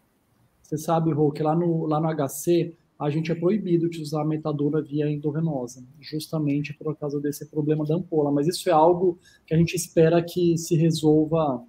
Você 0.69 0.77
sabe, 0.77 1.11
Rô, 1.11 1.31
que 1.31 1.41
lá 1.41 1.55
no, 1.55 1.87
lá 1.87 1.99
no 1.99 2.07
HC 2.15 2.77
a 2.99 3.09
gente 3.09 3.31
é 3.31 3.35
proibido 3.35 3.89
de 3.89 3.99
usar 4.03 4.23
metadona 4.23 4.79
via 4.83 5.09
endovenosa, 5.09 5.83
justamente 5.99 6.75
por 6.75 6.95
causa 6.95 7.19
desse 7.19 7.49
problema 7.49 7.83
da 7.87 7.95
ampola. 7.95 8.31
Mas 8.31 8.47
isso 8.47 8.69
é 8.69 8.71
algo 8.71 9.17
que 9.47 9.55
a 9.55 9.57
gente 9.57 9.73
espera 9.73 10.21
que 10.21 10.55
se 10.59 10.75
resolva 10.75 11.63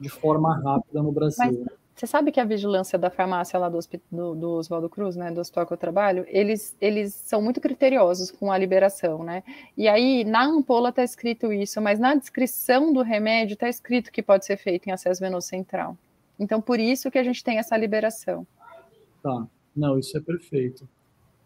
de 0.00 0.08
forma 0.08 0.58
rápida 0.58 1.02
no 1.02 1.12
Brasil. 1.12 1.44
Mas 1.44 1.76
você 1.94 2.06
sabe 2.06 2.32
que 2.32 2.40
a 2.40 2.46
vigilância 2.46 2.98
da 2.98 3.10
farmácia 3.10 3.58
lá 3.58 3.68
do, 3.68 3.78
do, 4.10 4.34
do 4.34 4.50
Oswaldo 4.52 4.88
Cruz, 4.88 5.16
né, 5.16 5.30
do 5.30 5.40
hospital 5.42 5.66
que 5.66 5.74
eu 5.74 5.76
trabalho, 5.76 6.24
eles, 6.26 6.74
eles 6.80 7.12
são 7.12 7.42
muito 7.42 7.60
criteriosos 7.60 8.30
com 8.30 8.50
a 8.50 8.56
liberação, 8.56 9.22
né? 9.22 9.42
E 9.76 9.86
aí, 9.86 10.24
na 10.24 10.46
ampola 10.46 10.88
está 10.88 11.04
escrito 11.04 11.52
isso, 11.52 11.78
mas 11.82 11.98
na 11.98 12.14
descrição 12.14 12.90
do 12.90 13.02
remédio 13.02 13.52
está 13.52 13.68
escrito 13.68 14.10
que 14.10 14.22
pode 14.22 14.46
ser 14.46 14.56
feito 14.56 14.86
em 14.88 14.92
acesso 14.92 15.20
venoso 15.20 15.46
central. 15.46 15.94
Então, 16.38 16.60
por 16.60 16.78
isso 16.78 17.10
que 17.10 17.18
a 17.18 17.24
gente 17.24 17.42
tem 17.42 17.58
essa 17.58 17.76
liberação. 17.76 18.46
Tá, 19.22 19.46
não, 19.74 19.98
isso 19.98 20.16
é 20.16 20.20
perfeito. 20.20 20.88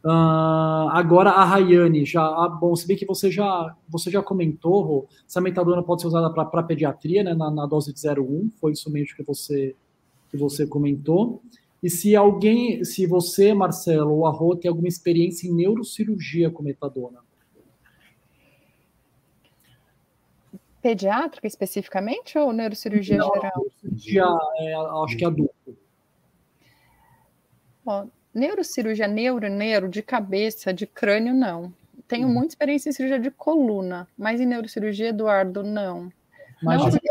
Uh, 0.02 0.88
agora 0.92 1.30
a 1.30 1.44
Rayane, 1.44 2.06
já, 2.06 2.22
ah, 2.22 2.48
bom, 2.48 2.74
se 2.74 2.86
bem 2.86 2.96
que 2.96 3.04
você 3.04 3.30
já, 3.30 3.76
você 3.86 4.10
já 4.10 4.22
comentou, 4.22 5.06
essa 5.28 5.42
metadona 5.42 5.82
pode 5.82 6.00
ser 6.00 6.08
usada 6.08 6.30
para 6.30 6.62
pediatria, 6.62 7.22
né, 7.22 7.34
na, 7.34 7.50
na, 7.50 7.66
dose 7.66 7.92
de 7.92 8.00
0,1, 8.00 8.50
foi 8.58 8.72
isso 8.72 8.90
mesmo 8.90 9.14
que 9.14 9.22
você, 9.22 9.76
que 10.30 10.38
você 10.38 10.66
comentou. 10.66 11.42
E 11.82 11.90
se 11.90 12.16
alguém, 12.16 12.82
se 12.82 13.06
você, 13.06 13.52
Marcelo, 13.52 14.12
ou 14.12 14.26
a 14.26 14.30
Rô, 14.30 14.56
tem 14.56 14.70
alguma 14.70 14.88
experiência 14.88 15.46
em 15.46 15.54
neurocirurgia 15.54 16.50
com 16.50 16.62
metadona? 16.62 17.18
Pediátrica 20.82 21.46
especificamente 21.46 22.38
ou 22.38 22.52
neurocirurgia 22.52 23.18
Não, 23.18 23.32
geral? 23.34 23.52
Neurocirurgia, 23.56 24.24
é, 24.58 24.74
acho 25.04 25.16
que 25.16 25.24
é 25.24 25.26
adulto. 25.26 25.76
Ó, 27.84 28.06
neurocirurgia 28.34 29.06
neuro, 29.06 29.48
neuro, 29.48 29.88
de 29.88 30.02
cabeça, 30.02 30.72
de 30.72 30.86
crânio, 30.86 31.34
não. 31.34 31.72
Tenho 32.08 32.28
hum. 32.28 32.32
muita 32.32 32.48
experiência 32.48 32.88
em 32.88 32.92
cirurgia 32.92 33.20
de 33.20 33.30
coluna, 33.30 34.08
mas 34.16 34.40
em 34.40 34.46
neurocirurgia, 34.46 35.08
Eduardo, 35.08 35.62
não. 35.62 36.10
Mas 36.62 36.78
não, 36.78 36.90
porque... 36.90 37.08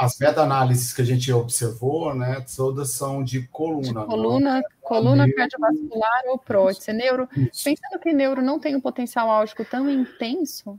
as 0.00 0.18
meta-análises 0.18 0.92
que 0.92 1.02
a 1.02 1.04
gente 1.04 1.32
observou, 1.32 2.14
né, 2.14 2.44
todas 2.56 2.90
são 2.90 3.22
de 3.22 3.46
coluna. 3.48 4.00
De 4.00 4.06
coluna, 4.06 4.54
não? 4.56 4.62
coluna 4.80 5.24
neuro... 5.24 5.36
cardiovascular 5.36 6.22
ou 6.26 6.38
prótese. 6.38 6.92
Neuro, 6.92 7.28
pensando 7.28 8.00
que 8.02 8.12
neuro 8.12 8.42
não 8.42 8.58
tem 8.58 8.74
um 8.74 8.80
potencial 8.80 9.30
álgico 9.30 9.64
tão 9.64 9.88
intenso, 9.88 10.78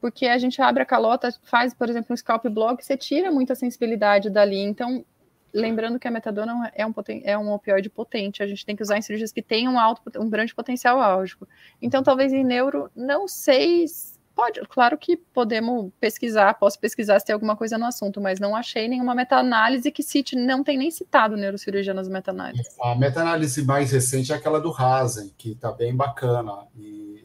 porque 0.00 0.26
a 0.26 0.38
gente 0.38 0.60
abre 0.60 0.82
a 0.82 0.86
calota, 0.86 1.32
faz, 1.44 1.74
por 1.74 1.88
exemplo, 1.88 2.12
um 2.12 2.16
scalp 2.16 2.46
block, 2.46 2.84
você 2.84 2.96
tira 2.96 3.30
muita 3.30 3.54
sensibilidade 3.54 4.30
dali. 4.30 4.58
Então, 4.58 5.04
lembrando 5.52 5.98
que 5.98 6.06
a 6.06 6.10
metadona 6.10 6.70
é 6.74 6.86
um, 6.86 6.94
é 7.24 7.38
um 7.38 7.52
opioide 7.52 7.88
potente, 7.88 8.42
a 8.42 8.46
gente 8.46 8.64
tem 8.64 8.76
que 8.76 8.82
usar 8.82 8.98
em 8.98 9.02
cirurgias 9.02 9.32
que 9.32 9.42
têm 9.42 9.68
um 9.68 9.78
alto, 9.78 10.02
um 10.20 10.28
grande 10.28 10.54
potencial 10.54 11.00
álgico. 11.00 11.48
Então, 11.80 12.02
talvez 12.02 12.32
em 12.32 12.44
neuro, 12.44 12.90
não 12.94 13.26
sei, 13.26 13.86
pode, 14.34 14.60
claro 14.68 14.98
que 14.98 15.16
podemos 15.16 15.90
pesquisar, 15.98 16.54
posso 16.54 16.78
pesquisar 16.78 17.18
se 17.18 17.26
tem 17.26 17.32
alguma 17.32 17.56
coisa 17.56 17.78
no 17.78 17.86
assunto, 17.86 18.20
mas 18.20 18.38
não 18.38 18.54
achei 18.54 18.86
nenhuma 18.86 19.14
meta-análise 19.14 19.90
que 19.90 20.02
cite, 20.02 20.36
não 20.36 20.62
tem 20.62 20.76
nem 20.76 20.90
citado 20.90 21.36
neurocirurgia 21.36 21.94
nas 21.94 22.08
meta-análises. 22.08 22.76
A 22.80 22.94
meta-análise 22.94 23.64
mais 23.64 23.90
recente 23.90 24.32
é 24.32 24.36
aquela 24.36 24.60
do 24.60 24.70
Hazen, 24.70 25.32
que 25.38 25.52
está 25.52 25.72
bem 25.72 25.96
bacana, 25.96 26.66
e 26.76 27.24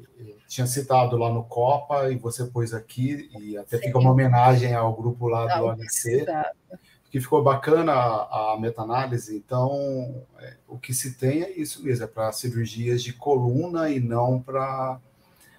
tinha 0.52 0.68
citado 0.68 1.16
lá 1.16 1.32
no 1.32 1.46
Copa 1.46 2.12
e 2.12 2.18
você 2.18 2.44
pôs 2.44 2.74
aqui, 2.74 3.30
e 3.40 3.58
até 3.58 3.78
Sim. 3.78 3.86
fica 3.86 3.98
uma 3.98 4.12
homenagem 4.12 4.74
ao 4.74 4.94
grupo 4.94 5.30
lá 5.30 5.58
do 5.58 5.70
ANC, 5.70 6.26
que 7.10 7.22
ficou 7.22 7.42
bacana 7.42 7.94
a, 7.94 8.52
a 8.52 8.58
meta-análise. 8.60 9.34
Então, 9.34 10.26
é, 10.40 10.56
o 10.68 10.78
que 10.78 10.94
se 10.94 11.14
tem 11.18 11.42
é 11.42 11.58
isso 11.58 11.82
mesmo, 11.82 12.04
é 12.04 12.08
para 12.08 12.34
cirurgias 12.34 13.02
de 13.02 13.14
coluna 13.14 13.90
e 13.90 14.02
não 14.02 14.42
para 14.42 15.00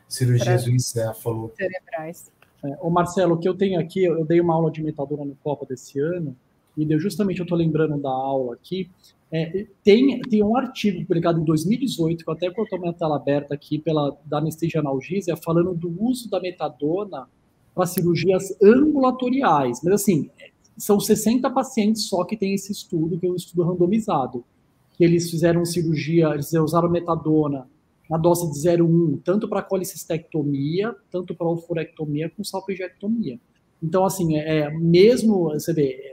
cirurgias 0.07 0.65
pra... 0.65 0.71
do 0.71 0.77
encéfalo. 0.77 1.51
Cerebrais. 1.57 2.31
É, 2.63 2.77
o 2.83 2.91
Marcelo, 2.91 3.37
o 3.37 3.39
que 3.39 3.49
eu 3.49 3.57
tenho 3.57 3.81
aqui, 3.81 4.05
eu 4.05 4.27
dei 4.27 4.43
uma 4.43 4.53
aula 4.53 4.71
de 4.71 4.83
metadona 4.83 5.25
no 5.25 5.35
Copa 5.37 5.65
desse 5.65 5.99
ano, 6.01 6.37
e 6.77 6.85
deu 6.87 6.99
justamente, 6.99 7.39
eu 7.39 7.45
estou 7.45 7.59
lembrando 7.59 8.01
da 8.01 8.11
aula 8.11 8.55
aqui, 8.55 8.89
é, 9.31 9.67
tem, 9.83 10.21
tem 10.21 10.43
um 10.43 10.55
artigo 10.55 11.01
publicado 11.07 11.41
em 11.41 11.45
2018, 11.45 12.23
que 12.23 12.29
eu 12.29 12.35
até 12.35 12.49
estou 12.49 12.67
a 12.87 12.93
tela 12.93 13.17
aberta 13.17 13.55
aqui, 13.55 13.79
pela, 13.79 14.15
da 14.27 14.39
anestesia 14.39 14.81
analgésia, 14.81 15.35
falando 15.37 15.75
do 15.75 15.91
uso 16.05 16.29
da 16.29 16.39
metadona 16.39 17.27
para 17.75 17.87
cirurgias 17.87 18.55
ambulatoriais. 18.63 19.81
Mas, 19.83 19.95
assim, 19.95 20.29
são 20.77 21.01
60 21.01 21.49
pacientes 21.51 22.09
só 22.09 22.25
que 22.25 22.37
tem 22.37 22.53
esse 22.53 22.73
estudo, 22.73 23.19
que 23.19 23.27
é 23.27 23.31
um 23.31 23.35
estudo 23.35 23.63
randomizado. 23.63 24.45
Que 24.93 25.05
eles 25.05 25.31
fizeram 25.31 25.65
cirurgia, 25.65 26.29
eles 26.35 26.53
usaram 26.53 26.91
metadona 26.91 27.67
na 28.11 28.19
dose 28.19 28.51
de 28.51 28.69
0,1, 28.69 29.23
tanto 29.25 29.49
para 29.49 29.63
colicistectomia, 29.63 30.95
tanto 31.11 31.35
para 31.35 31.47
alfurectomia, 31.47 32.29
com 32.29 32.45
salpingectomia. 32.45 33.41
Então, 33.83 34.05
assim, 34.05 34.37
é, 34.37 34.59
é 34.59 34.71
mesmo, 34.71 35.45
você 35.45 35.73
vê, 35.73 36.12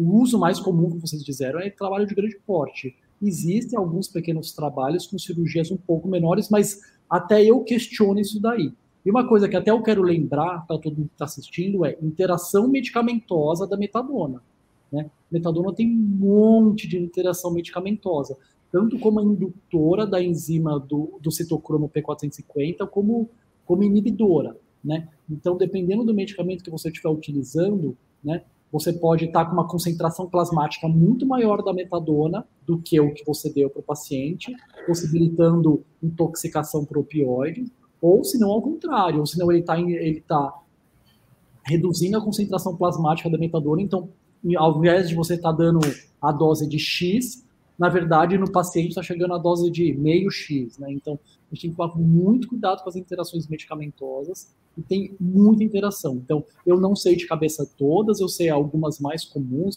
o 0.00 0.18
uso 0.20 0.38
mais 0.38 0.58
comum, 0.58 0.88
como 0.88 1.00
vocês 1.00 1.22
disseram, 1.22 1.60
é 1.60 1.68
trabalho 1.68 2.06
de 2.06 2.14
grande 2.14 2.38
porte. 2.46 2.96
Existem 3.20 3.78
alguns 3.78 4.08
pequenos 4.08 4.52
trabalhos 4.52 5.06
com 5.06 5.18
cirurgias 5.18 5.70
um 5.70 5.76
pouco 5.76 6.08
menores, 6.08 6.48
mas 6.48 6.80
até 7.08 7.44
eu 7.44 7.62
questiono 7.62 8.18
isso 8.18 8.40
daí. 8.40 8.72
E 9.04 9.10
uma 9.10 9.28
coisa 9.28 9.46
que 9.46 9.56
até 9.56 9.70
eu 9.70 9.82
quero 9.82 10.02
lembrar 10.02 10.66
para 10.66 10.78
todo 10.78 10.96
mundo 10.96 11.08
que 11.08 11.14
está 11.14 11.26
assistindo 11.26 11.84
é 11.84 11.98
interação 12.00 12.66
medicamentosa 12.66 13.66
da 13.66 13.76
metadona. 13.76 14.42
Né? 14.90 15.10
Metadona 15.30 15.72
tem 15.74 15.86
um 15.86 16.16
monte 16.18 16.88
de 16.88 16.98
interação 16.98 17.52
medicamentosa, 17.52 18.38
tanto 18.72 18.98
como 18.98 19.20
indutora 19.20 20.06
da 20.06 20.22
enzima 20.22 20.78
do, 20.80 21.18
do 21.20 21.30
citocromo 21.30 21.90
P450, 21.90 22.88
como, 22.88 23.28
como 23.66 23.82
inibidora. 23.82 24.56
Né? 24.82 25.08
Então, 25.30 25.58
dependendo 25.58 26.04
do 26.04 26.14
medicamento 26.14 26.64
que 26.64 26.70
você 26.70 26.88
estiver 26.88 27.10
utilizando, 27.10 27.96
né, 28.24 28.42
você 28.72 28.92
pode 28.92 29.24
estar 29.24 29.46
com 29.46 29.52
uma 29.52 29.66
concentração 29.66 30.28
plasmática 30.28 30.86
muito 30.86 31.26
maior 31.26 31.62
da 31.62 31.72
metadona 31.72 32.46
do 32.66 32.78
que 32.78 33.00
o 33.00 33.12
que 33.12 33.24
você 33.24 33.52
deu 33.52 33.68
para 33.68 33.80
o 33.80 33.82
paciente, 33.82 34.54
possibilitando 34.86 35.84
intoxicação 36.02 36.84
por 36.84 36.98
opioide, 36.98 37.64
ou 38.00 38.22
se 38.24 38.38
não 38.38 38.50
ao 38.50 38.62
contrário, 38.62 39.20
ou 39.20 39.26
se 39.26 39.38
não 39.38 39.50
ele 39.50 39.60
está 39.60 39.78
ele 39.78 40.20
tá 40.20 40.54
reduzindo 41.64 42.16
a 42.16 42.24
concentração 42.24 42.76
plasmática 42.76 43.28
da 43.28 43.38
metadona, 43.38 43.82
então 43.82 44.08
ao 44.56 44.78
invés 44.78 45.08
de 45.08 45.14
você 45.14 45.34
estar 45.34 45.50
tá 45.50 45.58
dando 45.58 45.80
a 46.20 46.32
dose 46.32 46.66
de 46.66 46.78
X, 46.78 47.44
na 47.80 47.88
verdade 47.88 48.36
no 48.36 48.52
paciente 48.52 48.90
está 48.90 49.02
chegando 49.02 49.32
a 49.32 49.38
dose 49.38 49.70
de 49.70 49.94
meio 49.94 50.30
X, 50.30 50.76
né? 50.78 50.92
Então 50.92 51.18
a 51.50 51.54
gente 51.54 51.62
tem 51.62 51.70
que 51.70 51.76
tomar 51.76 51.96
muito 51.96 52.46
cuidado 52.46 52.82
com 52.82 52.88
as 52.90 52.94
interações 52.94 53.48
medicamentosas 53.48 54.54
e 54.76 54.82
tem 54.82 55.16
muita 55.18 55.64
interação. 55.64 56.14
Então, 56.14 56.44
eu 56.64 56.78
não 56.78 56.94
sei 56.94 57.16
de 57.16 57.26
cabeça 57.26 57.68
todas, 57.76 58.20
eu 58.20 58.28
sei 58.28 58.48
algumas 58.50 59.00
mais 59.00 59.24
comuns, 59.24 59.76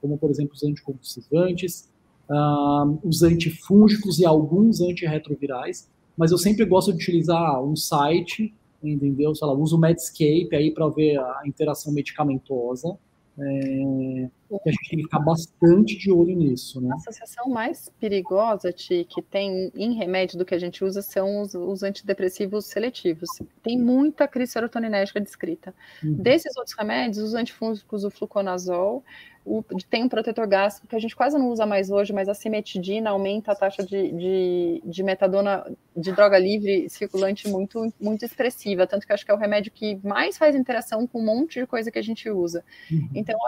como, 0.00 0.18
por 0.18 0.30
exemplo, 0.30 0.54
os 0.54 0.64
anticonvulsivantes, 0.64 1.88
uh, 2.28 2.98
os 3.04 3.22
antifúngicos 3.22 4.18
e 4.18 4.26
alguns 4.26 4.80
antirretrovirais, 4.80 5.88
mas 6.16 6.32
eu 6.32 6.38
sempre 6.38 6.64
gosto 6.64 6.92
de 6.92 6.96
utilizar 6.96 7.62
um 7.62 7.76
site, 7.76 8.52
entendeu? 8.82 9.34
Sei 9.34 9.46
lá, 9.46 9.54
uso 9.54 9.76
o 9.76 9.80
Medscape 9.80 10.48
aí 10.52 10.72
para 10.72 10.88
ver 10.88 11.18
a 11.18 11.42
interação 11.46 11.92
medicamentosa, 11.92 12.98
É, 13.36 14.28
que 14.60 14.68
a 14.68 14.72
gente 14.72 14.90
tem 14.90 14.98
que 14.98 15.04
ficar 15.04 15.18
bastante 15.18 15.98
de 15.98 16.12
olho 16.12 16.36
nisso. 16.36 16.80
Né? 16.80 16.90
A 16.92 16.96
associação 16.96 17.48
mais 17.48 17.90
perigosa, 18.00 18.72
Ti, 18.72 19.06
que 19.08 19.20
tem 19.20 19.72
em 19.74 19.94
remédio 19.94 20.38
do 20.38 20.44
que 20.44 20.54
a 20.54 20.58
gente 20.58 20.84
usa 20.84 21.02
são 21.02 21.42
os, 21.42 21.54
os 21.54 21.82
antidepressivos 21.82 22.66
seletivos. 22.66 23.28
Tem 23.62 23.78
muita 23.78 24.28
crise 24.28 24.52
serotoninérgica 24.52 25.20
descrita. 25.20 25.74
Uhum. 26.02 26.14
Desses 26.14 26.56
outros 26.56 26.76
remédios, 26.76 27.18
os 27.18 27.34
antifúngicos, 27.34 28.04
o 28.04 28.10
fluconazol, 28.10 29.02
o, 29.44 29.62
tem 29.90 30.04
um 30.04 30.08
protetor 30.08 30.46
gástrico 30.46 30.88
que 30.88 30.96
a 30.96 30.98
gente 30.98 31.14
quase 31.14 31.36
não 31.36 31.50
usa 31.50 31.66
mais 31.66 31.90
hoje, 31.90 32.12
mas 32.12 32.28
a 32.28 32.34
cimetidina 32.34 33.10
aumenta 33.10 33.52
a 33.52 33.54
taxa 33.54 33.84
de, 33.84 34.10
de, 34.12 34.82
de, 34.84 35.02
metadona 35.02 35.70
de 35.94 36.12
droga 36.12 36.38
livre 36.38 36.88
circulante 36.88 37.46
muito, 37.48 37.92
muito 38.00 38.24
expressiva, 38.24 38.86
tanto 38.86 39.06
que 39.06 39.12
acho 39.12 39.24
que 39.24 39.30
é 39.30 39.34
o 39.34 39.38
remédio 39.38 39.70
que 39.70 40.00
mais 40.02 40.38
faz 40.38 40.56
interação 40.56 41.06
com 41.06 41.20
um 41.20 41.24
monte 41.24 41.60
de 41.60 41.66
coisa 41.66 41.90
que 41.90 41.98
a 41.98 42.02
gente 42.02 42.30
usa. 42.30 42.64
Uhum. 42.90 43.10
Então, 43.14 43.38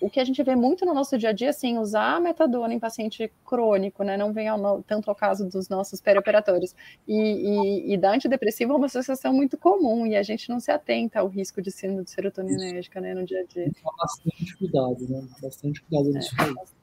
o 0.00 0.08
que 0.08 0.18
a 0.18 0.24
gente 0.24 0.42
vê 0.42 0.56
muito 0.56 0.84
no 0.84 0.94
nosso 0.94 1.16
dia 1.18 1.30
a 1.30 1.32
dia, 1.32 1.50
assim, 1.50 1.78
usar 1.78 2.20
metadona 2.20 2.72
em 2.72 2.78
paciente 2.78 3.30
crônico, 3.44 4.02
né, 4.02 4.16
não 4.16 4.32
vem 4.32 4.48
ao, 4.48 4.82
tanto 4.82 5.08
ao 5.08 5.14
caso 5.14 5.48
dos 5.48 5.68
nossos 5.68 6.00
perioperatórios, 6.00 6.74
e, 7.06 7.14
e, 7.14 7.94
e 7.94 7.96
da 7.96 8.12
antidepressiva 8.12 8.72
é 8.72 8.76
uma 8.76 8.86
associação 8.86 9.32
muito 9.32 9.56
comum, 9.56 10.06
e 10.06 10.16
a 10.16 10.22
gente 10.22 10.48
não 10.48 10.58
se 10.60 10.70
atenta 10.70 11.20
ao 11.20 11.28
risco 11.28 11.60
de 11.60 11.70
síndrome 11.70 12.04
de 12.04 12.10
serotoninérgica, 12.10 13.00
né, 13.00 13.14
no 13.14 13.24
dia 13.24 13.40
a 13.40 13.44
dia. 13.44 13.70
Bastante 13.98 14.56
cuidado, 14.56 15.08
né, 15.08 15.26
bastante 15.42 15.82
cuidado 15.82 16.12
nisso 16.12 16.34
é. 16.40 16.76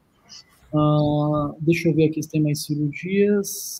Uh, 0.75 1.55
deixa 1.59 1.89
eu 1.89 1.93
ver 1.93 2.09
aqui 2.09 2.21
se 2.23 2.29
tem 2.29 2.41
mais 2.41 2.63
cirurgias. 2.63 3.79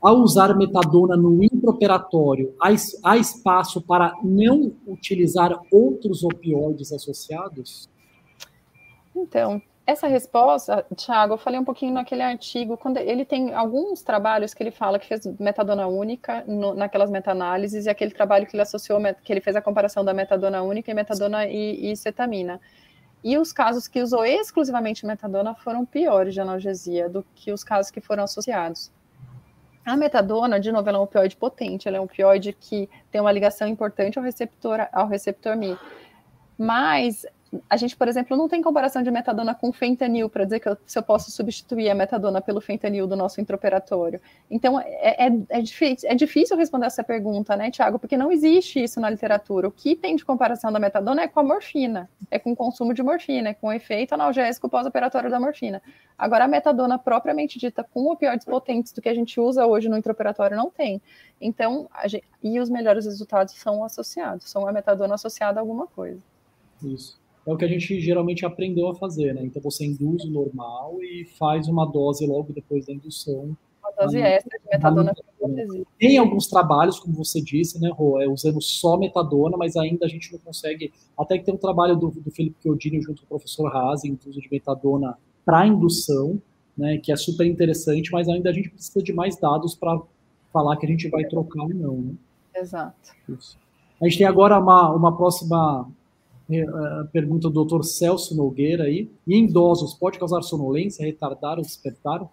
Ao 0.00 0.16
usar 0.16 0.56
metadona 0.56 1.16
no 1.18 1.30
intraoperatório, 1.70 2.54
há, 2.60 3.16
espaço 3.16 3.80
para 3.80 4.14
não 4.22 4.72
utilizar 4.86 5.58
outros 5.70 6.22
opioides 6.22 6.92
associados? 6.92 7.88
Então, 9.14 9.62
essa 9.86 10.06
resposta, 10.06 10.84
Thiago, 10.96 11.34
eu 11.34 11.38
falei 11.38 11.58
um 11.58 11.64
pouquinho 11.64 11.92
naquele 11.92 12.22
artigo, 12.22 12.76
quando 12.76 12.98
ele 12.98 13.24
tem 13.24 13.54
alguns 13.54 14.02
trabalhos 14.02 14.54
que 14.54 14.62
ele 14.62 14.70
fala 14.70 14.98
que 14.98 15.06
fez 15.06 15.26
metadona 15.38 15.86
única 15.86 16.44
no, 16.46 16.74
naquelas 16.74 17.10
meta-análises 17.10 17.86
e 17.86 17.90
aquele 17.90 18.12
trabalho 18.12 18.46
que 18.46 18.54
ele 18.54 18.62
associou, 18.62 19.00
que 19.22 19.32
ele 19.32 19.40
fez 19.40 19.56
a 19.56 19.62
comparação 19.62 20.04
da 20.04 20.14
metadona 20.14 20.62
única 20.62 20.90
e 20.90 20.94
metadona 20.94 21.46
e, 21.46 21.90
e 21.90 21.96
cetamina. 21.96 22.60
E 23.22 23.36
os 23.36 23.52
casos 23.52 23.86
que 23.86 24.00
usou 24.00 24.24
exclusivamente 24.24 25.04
metadona 25.04 25.54
foram 25.54 25.84
piores 25.84 26.32
de 26.32 26.40
analgesia 26.40 27.08
do 27.08 27.22
que 27.34 27.52
os 27.52 27.62
casos 27.62 27.90
que 27.90 28.00
foram 28.00 28.24
associados. 28.24 28.90
A 29.84 29.96
metadona, 29.96 30.60
de 30.60 30.70
novo, 30.70 30.88
ela 30.88 30.98
é 30.98 31.00
um 31.00 31.04
opioide 31.04 31.36
potente, 31.36 31.88
ela 31.88 31.96
é 31.96 32.00
um 32.00 32.04
opioide 32.04 32.52
que 32.52 32.88
tem 33.10 33.20
uma 33.20 33.32
ligação 33.32 33.66
importante 33.66 34.18
ao 34.18 34.24
receptor, 34.24 34.86
ao 34.92 35.08
receptor 35.08 35.56
Mi. 35.56 35.76
Mas 36.58 37.24
a 37.68 37.76
gente, 37.76 37.96
por 37.96 38.06
exemplo, 38.06 38.36
não 38.36 38.48
tem 38.48 38.62
comparação 38.62 39.02
de 39.02 39.10
metadona 39.10 39.54
com 39.54 39.72
fentanil 39.72 40.28
para 40.28 40.44
dizer 40.44 40.60
que 40.60 40.68
eu, 40.68 40.76
se 40.86 40.96
eu 40.96 41.02
posso 41.02 41.30
substituir 41.32 41.90
a 41.90 41.94
metadona 41.94 42.40
pelo 42.40 42.60
fentanil 42.60 43.08
do 43.08 43.16
nosso 43.16 43.40
intraoperatório. 43.40 44.20
Então, 44.48 44.78
é, 44.80 45.26
é, 45.26 45.32
é, 45.48 45.60
difícil, 45.60 46.08
é 46.08 46.14
difícil 46.14 46.56
responder 46.56 46.86
essa 46.86 47.02
pergunta, 47.02 47.56
né, 47.56 47.70
Tiago? 47.70 47.98
Porque 47.98 48.16
não 48.16 48.30
existe 48.30 48.82
isso 48.82 49.00
na 49.00 49.10
literatura. 49.10 49.66
O 49.66 49.72
que 49.72 49.96
tem 49.96 50.14
de 50.14 50.24
comparação 50.24 50.70
da 50.70 50.78
metadona 50.78 51.22
é 51.22 51.28
com 51.28 51.40
a 51.40 51.42
morfina, 51.42 52.08
é 52.30 52.38
com 52.38 52.52
o 52.52 52.56
consumo 52.56 52.94
de 52.94 53.02
morfina, 53.02 53.48
é 53.48 53.54
com 53.54 53.66
o 53.66 53.72
efeito 53.72 54.14
analgésico 54.14 54.68
pós-operatório 54.68 55.28
da 55.28 55.40
morfina. 55.40 55.82
Agora, 56.16 56.44
a 56.44 56.48
metadona 56.48 56.98
propriamente 56.98 57.58
dita 57.58 57.82
com 57.82 58.12
opioides 58.12 58.44
potentes 58.44 58.92
do 58.92 59.02
que 59.02 59.08
a 59.08 59.14
gente 59.14 59.40
usa 59.40 59.66
hoje 59.66 59.88
no 59.88 59.96
intraoperatório 59.96 60.56
não 60.56 60.70
tem. 60.70 61.02
Então, 61.40 61.88
gente, 62.06 62.24
e 62.42 62.60
os 62.60 62.70
melhores 62.70 63.06
resultados 63.06 63.54
são 63.54 63.82
associados, 63.82 64.48
são 64.48 64.68
a 64.68 64.72
metadona 64.72 65.14
associada 65.14 65.58
a 65.58 65.62
alguma 65.62 65.86
coisa. 65.88 66.20
Isso 66.82 67.19
é 67.46 67.52
o 67.52 67.56
que 67.56 67.64
a 67.64 67.68
gente 67.68 68.00
geralmente 68.00 68.44
aprendeu 68.44 68.88
a 68.88 68.94
fazer, 68.94 69.34
né? 69.34 69.42
Então 69.44 69.62
você 69.62 69.84
induz 69.84 70.24
o 70.24 70.30
normal 70.30 70.96
e 71.02 71.26
faz 71.38 71.68
uma 71.68 71.86
dose 71.86 72.26
logo 72.26 72.52
depois 72.52 72.86
da 72.86 72.92
indução. 72.92 73.56
Uma 73.82 73.92
dose 73.98 74.18
extra 74.18 74.58
de 74.58 74.64
metadona. 74.70 75.14
Tem 75.98 76.18
alguns 76.18 76.46
trabalhos, 76.46 77.00
como 77.00 77.14
você 77.14 77.40
disse, 77.40 77.80
né, 77.80 77.90
Rô, 77.90 78.20
é 78.20 78.28
usando 78.28 78.60
só 78.60 78.96
metadona, 78.96 79.56
mas 79.56 79.76
ainda 79.76 80.04
a 80.06 80.08
gente 80.08 80.32
não 80.32 80.38
consegue. 80.38 80.92
Até 81.18 81.38
que 81.38 81.44
tem 81.44 81.54
um 81.54 81.58
trabalho 81.58 81.96
do, 81.96 82.10
do 82.10 82.30
Felipe 82.30 82.56
Chiodini 82.62 83.00
junto 83.00 83.22
com 83.22 83.26
o 83.26 83.38
professor 83.38 83.74
Haas 83.74 84.04
em 84.04 84.18
uso 84.26 84.40
de 84.40 84.48
metadona 84.50 85.16
para 85.44 85.66
indução, 85.66 86.40
né, 86.76 86.98
que 86.98 87.10
é 87.10 87.16
super 87.16 87.46
interessante, 87.46 88.12
mas 88.12 88.28
ainda 88.28 88.50
a 88.50 88.52
gente 88.52 88.70
precisa 88.70 89.02
de 89.02 89.12
mais 89.12 89.36
dados 89.36 89.74
para 89.74 90.00
falar 90.52 90.76
que 90.76 90.86
a 90.86 90.88
gente 90.88 91.08
vai 91.08 91.24
trocar 91.24 91.62
ou 91.62 91.74
não. 91.74 91.96
Né? 91.96 92.12
Exato. 92.54 93.12
Isso. 93.28 93.58
A 94.00 94.04
gente 94.04 94.18
tem 94.18 94.26
agora 94.26 94.58
uma, 94.58 94.90
uma 94.94 95.16
próxima 95.16 95.90
a 96.58 97.06
pergunta 97.12 97.48
do 97.48 97.64
Dr. 97.64 97.82
Celso 97.82 98.36
Nogueira 98.36 98.84
aí. 98.84 99.10
E 99.26 99.34
em 99.34 99.44
idosos, 99.44 99.94
pode 99.94 100.18
causar 100.18 100.42
sonolência, 100.42 101.04
retardar 101.04 101.58
ou 101.58 101.62
despertar? 101.62 102.28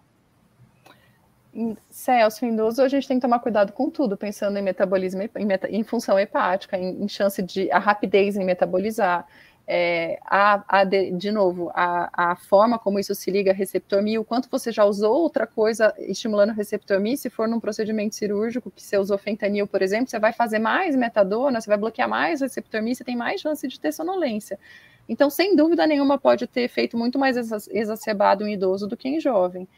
Celso, 1.90 2.44
em 2.44 2.52
idoso, 2.52 2.82
a 2.82 2.88
gente 2.88 3.08
tem 3.08 3.18
que 3.18 3.22
tomar 3.22 3.40
cuidado 3.40 3.72
com 3.72 3.90
tudo, 3.90 4.16
pensando 4.16 4.58
em 4.58 4.62
metabolismo, 4.62 5.22
em, 5.22 5.44
meta, 5.44 5.68
em 5.68 5.82
função 5.82 6.18
hepática, 6.18 6.76
em, 6.76 7.02
em, 7.02 7.08
chance 7.08 7.42
de 7.42 7.70
a 7.72 7.78
rapidez 7.78 8.36
em 8.36 8.44
metabolizar, 8.44 9.26
é, 9.70 10.18
a, 10.24 10.64
a 10.66 10.82
de, 10.82 11.10
de, 11.10 11.30
novo, 11.30 11.70
a, 11.74 12.30
a, 12.30 12.36
forma 12.36 12.78
como 12.78 12.98
isso 12.98 13.14
se 13.14 13.30
liga 13.30 13.50
a 13.50 13.54
receptor 13.54 14.02
Mi, 14.02 14.18
o 14.18 14.24
quanto 14.24 14.48
você 14.50 14.72
já 14.72 14.82
usou 14.86 15.14
outra 15.14 15.46
coisa 15.46 15.94
estimulando 15.98 16.50
o 16.50 16.54
receptor 16.54 16.98
Mi, 16.98 17.18
se 17.18 17.28
for 17.28 17.46
num 17.46 17.60
procedimento 17.60 18.14
cirúrgico, 18.14 18.70
que 18.70 18.82
você 18.82 18.96
usou 18.96 19.18
fentanil, 19.18 19.66
por 19.66 19.82
exemplo, 19.82 20.08
você 20.08 20.18
vai 20.18 20.32
fazer 20.32 20.58
mais 20.58 20.96
metadona, 20.96 21.60
você 21.60 21.68
vai 21.68 21.76
bloquear 21.76 22.08
mais 22.08 22.40
Mi, 22.82 22.94
você 22.94 23.04
tem 23.04 23.14
mais 23.14 23.42
chance 23.42 23.68
de 23.68 23.78
ter 23.78 23.92
sonolência. 23.92 24.58
Então, 25.06 25.28
sem 25.28 25.54
dúvida 25.54 25.86
nenhuma, 25.86 26.16
pode 26.16 26.46
ter 26.46 26.62
efeito 26.62 26.96
muito 26.96 27.18
mais 27.18 27.36
exacerbado 27.70 28.46
em 28.48 28.54
idoso 28.54 28.86
do 28.86 28.96
que 28.96 29.06
em 29.06 29.20
jovem. 29.20 29.68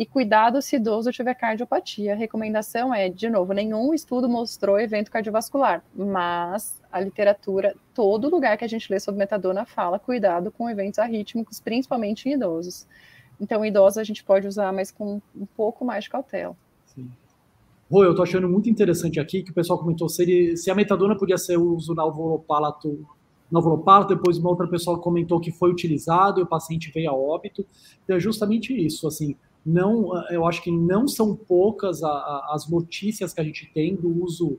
E 0.00 0.06
cuidado 0.06 0.62
se 0.62 0.76
idoso 0.76 1.12
tiver 1.12 1.34
cardiopatia. 1.34 2.14
A 2.14 2.16
recomendação 2.16 2.94
é, 2.94 3.10
de 3.10 3.28
novo, 3.28 3.52
nenhum 3.52 3.92
estudo 3.92 4.30
mostrou 4.30 4.80
evento 4.80 5.10
cardiovascular, 5.10 5.84
mas 5.94 6.80
a 6.90 6.98
literatura, 6.98 7.76
todo 7.92 8.30
lugar 8.30 8.56
que 8.56 8.64
a 8.64 8.66
gente 8.66 8.90
lê 8.90 8.98
sobre 8.98 9.18
metadona 9.18 9.66
fala 9.66 9.98
cuidado 9.98 10.50
com 10.50 10.70
eventos 10.70 10.98
arrítmicos, 10.98 11.60
principalmente 11.60 12.30
em 12.30 12.32
idosos. 12.32 12.86
Então, 13.38 13.62
idosos 13.62 13.98
a 13.98 14.02
gente 14.02 14.24
pode 14.24 14.48
usar, 14.48 14.72
mas 14.72 14.90
com 14.90 15.20
um 15.36 15.44
pouco 15.54 15.84
mais 15.84 16.04
de 16.04 16.08
cautela. 16.08 16.56
Sim. 16.86 17.10
Rô, 17.90 18.02
eu 18.02 18.14
tô 18.14 18.22
achando 18.22 18.48
muito 18.48 18.70
interessante 18.70 19.20
aqui 19.20 19.42
que 19.42 19.50
o 19.50 19.54
pessoal 19.54 19.78
comentou 19.78 20.08
se, 20.08 20.22
ele, 20.22 20.56
se 20.56 20.70
a 20.70 20.74
metadona 20.74 21.14
podia 21.14 21.36
ser 21.36 21.58
uso 21.58 21.94
na 21.94 22.04
alveolopalato, 22.04 23.06
na 23.52 23.58
alveolopalato, 23.58 24.14
depois 24.14 24.38
uma 24.38 24.48
outra 24.48 24.66
pessoa 24.66 24.98
comentou 24.98 25.38
que 25.38 25.52
foi 25.52 25.70
utilizado 25.70 26.40
e 26.40 26.42
o 26.42 26.46
paciente 26.46 26.90
veio 26.90 27.10
a 27.10 27.14
óbito. 27.14 27.66
Então, 28.02 28.16
é 28.16 28.20
justamente 28.20 28.72
isso, 28.74 29.06
assim, 29.06 29.36
não, 29.64 30.10
eu 30.30 30.46
acho 30.46 30.62
que 30.62 30.70
não 30.70 31.06
são 31.06 31.34
poucas 31.34 32.02
a, 32.02 32.08
a, 32.08 32.50
as 32.54 32.68
notícias 32.68 33.32
que 33.32 33.40
a 33.40 33.44
gente 33.44 33.70
tem 33.72 33.94
do 33.94 34.22
uso 34.22 34.58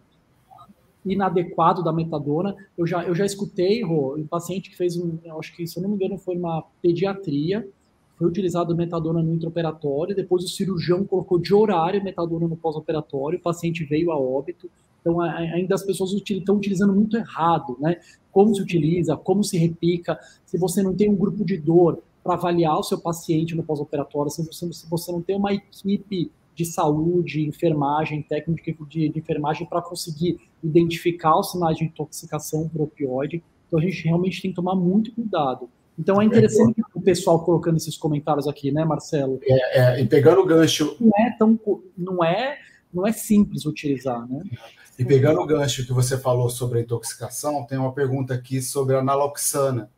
inadequado 1.06 1.84
da 1.84 1.92
metadona. 1.92 2.56
Eu 2.78 2.86
já, 2.86 3.04
eu 3.04 3.16
já 3.16 3.26
escutei, 3.26 3.84
Rô, 3.84 4.16
um 4.16 4.28
paciente 4.28 4.70
que 4.70 4.78
fez 4.78 4.96
um, 4.98 5.18
acho 5.40 5.56
que, 5.56 5.66
se 5.66 5.78
eu 5.78 5.84
não 5.84 5.90
me 5.90 5.96
engano, 5.96 6.18
foi 6.18 6.38
uma 6.38 6.64
pediatria, 6.82 7.68
foi 8.18 8.28
utilizado 8.28 8.76
metadona 8.76 9.22
no 9.24 9.34
intraoperatório, 9.34 10.16
depois 10.16 10.44
o 10.44 10.48
cirurgião 10.48 11.04
colocou 11.04 11.40
de 11.40 11.54
horário 11.54 12.04
metadona 12.04 12.48
no 12.48 12.56
pós-operatório, 12.56 13.40
o 13.40 13.42
paciente 13.42 13.84
veio 13.84 14.12
a 14.12 14.20
óbito. 14.20 14.70
Então, 15.00 15.20
ainda 15.20 15.74
as 15.74 15.84
pessoas 15.84 16.12
estão 16.14 16.58
utilizando 16.58 16.94
muito 16.94 17.18
errado, 17.18 17.76
né? 17.80 18.00
Como 18.32 18.54
se 18.54 18.62
utiliza, 18.62 19.18
como 19.18 19.44
se 19.44 19.58
repica, 19.58 20.20
se 20.46 20.60
você 20.60 20.84
não 20.84 20.94
tem 20.94 21.10
um 21.10 21.16
grupo 21.16 21.44
de 21.44 21.58
dor, 21.58 22.04
para 22.24 22.36
avaliar 22.36 22.78
o 22.78 22.84
seu 22.84 23.00
paciente 23.00 23.56
no 23.56 23.64
pós-operatório, 23.64 24.32
se 24.32 24.46
você, 24.46 24.72
se 24.72 24.90
você 24.90 25.12
não 25.12 25.22
tem 25.22 25.36
uma 25.36 25.54
equipe 25.54 26.32
de 26.54 26.66
saúde, 26.66 27.48
enfermagem, 27.48 28.22
técnica 28.22 28.74
de, 28.88 29.10
de 29.10 29.20
enfermagem 29.20 29.66
para 29.66 29.82
conseguir 29.82 30.40
identificar 30.64 31.40
os 31.40 31.52
sinais 31.52 31.78
de 31.78 31.86
intoxicação 31.86 32.68
por 32.70 32.82
opioide. 32.82 33.44
Então 33.68 33.80
a 33.80 33.82
gente 33.82 34.04
realmente 34.04 34.42
tem 34.42 34.52
que 34.52 34.56
tomar 34.56 34.76
muito 34.76 35.14
cuidado. 35.14 35.70
Então 35.98 36.22
é 36.22 36.26
interessante 36.26 36.80
é, 36.80 36.84
o 36.94 37.02
pessoal 37.02 37.44
colocando 37.44 37.78
esses 37.78 37.98
comentários 37.98 38.48
aqui, 38.48 38.72
né, 38.72 38.84
Marcelo? 38.84 39.40
É, 39.44 39.80
é, 39.80 40.02
e 40.02 40.08
pegando 40.08 40.42
o 40.42 40.46
gancho. 40.46 40.96
Não 41.00 41.12
é 41.18 41.36
tão 41.38 41.60
não 41.98 42.24
é 42.24 42.58
não 42.94 43.08
é 43.08 43.14
simples 43.14 43.66
utilizar, 43.66 44.28
né? 44.28 44.44
E 45.00 45.06
pegando 45.06 45.40
o 45.40 45.46
gancho 45.46 45.86
que 45.86 45.94
você 45.94 46.18
falou 46.18 46.50
sobre 46.50 46.80
a 46.80 46.82
intoxicação, 46.82 47.66
tem 47.66 47.78
uma 47.78 47.94
pergunta 47.94 48.34
aqui 48.34 48.62
sobre 48.62 48.96
a 48.96 49.02
naloxana 49.02 49.90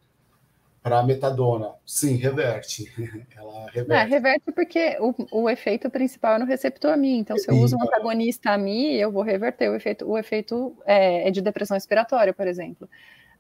para 0.84 0.99
a 0.99 1.03
metadona. 1.03 1.71
Sim, 1.86 2.17
reverte. 2.17 2.91
Ela 3.36 3.69
reverte. 3.71 3.91
É, 3.91 4.03
reverte 4.03 4.51
porque 4.51 4.97
o, 4.99 5.43
o 5.43 5.49
efeito 5.49 5.89
principal 5.89 6.36
é 6.36 6.39
no 6.39 6.45
receptor 6.45 6.91
AMI. 6.91 7.19
Então, 7.19 7.38
se 7.38 7.49
eu 7.49 7.55
uso 7.55 7.77
um 7.77 7.81
antagonista 7.81 8.51
AMI, 8.51 8.95
eu 8.95 9.09
vou 9.09 9.23
reverter 9.23 9.69
o 9.69 9.75
efeito. 9.75 10.05
O 10.05 10.17
efeito 10.17 10.75
é, 10.86 11.29
é 11.29 11.31
de 11.31 11.41
depressão 11.41 11.75
respiratória, 11.75 12.34
por 12.34 12.45
exemplo. 12.45 12.89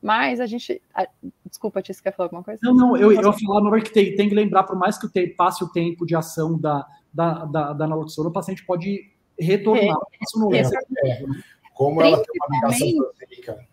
Mas 0.01 0.39
a 0.39 0.45
gente. 0.45 0.81
A, 0.95 1.05
desculpa, 1.45 1.81
Tia, 1.81 1.93
você 1.93 2.01
quer 2.01 2.15
falar 2.15 2.27
alguma 2.27 2.43
coisa? 2.43 2.59
Não, 2.63 2.73
não, 2.73 2.97
eu, 2.97 3.11
eu 3.11 3.33
falava 3.33 3.81
que 3.81 3.91
tem, 3.91 4.15
tem 4.15 4.29
que 4.29 4.35
lembrar, 4.35 4.63
por 4.63 4.77
mais 4.77 4.97
que 4.97 5.09
te, 5.09 5.27
passe 5.27 5.63
o 5.63 5.67
tempo 5.67 6.05
de 6.05 6.15
ação 6.15 6.57
da, 6.57 6.87
da, 7.13 7.45
da, 7.45 7.73
da 7.73 7.87
naloxona, 7.87 8.29
o 8.29 8.33
paciente 8.33 8.65
pode 8.65 9.11
retornar. 9.37 9.97
É, 10.53 11.09
é, 11.09 11.23
como 11.73 12.01
ela 12.01 12.17
tem 12.17 12.35
uma 12.35 12.69
ligação 12.69 12.95
proteica 12.95 13.72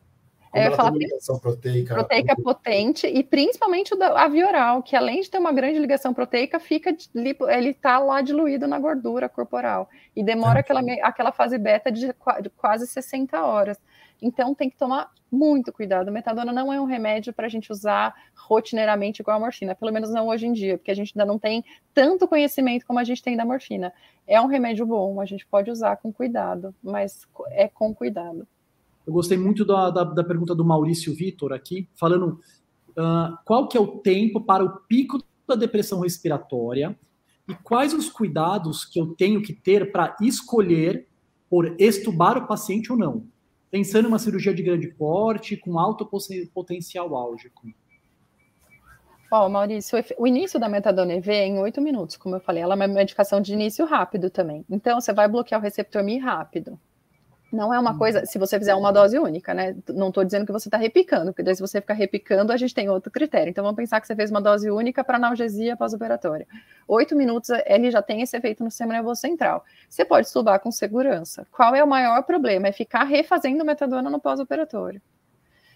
Como 0.51 0.65
eu 0.65 0.73
falar, 0.73 0.91
ligação 0.91 1.39
proteica, 1.39 1.95
proteica 1.95 2.35
potente 2.35 3.07
e 3.07 3.23
principalmente 3.23 3.95
a 4.03 4.27
via 4.27 4.49
oral, 4.49 4.83
que 4.83 4.97
além 4.97 5.21
de 5.21 5.31
ter 5.31 5.39
uma 5.39 5.53
grande 5.53 5.79
ligação 5.79 6.13
proteica, 6.13 6.59
fica 6.59 6.95
ele 7.15 7.69
está 7.71 8.01
lá 8.01 8.21
diluído 8.21 8.67
na 8.67 8.79
gordura 8.79 9.29
corporal 9.29 9.89
e 10.15 10.25
demora 10.25 10.59
é. 10.59 10.61
aquela, 10.61 10.81
aquela 11.03 11.33
fase 11.33 11.57
beta 11.57 11.93
de, 11.93 12.09
de 12.43 12.51
quase 12.51 12.87
60 12.87 13.41
horas. 13.41 13.79
Então 14.21 14.55
tem 14.55 14.69
que 14.69 14.77
tomar 14.77 15.11
muito 15.31 15.73
cuidado. 15.73 16.11
Metadona 16.11 16.53
não 16.53 16.73
é 16.73 16.81
um 16.81 16.85
remédio 16.85 17.33
para 17.33 17.47
a 17.47 17.49
gente 17.49 17.71
usar 17.71 18.15
rotineiramente 18.35 19.23
igual 19.23 19.37
a 19.37 19.41
morfina, 19.41 19.75
pelo 19.75 19.93
menos 19.93 20.11
não 20.11 20.27
hoje 20.27 20.47
em 20.47 20.53
dia, 20.53 20.77
porque 20.77 20.91
a 20.91 20.95
gente 20.95 21.13
ainda 21.15 21.25
não 21.25 21.39
tem 21.39 21.65
tanto 21.95 22.27
conhecimento 22.27 22.85
como 22.85 22.99
a 22.99 23.05
gente 23.05 23.23
tem 23.23 23.37
da 23.37 23.45
morfina. 23.45 23.93
É 24.27 24.41
um 24.41 24.47
remédio 24.47 24.85
bom, 24.85 25.21
a 25.21 25.25
gente 25.25 25.47
pode 25.47 25.71
usar 25.71 25.97
com 25.97 26.13
cuidado, 26.13 26.75
mas 26.83 27.27
é 27.53 27.69
com 27.69 27.95
cuidado. 27.95 28.47
Eu 29.07 29.13
gostei 29.13 29.39
muito 29.39 29.65
da, 29.65 29.91
da, 29.91 30.05
da 30.05 30.25
pergunta 30.25 30.55
do 30.55 30.65
Maurício 30.65 31.15
Vitor 31.15 31.53
aqui, 31.53 31.89
falando 31.95 32.41
uh, 32.91 33.37
qual 33.45 33.67
que 33.69 33.77
é 33.77 33.81
o 33.81 33.99
tempo 33.99 34.41
para 34.41 34.65
o 34.65 34.81
pico 34.87 35.23
da 35.47 35.55
depressão 35.55 36.01
respiratória 36.01 36.99
e 37.49 37.55
quais 37.55 37.93
os 37.93 38.09
cuidados 38.09 38.85
que 38.85 39.01
eu 39.01 39.15
tenho 39.15 39.43
que 39.43 39.53
ter 39.53 39.91
para 39.91 40.17
escolher 40.21 41.09
por 41.49 41.75
estubar 41.81 42.39
o 42.39 42.47
paciente 42.47 42.93
ou 42.93 42.99
não 42.99 43.27
pensando 43.71 44.07
em 44.07 44.09
uma 44.09 44.19
cirurgia 44.19 44.53
de 44.53 44.63
grande 44.63 44.89
porte, 44.89 45.57
com 45.57 45.79
alto 45.79 46.09
potencial 46.53 47.15
álgico? 47.15 47.69
Ó, 49.33 49.47
oh, 49.47 49.49
Maurício, 49.49 49.97
o 50.19 50.27
início 50.27 50.59
da 50.59 50.69
metadona 50.69 51.15
EV 51.15 51.29
é 51.31 51.47
em 51.47 51.59
oito 51.61 51.81
minutos, 51.81 52.17
como 52.17 52.35
eu 52.35 52.41
falei, 52.41 52.65
ela 52.65 52.75
é 52.75 52.77
uma 52.77 52.89
medicação 52.89 53.41
de 53.41 53.53
início 53.53 53.87
rápido 53.87 54.29
também. 54.29 54.65
Então, 54.69 55.01
você 55.01 55.13
vai 55.13 55.29
bloquear 55.29 55.61
o 55.61 55.63
receptor 55.63 56.03
Mi 56.03 56.19
rápido. 56.19 56.79
Não 57.53 57.75
é 57.75 57.79
uma 57.79 57.99
coisa, 57.99 58.25
se 58.25 58.39
você 58.39 58.59
fizer 58.59 58.75
uma 58.75 58.93
dose 58.93 59.19
única, 59.19 59.53
né? 59.53 59.75
Não 59.89 60.09
estou 60.09 60.25
dizendo 60.25 60.47
que 60.47 60.53
você 60.53 60.69
está 60.69 60.79
repicando, 60.79 61.33
porque 61.33 61.43
daí 61.43 61.55
se 61.55 61.61
você 61.61 61.81
ficar 61.81 61.95
repicando, 61.95 62.53
a 62.53 62.57
gente 62.57 62.73
tem 62.73 62.89
outro 62.89 63.11
critério. 63.11 63.51
Então 63.51 63.65
vamos 63.65 63.77
pensar 63.77 64.01
que 64.01 64.07
você 64.07 64.15
fez 64.15 64.31
uma 64.31 64.41
dose 64.41 64.71
única 64.71 65.03
para 65.03 65.17
analgesia 65.17 65.77
pós-operatória. 65.77 66.47
Oito 66.87 67.17
minutos, 67.17 67.51
ele 67.67 67.91
já 67.91 68.01
tem 68.01 68.23
esse 68.23 68.37
efeito 68.37 68.63
no 68.63 68.71
sistema 68.71 68.93
nervoso 68.93 69.21
central. 69.21 69.65
Você 69.89 70.05
pode 70.05 70.29
estubar 70.29 70.61
com 70.61 70.71
segurança. 70.71 71.45
Qual 71.51 71.75
é 71.75 71.83
o 71.83 71.89
maior 71.89 72.23
problema? 72.23 72.69
É 72.69 72.73
ficar 72.73 73.03
refazendo 73.05 73.65
metadona 73.65 74.09
no 74.09 74.21
pós-operatório. 74.21 75.03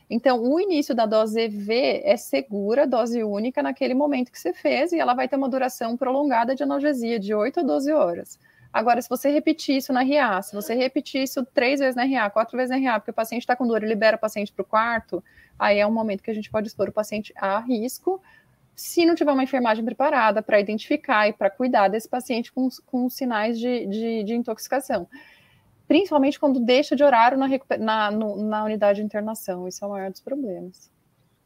Então, 0.09 0.43
o 0.43 0.61
início 0.61 0.95
da 0.95 1.07
dose 1.07 1.41
EV 1.41 2.03
é 2.05 2.17
segura, 2.17 2.87
dose 2.87 3.25
única, 3.25 3.63
naquele 3.63 3.95
momento 3.95 4.31
que 4.31 4.39
você 4.39 4.53
fez, 4.53 4.93
e 4.93 4.99
ela 4.99 5.15
vai 5.15 5.27
ter 5.27 5.37
uma 5.37 5.49
duração 5.49 5.97
prolongada 5.97 6.55
de 6.55 6.63
analgesia, 6.63 7.19
de 7.19 7.35
8 7.35 7.61
a 7.61 7.63
12 7.63 7.91
horas. 7.91 8.39
Agora, 8.75 9.01
se 9.01 9.09
você 9.09 9.31
repetir 9.31 9.77
isso 9.77 9.93
na 9.93 10.03
RA, 10.03 10.43
se 10.43 10.53
você 10.53 10.75
repetir 10.75 11.23
isso 11.23 11.47
três 11.55 11.79
vezes 11.79 11.95
na 11.95 12.03
RA, 12.05 12.29
quatro 12.29 12.57
vezes 12.57 12.71
na 12.71 12.91
RA, 12.91 12.99
porque 12.99 13.13
o 13.13 13.15
paciente 13.15 13.43
está 13.43 13.55
com 13.55 13.69
dor 13.69 13.85
e 13.85 13.87
libera 13.87 14.17
o 14.17 14.19
paciente 14.19 14.53
para 14.53 14.63
o 14.63 14.67
quarto, 14.67 15.23
aí 15.57 15.79
é 15.79 15.87
um 15.87 15.93
momento 15.93 16.25
que 16.25 16.31
a 16.33 16.35
gente 16.35 16.51
pode 16.51 16.67
expor 16.67 16.89
o 16.89 16.93
paciente 16.93 17.33
a 17.37 17.61
risco, 17.61 18.21
se 18.75 19.07
não 19.07 19.15
tiver 19.15 19.31
uma 19.31 19.45
enfermagem 19.45 19.85
preparada 19.85 20.43
para 20.43 20.59
identificar 20.59 21.29
e 21.29 21.33
para 21.33 21.49
cuidar 21.51 21.87
desse 21.87 22.09
paciente 22.09 22.53
com, 22.53 22.69
com 22.85 23.09
sinais 23.09 23.61
de, 23.61 23.87
de, 23.87 24.25
de, 24.25 24.35
intoxicação. 24.35 25.07
Principalmente 25.87 26.41
quando 26.41 26.59
deixa 26.59 26.97
de 26.97 27.05
horário 27.05 27.39
na, 27.39 27.47
na, 27.79 28.11
no, 28.11 28.43
na 28.43 28.65
unidade 28.65 28.99
de 28.99 29.05
internação, 29.05 29.69
isso 29.69 29.85
é 29.85 29.87
o 29.87 29.91
maior 29.93 30.11
dos 30.11 30.21
problemas. 30.21 30.91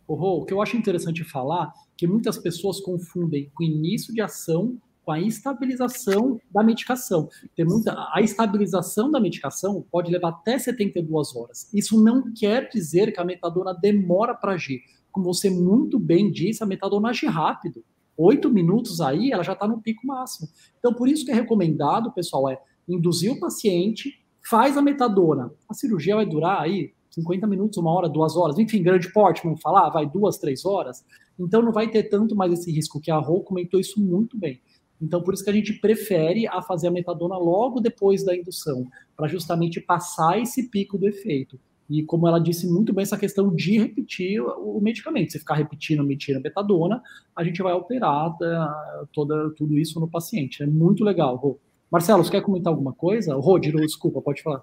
O 0.07 0.47
que 0.47 0.55
eu 0.55 0.63
acho 0.63 0.79
interessante 0.79 1.23
falar 1.25 1.75
que 1.95 2.07
muitas 2.07 2.39
pessoas 2.39 2.81
confundem 2.81 3.53
o 3.61 3.63
início 3.63 4.15
de 4.15 4.23
ação 4.23 4.79
com 5.09 5.13
a 5.13 5.21
estabilização 5.23 6.39
da 6.51 6.63
medicação. 6.63 7.31
Tem 7.57 7.65
muita, 7.65 7.95
a 8.13 8.21
estabilização 8.21 9.11
da 9.11 9.19
medicação 9.19 9.83
pode 9.91 10.13
levar 10.13 10.29
até 10.29 10.59
72 10.59 11.35
horas. 11.35 11.67
Isso 11.73 12.05
não 12.05 12.31
quer 12.35 12.69
dizer 12.69 13.11
que 13.11 13.19
a 13.19 13.25
metadona 13.25 13.73
demora 13.73 14.35
para 14.35 14.53
agir. 14.53 14.83
Como 15.11 15.25
você 15.25 15.49
muito 15.49 15.99
bem 15.99 16.31
disse, 16.31 16.63
a 16.63 16.67
metadona 16.67 17.09
age 17.09 17.25
rápido. 17.25 17.83
Oito 18.19 18.51
minutos 18.51 19.01
aí, 19.01 19.33
ela 19.33 19.43
já 19.43 19.55
está 19.55 19.67
no 19.67 19.81
pico 19.81 20.07
máximo. 20.07 20.47
Então, 20.79 20.93
por 20.93 21.09
isso 21.09 21.25
que 21.25 21.31
é 21.31 21.35
recomendado, 21.35 22.13
pessoal, 22.13 22.51
é 22.51 22.61
induzir 22.87 23.33
o 23.33 23.41
paciente, 23.41 24.13
faz 24.47 24.77
a 24.77 24.83
metadona. 24.83 25.51
A 25.71 25.73
cirurgia 25.73 26.17
vai 26.17 26.27
durar 26.27 26.61
aí 26.61 26.93
50 27.13 27.47
minutos, 27.47 27.79
uma 27.79 27.93
hora, 27.93 28.11
duas 28.11 28.37
horas, 28.37 28.59
enfim, 28.59 28.83
grande 28.83 29.11
porte, 29.11 29.43
vamos 29.43 29.63
falar, 29.63 29.89
vai 29.89 30.07
duas, 30.07 30.37
três 30.37 30.67
horas. 30.67 31.03
Então 31.39 31.63
não 31.63 31.73
vai 31.73 31.89
ter 31.89 32.03
tanto 32.05 32.37
mais 32.37 32.53
esse 32.53 32.71
risco, 32.71 33.01
que 33.01 33.11
a 33.11 33.17
Rô 33.17 33.41
comentou 33.41 33.81
isso 33.81 33.99
muito 33.99 34.37
bem. 34.37 34.61
Então, 35.01 35.23
por 35.23 35.33
isso 35.35 35.45
que 35.45 35.51
a 35.51 35.55
gente 35.55 35.75
prefere 35.75 36.47
a 36.47 36.61
fazer 36.61 36.89
a 36.89 36.91
metadona 36.91 37.37
logo 37.37 37.81
depois 37.81 38.25
da 38.25 38.37
indução, 38.37 38.87
para 39.17 39.29
justamente 39.29 39.81
passar 39.81 40.41
esse 40.41 40.69
pico 40.69 40.99
do 40.99 41.07
efeito. 41.07 41.59
E 41.89 42.03
como 42.03 42.29
ela 42.29 42.39
disse 42.39 42.67
muito 42.67 42.93
bem, 42.93 43.03
essa 43.03 43.17
questão 43.17 43.55
de 43.55 43.79
repetir 43.79 44.43
o 44.43 44.79
medicamento. 44.81 45.33
Se 45.33 45.39
ficar 45.39 45.55
repetindo, 45.55 46.05
mentindo 46.05 46.41
metadona, 46.41 47.03
a 47.35 47.43
gente 47.43 47.63
vai 47.63 47.73
alterar 47.73 48.31
uh, 48.31 49.09
toda, 49.13 49.51
tudo 49.55 49.79
isso 49.79 49.99
no 49.99 50.09
paciente. 50.09 50.63
É 50.63 50.67
muito 50.67 51.03
legal, 51.03 51.37
Rô. 51.37 51.59
Marcelo, 51.91 52.23
você 52.23 52.31
quer 52.31 52.43
comentar 52.43 52.71
alguma 52.71 52.93
coisa? 52.93 53.35
Rô, 53.35 53.59
desculpa, 53.59 54.21
pode 54.21 54.43
falar. 54.43 54.63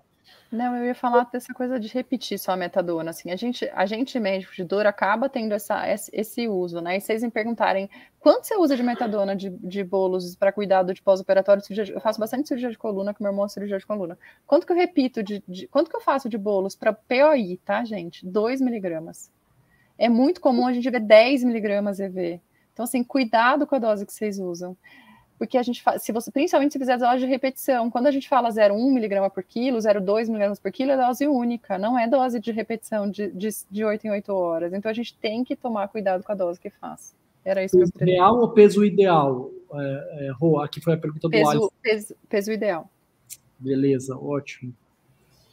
Não, 0.52 0.76
eu 0.78 0.86
ia 0.86 0.96
falar 0.96 1.24
dessa 1.32 1.54
coisa 1.54 1.80
de 1.80 1.88
repetir 1.88 2.38
só 2.38 2.52
a 2.52 2.56
metadona, 2.56 3.10
assim, 3.10 3.32
a 3.32 3.36
gente, 3.36 3.70
a 3.74 3.86
gente 3.86 4.20
médico 4.20 4.54
de 4.54 4.64
dor 4.64 4.86
acaba 4.86 5.28
tendo 5.28 5.54
essa, 5.54 5.84
esse 6.14 6.48
uso, 6.48 6.80
né, 6.82 6.98
e 6.98 7.02
vocês 7.02 7.24
me 7.24 7.32
perguntarem, 7.32 7.90
quanto 8.20 8.46
você 8.46 8.56
usa 8.56 8.76
de 8.76 8.84
metadona 8.84 9.36
de, 9.36 9.50
de 9.50 9.84
bolos 9.84 10.36
para 10.36 10.52
cuidado 10.52 10.94
de 10.94 11.02
pós-operatório, 11.02 11.64
eu 11.90 12.00
faço 12.00 12.20
bastante 12.20 12.48
cirurgia 12.48 12.70
de 12.70 12.78
coluna, 12.78 13.14
com 13.14 13.24
meu 13.24 13.32
irmão 13.32 13.46
é 13.46 13.50
cirurgia 13.50 13.78
de 13.78 13.86
coluna, 13.86 14.18
quanto 14.46 14.68
que 14.68 14.72
eu 14.72 14.78
repito, 14.78 15.24
de, 15.24 15.44
de 15.48 15.68
quanto 15.68 15.90
que 15.90 15.96
eu 15.96 16.02
faço 16.02 16.30
de 16.30 16.38
bolos 16.38 16.76
para 16.76 16.94
POI, 16.94 17.60
tá, 17.66 17.84
gente? 17.84 18.26
2 18.26 18.62
miligramas. 18.62 19.32
É 19.98 20.08
muito 20.08 20.40
comum 20.40 20.68
a 20.68 20.74
gente 20.74 20.90
ver 20.90 21.00
10 21.00 21.44
miligramas 21.44 22.00
EV. 22.00 22.40
Então, 22.72 22.84
assim, 22.84 23.04
cuidado 23.04 23.66
com 23.66 23.76
a 23.76 23.80
dose 23.80 24.06
que 24.06 24.14
vocês 24.14 24.38
usam 24.38 24.78
porque 25.38 25.58
a 25.58 25.64
gente 25.64 25.84
faz, 25.84 26.02
se 26.04 26.12
você, 26.12 26.32
principalmente 26.32 26.74
se 26.74 26.80
fizer 26.80 26.98
dose 26.98 27.20
de 27.20 27.26
repetição, 27.26 27.92
quando 27.92 28.08
a 28.08 28.12
gente 28.12 28.28
fala 28.28 28.50
0,1 28.50 28.94
miligrama 28.94 29.30
por 29.30 29.44
quilo, 29.44 29.78
0,2 29.78 30.28
miligramas 30.28 30.60
por 30.60 30.72
quilo, 30.72 30.92
é 30.92 30.98
dose 30.98 31.28
única, 31.28 31.78
não 31.78 32.00
é 32.00 32.08
dose 32.08 32.40
de 32.40 32.52
repetição 32.52 33.10
de, 33.10 33.32
de, 33.32 33.50
de 33.70 33.84
8 33.84 34.08
em 34.08 34.12
8 34.12 34.34
horas. 34.34 34.74
Então 34.74 34.90
a 34.90 34.94
gente 34.94 35.18
tem 35.18 35.44
que 35.44 35.56
tomar 35.56 35.88
cuidado 35.90 36.24
com 36.24 36.32
a 36.32 36.36
dose 36.36 36.60
que 36.60 36.70
faz. 36.70 37.14
Era 37.44 37.64
isso 37.64 37.78
peso 37.78 37.92
que 37.92 38.04
eu 38.04 38.08
real 38.08 38.40
ou 38.40 38.50
peso 38.50 38.84
ideal? 38.84 39.52
É, 39.74 40.28
é, 40.28 40.32
Rô, 40.32 40.60
aqui 40.60 40.80
foi 40.80 40.94
a 40.94 40.98
pergunta 40.98 41.28
do 41.28 41.32
peso, 41.32 41.72
peso, 41.82 42.16
peso 42.30 42.52
ideal. 42.52 42.90
Beleza, 43.60 44.18
ótimo. 44.18 44.74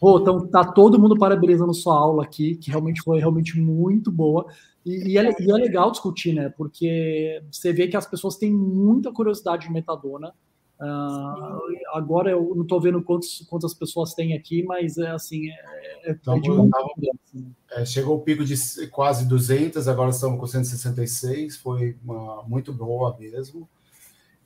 Pô, 0.03 0.19
então 0.19 0.45
tá 0.49 0.65
todo 0.65 0.99
mundo 0.99 1.17
parabenizando 1.17 1.73
sua 1.73 1.97
aula 1.97 2.25
aqui, 2.25 2.57
que 2.57 2.73
realmente 2.73 3.01
foi 3.03 3.21
realmente 3.21 3.57
muito 3.61 4.11
boa. 4.11 4.47
E, 4.85 5.13
e, 5.13 5.17
é, 5.17 5.23
e, 5.23 5.49
é, 5.49 5.55
legal 5.55 5.93
discutir, 5.93 6.35
né? 6.35 6.49
Porque 6.49 7.41
você 7.49 7.73
vê 7.73 7.87
que 7.87 7.97
as 7.97 8.05
pessoas 8.05 8.37
têm 8.37 8.53
muita 8.53 9.13
curiosidade 9.13 9.69
de 9.69 9.73
metadona. 9.73 10.35
Uh, 10.81 11.95
agora 11.95 12.33
eu 12.33 12.53
não 12.53 12.63
estou 12.63 12.81
vendo 12.81 13.01
quantos, 13.01 13.47
quantas 13.49 13.73
pessoas 13.75 14.13
tem 14.13 14.35
aqui, 14.35 14.65
mas 14.65 14.99
é 14.99 15.13
assim, 15.13 15.49
é, 15.49 16.11
é, 16.11 16.11
então, 16.11 16.35
é 16.35 16.41
muito 16.41 16.77
assim. 17.25 17.55
é, 17.71 17.85
Chegou 17.85 18.17
o 18.17 18.21
pico 18.23 18.45
de 18.45 18.57
quase 18.89 19.25
200, 19.29 19.87
agora 19.87 20.11
estamos 20.11 20.41
com 20.41 20.49
166, 20.49 21.59
foi 21.59 21.97
uma, 22.05 22.43
muito 22.43 22.73
boa 22.73 23.17
mesmo. 23.17 23.69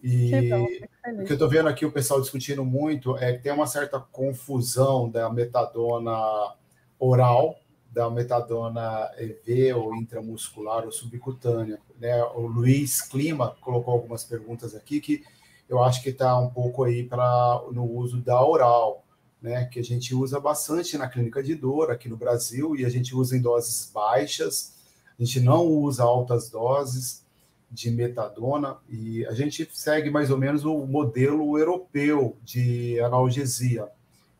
E 0.03 0.53
o 0.53 1.25
que 1.25 1.33
eu 1.33 1.35
estou 1.35 1.49
vendo 1.49 1.69
aqui 1.69 1.85
o 1.85 1.93
pessoal 1.93 2.21
discutindo 2.21 2.65
muito 2.65 3.17
é 3.17 3.33
que 3.33 3.43
tem 3.43 3.53
uma 3.53 3.67
certa 3.67 3.99
confusão 3.99 5.09
da 5.09 5.31
metadona 5.31 6.55
oral, 6.99 7.59
da 7.91 8.11
metadona 8.11 9.11
EV 9.19 9.75
ou 9.75 9.97
intramuscular 9.97 10.85
ou 10.85 10.93
subcutânea. 10.93 11.79
Né? 11.99 12.23
O 12.35 12.47
Luiz 12.47 13.01
Clima 13.01 13.57
colocou 13.61 13.95
algumas 13.95 14.23
perguntas 14.23 14.75
aqui 14.75 15.01
que 15.01 15.25
eu 15.69 15.83
acho 15.83 16.03
que 16.03 16.11
está 16.11 16.39
um 16.39 16.51
pouco 16.51 16.85
aí 16.85 17.03
para 17.03 17.63
no 17.73 17.85
uso 17.85 18.19
da 18.19 18.45
oral, 18.45 19.05
né? 19.43 19.65
Que 19.65 19.81
a 19.81 19.85
gente 19.85 20.15
usa 20.15 20.39
bastante 20.39 20.97
na 20.97 21.09
clínica 21.09 21.43
de 21.43 21.55
dor 21.55 21.91
aqui 21.91 22.09
no 22.09 22.17
Brasil 22.17 22.77
e 22.77 22.85
a 22.85 22.89
gente 22.89 23.15
usa 23.15 23.37
em 23.37 23.41
doses 23.41 23.91
baixas, 23.93 24.75
a 25.19 25.25
gente 25.25 25.41
não 25.41 25.67
usa 25.67 26.05
altas 26.05 26.49
doses 26.49 27.26
de 27.71 27.91
metadona 27.91 28.79
e 28.89 29.27
a 29.27 29.33
gente 29.33 29.69
segue 29.73 30.11
mais 30.11 30.31
ou 30.31 30.39
menos 30.39 30.65
o 30.65 30.87
modelo 30.87 31.59
europeu 31.59 32.37
de 32.43 33.01
analgesia, 33.01 33.89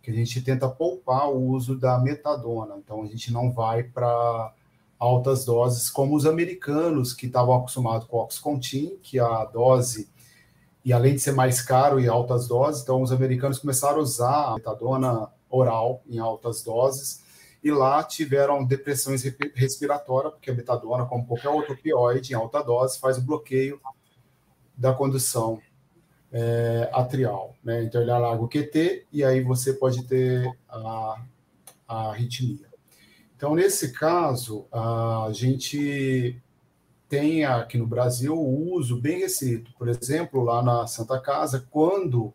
que 0.03 0.11
a 0.11 0.15
gente 0.15 0.41
tenta 0.41 0.69
poupar 0.69 1.29
o 1.31 1.51
uso 1.51 1.77
da 1.77 1.99
metadona. 1.99 2.77
Então 2.79 3.03
a 3.03 3.07
gente 3.07 3.33
não 3.33 3.53
vai 3.53 3.83
para 3.83 4.53
altas 4.99 5.45
doses 5.45 5.91
como 5.91 6.17
os 6.17 6.25
americanos 6.25 7.13
que 7.13 7.27
estavam 7.27 7.57
acostumados 7.57 8.07
com 8.07 8.17
o 8.17 8.21
Oxycontin, 8.21 8.97
que 9.03 9.19
a 9.19 9.45
dose 9.45 10.09
e 10.85 10.93
além 10.93 11.15
de 11.15 11.21
ser 11.21 11.33
mais 11.33 11.61
caro 11.61 11.99
e 11.99 12.07
altas 12.07 12.47
doses, 12.47 12.83
então 12.83 13.03
os 13.03 13.11
americanos 13.11 13.59
começaram 13.59 13.99
a 13.99 14.03
usar 14.03 14.53
a 14.53 14.55
metadona 14.55 15.29
oral 15.51 16.01
em 16.09 16.21
altas 16.21 16.63
doses 16.63 17.26
e 17.63 17.71
lá 17.71 18.03
tiveram 18.03 18.65
depressões 18.65 19.23
respiratórias, 19.55 20.33
porque 20.35 20.51
a 20.51 20.55
metadona, 20.55 21.07
como 21.07 21.27
qualquer 21.27 21.49
outro 21.49 21.75
opioide 21.75 22.33
em 22.33 22.37
alta 22.37 22.63
dose, 22.63 22.99
faz 22.99 23.19
o 23.19 23.23
bloqueio 23.23 23.81
da 24.77 24.93
condução 24.93 25.61
é, 26.33 26.91
atrial. 26.93 27.55
Né? 27.65 27.85
Então, 27.85 28.01
ele 28.01 28.11
alarga 28.11 28.43
o 28.43 28.49
QT 28.49 29.07
e 29.13 29.25
aí 29.25 29.41
você 29.43 29.73
pode 29.73 30.05
ter 30.05 30.47
a, 30.69 31.23
a 31.89 32.11
arritmia. 32.11 32.67
Então, 33.37 33.55
nesse 33.55 33.93
caso, 33.93 34.67
a 34.73 35.29
gente 35.33 36.41
tem 37.09 37.45
aqui 37.45 37.77
no 37.77 37.87
Brasil 37.87 38.35
o 38.35 38.73
uso 38.75 39.01
bem 39.01 39.21
restrito. 39.21 39.73
Por 39.79 39.89
exemplo, 39.89 40.43
lá 40.43 40.63
na 40.63 40.87
Santa 40.87 41.21
Casa, 41.21 41.67
quando 41.71 42.33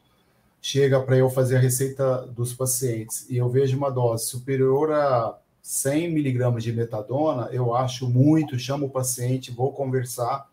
chega 0.61 1.01
para 1.01 1.17
eu 1.17 1.29
fazer 1.29 1.57
a 1.57 1.59
receita 1.59 2.27
dos 2.27 2.53
pacientes 2.53 3.27
e 3.29 3.37
eu 3.37 3.49
vejo 3.49 3.75
uma 3.75 3.89
dose 3.89 4.27
superior 4.27 4.91
a 4.91 5.37
100 5.61 6.11
miligramas 6.11 6.63
de 6.63 6.71
metadona, 6.71 7.49
eu 7.51 7.75
acho 7.75 8.07
muito, 8.07 8.57
chamo 8.59 8.85
o 8.85 8.89
paciente, 8.89 9.51
vou 9.51 9.71
conversar, 9.73 10.47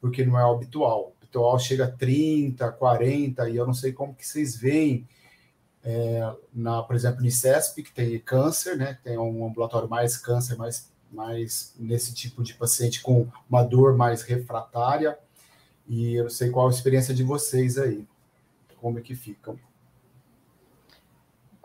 porque 0.00 0.24
não 0.24 0.38
é 0.38 0.42
habitual. 0.42 1.08
O 1.08 1.12
habitual 1.22 1.58
chega 1.58 1.84
a 1.84 1.90
30, 1.90 2.70
40, 2.72 3.48
e 3.48 3.56
eu 3.56 3.66
não 3.66 3.74
sei 3.74 3.92
como 3.92 4.14
que 4.14 4.26
vocês 4.26 4.56
veem, 4.56 5.06
é, 5.84 6.32
na, 6.52 6.82
por 6.82 6.96
exemplo, 6.96 7.20
no 7.20 7.26
ICESP, 7.26 7.82
que 7.82 7.92
tem 7.92 8.18
câncer, 8.18 8.76
né, 8.76 8.98
tem 9.02 9.18
um 9.18 9.46
ambulatório 9.46 9.88
mais 9.88 10.16
câncer, 10.16 10.56
mais, 10.56 10.90
mais 11.12 11.74
nesse 11.78 12.14
tipo 12.14 12.42
de 12.42 12.54
paciente 12.54 13.02
com 13.02 13.28
uma 13.48 13.62
dor 13.62 13.96
mais 13.96 14.22
refratária, 14.22 15.18
e 15.86 16.14
eu 16.14 16.24
não 16.24 16.30
sei 16.30 16.50
qual 16.50 16.66
a 16.66 16.70
experiência 16.70 17.14
de 17.14 17.22
vocês 17.22 17.78
aí, 17.78 18.06
como 18.80 18.98
é 18.98 19.02
que 19.02 19.14
ficam. 19.14 19.58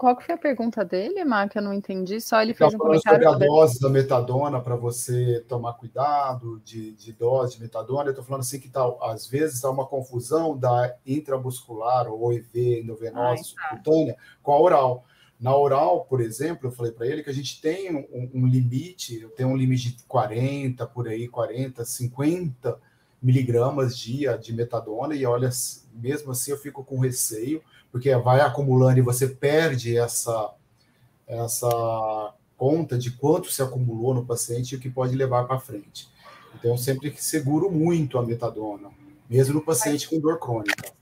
Qual 0.01 0.17
que 0.17 0.25
foi 0.25 0.33
a 0.33 0.37
pergunta 0.37 0.83
dele, 0.83 1.23
Mar, 1.23 1.47
que 1.47 1.59
eu 1.59 1.61
não 1.61 1.71
entendi? 1.71 2.19
Só 2.19 2.41
ele 2.41 2.55
fez 2.55 2.73
um 2.73 2.77
comentário. 2.79 3.23
sobre 3.23 3.45
a 3.45 3.47
dose 3.47 3.79
da 3.79 3.87
metadona 3.87 4.59
para 4.59 4.75
você 4.75 5.45
tomar 5.47 5.73
cuidado 5.73 6.59
de, 6.65 6.93
de 6.93 7.13
dose 7.13 7.57
de 7.57 7.61
metadona. 7.61 8.05
Eu 8.05 8.09
estou 8.09 8.25
falando 8.25 8.41
assim 8.41 8.59
que 8.59 8.67
tá, 8.67 8.81
às 9.03 9.27
vezes 9.27 9.63
há 9.63 9.69
uma 9.69 9.85
confusão 9.85 10.57
da 10.57 10.95
intramuscular 11.05 12.07
ou 12.07 12.33
EV 12.33 12.79
endovenosa 12.81 13.43
subcutânea 13.43 14.17
com 14.41 14.51
a 14.51 14.59
oral. 14.59 15.05
Na 15.39 15.55
oral, 15.55 16.05
por 16.05 16.19
exemplo, 16.19 16.67
eu 16.67 16.71
falei 16.71 16.91
para 16.91 17.05
ele 17.05 17.21
que 17.21 17.29
a 17.29 17.33
gente 17.33 17.61
tem 17.61 17.95
um, 17.95 18.31
um, 18.33 18.47
limite, 18.47 19.21
eu 19.21 19.29
tenho 19.29 19.49
um 19.49 19.55
limite 19.55 19.95
de 19.95 20.03
40, 20.05 20.83
por 20.87 21.07
aí, 21.07 21.27
40, 21.27 21.85
50 21.85 22.79
miligramas 23.21 23.97
dia 23.97 24.37
de 24.37 24.53
metadona, 24.53 25.15
e 25.15 25.25
olha, 25.25 25.49
mesmo 25.93 26.31
assim 26.31 26.51
eu 26.51 26.57
fico 26.57 26.83
com 26.83 26.99
receio, 26.99 27.61
porque 27.91 28.15
vai 28.15 28.41
acumulando 28.41 28.99
e 28.99 29.03
você 29.03 29.27
perde 29.27 29.97
essa, 29.97 30.53
essa 31.27 32.33
conta 32.57 32.97
de 32.97 33.11
quanto 33.11 33.51
se 33.51 33.61
acumulou 33.61 34.13
no 34.13 34.25
paciente 34.25 34.71
e 34.71 34.75
o 34.77 34.79
que 34.79 34.89
pode 34.89 35.15
levar 35.15 35.45
para 35.45 35.59
frente. 35.59 36.09
Então, 36.55 36.77
sempre 36.77 37.13
seguro 37.17 37.71
muito 37.71 38.17
a 38.17 38.25
metadona, 38.25 38.89
mesmo 39.29 39.55
no 39.55 39.61
paciente 39.61 40.09
com 40.09 40.19
dor 40.19 40.39
crônica. 40.39 41.00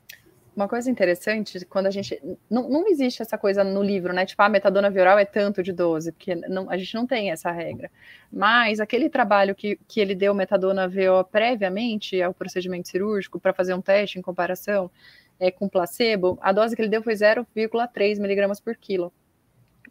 Uma 0.60 0.68
coisa 0.68 0.92
interessante, 0.92 1.66
quando 1.68 1.86
a 1.86 1.90
gente. 1.90 2.22
Não, 2.50 2.68
não 2.68 2.86
existe 2.90 3.22
essa 3.22 3.38
coisa 3.38 3.64
no 3.64 3.82
livro, 3.82 4.12
né? 4.12 4.26
Tipo, 4.26 4.42
a 4.42 4.46
ah, 4.46 4.50
metadona 4.50 4.90
viral 4.90 5.18
é 5.18 5.24
tanto 5.24 5.64
de 5.64 5.72
dose, 5.72 6.12
porque 6.12 6.36
não, 6.36 6.70
a 6.70 6.76
gente 6.76 6.94
não 6.96 7.08
tem 7.08 7.32
essa 7.32 7.50
regra. 7.50 7.90
Mas 8.30 8.82
aquele 8.82 9.10
trabalho 9.10 9.56
que, 9.56 9.80
que 9.88 10.02
ele 10.02 10.14
deu 10.14 10.34
metadona 10.34 10.86
VO 10.86 11.24
previamente 11.32 12.22
ao 12.22 12.34
procedimento 12.34 12.90
cirúrgico 12.90 13.40
para 13.40 13.54
fazer 13.54 13.74
um 13.74 13.80
teste 13.80 14.20
em 14.20 14.22
comparação, 14.22 14.92
é, 15.40 15.50
com 15.50 15.70
placebo, 15.70 16.38
a 16.42 16.52
dose 16.52 16.76
que 16.76 16.82
ele 16.82 16.90
deu 16.90 17.02
foi 17.02 17.14
0,3 17.14 18.20
miligramas 18.20 18.60
por 18.60 18.76
quilo. 18.76 19.14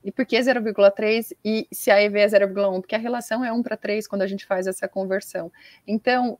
E 0.04 0.12
por 0.12 0.26
que 0.26 0.36
0,3 0.38 1.34
e 1.42 1.66
se 1.72 1.90
a 1.90 2.02
EV 2.02 2.18
é 2.18 2.26
0,1? 2.26 2.80
Porque 2.82 2.94
a 2.94 2.98
relação 2.98 3.42
é 3.42 3.50
1 3.50 3.62
para 3.62 3.74
3 3.74 4.06
quando 4.06 4.20
a 4.20 4.26
gente 4.26 4.44
faz 4.44 4.66
essa 4.66 4.86
conversão. 4.86 5.50
Então, 5.86 6.38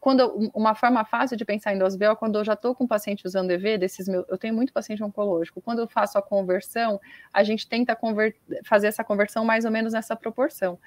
quando 0.00 0.50
uma 0.54 0.74
forma 0.74 1.04
fácil 1.04 1.36
de 1.36 1.44
pensar 1.44 1.74
em 1.74 1.78
dose 1.78 1.98
VO, 1.98 2.16
quando 2.16 2.38
eu 2.38 2.44
já 2.44 2.54
estou 2.54 2.74
com 2.74 2.86
paciente 2.86 3.26
usando 3.26 3.50
EV, 3.50 3.78
desses 3.78 4.08
meus, 4.08 4.24
eu 4.28 4.36
tenho 4.36 4.54
muito 4.54 4.72
paciente 4.72 5.02
oncológico, 5.02 5.60
quando 5.60 5.80
eu 5.80 5.88
faço 5.88 6.18
a 6.18 6.22
conversão, 6.22 7.00
a 7.32 7.42
gente 7.42 7.68
tenta 7.68 7.96
fazer 8.64 8.88
essa 8.88 9.04
conversão 9.04 9.44
mais 9.44 9.64
ou 9.64 9.70
menos 9.70 9.92
nessa 9.92 10.16
proporção. 10.16 10.78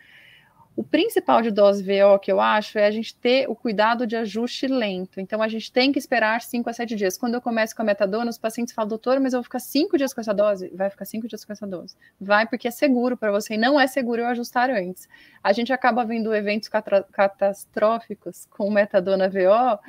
O 0.75 0.83
principal 0.83 1.41
de 1.41 1.51
dose 1.51 1.81
VO 1.81 2.19
que 2.19 2.29
eu 2.29 2.41
acho 2.41 2.77
é 2.77 2.85
a 2.85 2.91
gente 2.91 3.15
ter 3.15 3.49
o 3.49 3.55
cuidado 3.55 4.05
de 4.05 4.17
ajuste 4.17 4.67
lento. 4.67 5.21
Então, 5.21 5.41
a 5.41 5.47
gente 5.47 5.71
tem 5.71 5.89
que 5.89 5.97
esperar 5.97 6.41
5 6.41 6.69
a 6.69 6.73
7 6.73 6.95
dias. 6.97 7.17
Quando 7.17 7.35
eu 7.35 7.41
começo 7.41 7.73
com 7.73 7.81
a 7.81 7.85
metadona, 7.85 8.29
os 8.29 8.37
pacientes 8.37 8.73
falam, 8.73 8.89
doutor, 8.89 9.17
mas 9.21 9.31
eu 9.31 9.39
vou 9.39 9.43
ficar 9.43 9.59
5 9.59 9.97
dias 9.97 10.13
com 10.13 10.19
essa 10.19 10.33
dose? 10.33 10.69
Vai 10.75 10.89
ficar 10.89 11.05
5 11.05 11.29
dias 11.29 11.45
com 11.45 11.53
essa 11.53 11.65
dose. 11.65 11.95
Vai, 12.19 12.45
porque 12.45 12.67
é 12.67 12.71
seguro 12.71 13.15
para 13.15 13.31
você 13.31 13.53
e 13.53 13.57
não 13.57 13.79
é 13.79 13.87
seguro 13.87 14.21
eu 14.21 14.27
ajustar 14.27 14.69
antes. 14.69 15.07
A 15.41 15.53
gente 15.53 15.71
acaba 15.71 16.03
vendo 16.03 16.35
eventos 16.35 16.67
catastróficos 16.67 18.45
com 18.49 18.69
metadona 18.69 19.29
VO. 19.29 19.79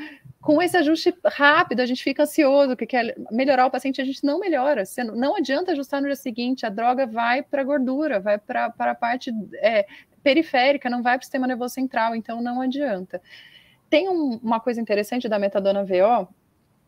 Com 0.41 0.63
esse 0.63 0.77
ajuste 0.77 1.13
rápido, 1.25 1.81
a 1.81 1.87
gente 1.87 2.05
fica 2.05 2.23
ansioso, 2.23 2.77
que 2.77 2.87
quer 2.87 3.17
melhorar 3.33 3.67
o 3.67 3.71
paciente, 3.71 4.01
a 4.01 4.05
gente 4.05 4.23
não 4.23 4.39
melhora. 4.39 4.85
Não 5.17 5.35
adianta 5.35 5.73
ajustar 5.73 6.01
no 6.01 6.07
dia 6.07 6.15
seguinte, 6.15 6.65
a 6.65 6.69
droga 6.69 7.07
vai 7.07 7.43
para 7.43 7.63
a 7.63 7.65
gordura, 7.65 8.21
vai 8.21 8.39
para 8.39 8.73
a 8.79 8.95
parte 8.95 9.33
é, 9.57 9.85
periférica, 10.27 10.91
não 10.91 11.05
vai 11.05 11.17
para 11.17 11.23
o 11.23 11.25
sistema 11.25 11.47
nervoso 11.47 11.73
central, 11.75 12.13
então 12.17 12.43
não 12.43 12.61
adianta. 12.61 13.23
Tem 13.89 14.09
um, 14.09 14.41
uma 14.43 14.59
coisa 14.59 14.81
interessante 14.81 15.29
da 15.29 15.39
metadona 15.39 15.85
VO, 15.85 16.27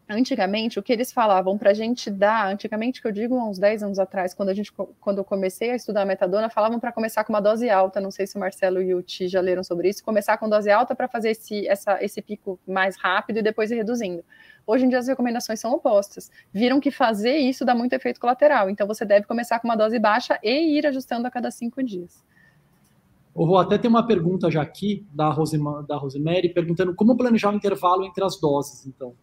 antigamente, 0.08 0.76
o 0.76 0.82
que 0.82 0.92
eles 0.92 1.12
falavam 1.12 1.56
para 1.56 1.70
a 1.70 1.74
gente 1.74 2.10
dar, 2.10 2.50
antigamente, 2.50 3.00
que 3.00 3.06
eu 3.06 3.12
digo 3.12 3.38
uns 3.38 3.56
10 3.56 3.84
anos 3.84 3.98
atrás, 4.00 4.34
quando, 4.34 4.48
a 4.48 4.54
gente, 4.54 4.72
quando 4.72 5.18
eu 5.18 5.24
comecei 5.24 5.70
a 5.70 5.76
estudar 5.76 6.02
a 6.02 6.04
metadona, 6.04 6.50
falavam 6.50 6.80
para 6.80 6.90
começar 6.90 7.22
com 7.22 7.32
uma 7.32 7.38
dose 7.40 7.70
alta, 7.70 8.00
não 8.00 8.10
sei 8.10 8.26
se 8.26 8.36
o 8.36 8.40
Marcelo 8.40 8.82
e 8.82 8.92
o 8.92 9.02
Ti 9.02 9.28
já 9.28 9.40
leram 9.40 9.62
sobre 9.62 9.88
isso, 9.88 10.02
começar 10.02 10.36
com 10.36 10.48
dose 10.48 10.68
alta 10.68 10.92
para 10.96 11.06
fazer 11.06 11.30
esse, 11.30 11.64
essa, 11.68 12.02
esse 12.02 12.20
pico 12.20 12.58
mais 12.66 12.96
rápido 12.96 13.38
e 13.38 13.42
depois 13.42 13.70
ir 13.70 13.76
reduzindo. 13.76 14.24
Hoje 14.66 14.84
em 14.84 14.88
dia 14.88 14.98
as 14.98 15.06
recomendações 15.06 15.60
são 15.60 15.70
opostas. 15.72 16.28
Viram 16.52 16.80
que 16.80 16.90
fazer 16.90 17.36
isso 17.36 17.64
dá 17.64 17.72
muito 17.72 17.92
efeito 17.92 18.18
colateral, 18.18 18.68
então 18.68 18.84
você 18.84 19.04
deve 19.04 19.28
começar 19.28 19.60
com 19.60 19.68
uma 19.68 19.76
dose 19.76 19.96
baixa 20.00 20.40
e 20.42 20.76
ir 20.76 20.84
ajustando 20.88 21.28
a 21.28 21.30
cada 21.30 21.52
cinco 21.52 21.80
dias. 21.84 22.26
Vou 23.46 23.58
até 23.58 23.78
ter 23.78 23.88
uma 23.88 24.06
pergunta 24.06 24.50
já 24.50 24.62
aqui 24.62 25.06
da, 25.12 25.30
Rosima, 25.30 25.84
da 25.84 25.96
Rosemary, 25.96 26.52
perguntando 26.52 26.94
como 26.94 27.16
planejar 27.16 27.52
o 27.52 27.56
intervalo 27.56 28.04
entre 28.04 28.24
as 28.24 28.40
doses, 28.40 28.86
então. 28.86 29.14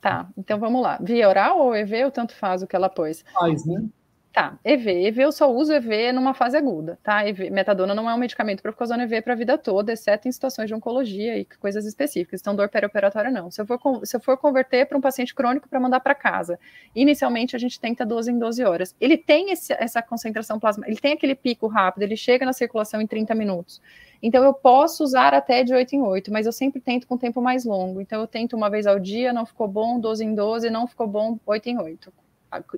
Tá, 0.00 0.28
então 0.36 0.58
vamos 0.58 0.82
lá. 0.82 0.98
Via 1.00 1.28
oral 1.28 1.60
ou 1.60 1.76
EV, 1.76 2.06
ou 2.06 2.10
tanto 2.10 2.34
faz 2.34 2.62
o 2.62 2.66
que 2.66 2.74
ela 2.74 2.88
pôs? 2.88 3.24
Faz, 3.32 3.64
né? 3.64 3.84
Tá, 4.32 4.58
EV. 4.64 5.08
EV 5.08 5.24
eu 5.24 5.30
só 5.30 5.52
uso 5.52 5.74
EV 5.74 6.10
numa 6.10 6.32
fase 6.32 6.56
aguda, 6.56 6.98
tá? 7.02 7.28
EV, 7.28 7.50
metadona 7.50 7.94
não 7.94 8.08
é 8.08 8.14
um 8.14 8.18
medicamento 8.18 8.62
para 8.62 8.72
ficar 8.72 8.84
usando 8.86 9.02
EV 9.02 9.20
para 9.20 9.34
a 9.34 9.36
vida 9.36 9.58
toda, 9.58 9.92
exceto 9.92 10.26
em 10.26 10.32
situações 10.32 10.68
de 10.68 10.74
oncologia 10.74 11.36
e 11.36 11.44
coisas 11.44 11.84
específicas. 11.84 12.40
Então, 12.40 12.56
dor 12.56 12.70
perioperatória 12.70 13.30
não. 13.30 13.50
Se 13.50 13.60
eu 13.60 13.66
for, 13.66 13.78
se 14.06 14.16
eu 14.16 14.20
for 14.20 14.38
converter 14.38 14.86
para 14.86 14.96
um 14.96 15.02
paciente 15.02 15.34
crônico 15.34 15.68
para 15.68 15.78
mandar 15.78 16.00
para 16.00 16.14
casa, 16.14 16.58
inicialmente 16.94 17.54
a 17.54 17.58
gente 17.58 17.78
tenta 17.78 18.06
12 18.06 18.32
em 18.32 18.38
12 18.38 18.64
horas. 18.64 18.96
Ele 18.98 19.18
tem 19.18 19.50
esse, 19.50 19.70
essa 19.74 20.00
concentração 20.00 20.58
plasma, 20.58 20.86
ele 20.86 20.96
tem 20.96 21.12
aquele 21.12 21.34
pico 21.34 21.66
rápido, 21.66 22.04
ele 22.04 22.16
chega 22.16 22.46
na 22.46 22.54
circulação 22.54 23.02
em 23.02 23.06
30 23.06 23.34
minutos. 23.34 23.82
Então, 24.22 24.42
eu 24.42 24.54
posso 24.54 25.04
usar 25.04 25.34
até 25.34 25.62
de 25.62 25.74
8 25.74 25.94
em 25.94 26.00
8, 26.00 26.32
mas 26.32 26.46
eu 26.46 26.52
sempre 26.52 26.80
tento 26.80 27.06
com 27.06 27.18
tempo 27.18 27.42
mais 27.42 27.66
longo. 27.66 28.00
Então, 28.00 28.18
eu 28.22 28.26
tento 28.26 28.56
uma 28.56 28.70
vez 28.70 28.86
ao 28.86 28.98
dia, 28.98 29.30
não 29.30 29.44
ficou 29.44 29.68
bom, 29.68 30.00
12 30.00 30.24
em 30.24 30.34
12, 30.34 30.70
não 30.70 30.86
ficou 30.86 31.06
bom, 31.06 31.38
8 31.44 31.68
em 31.68 31.78
8 31.78 32.21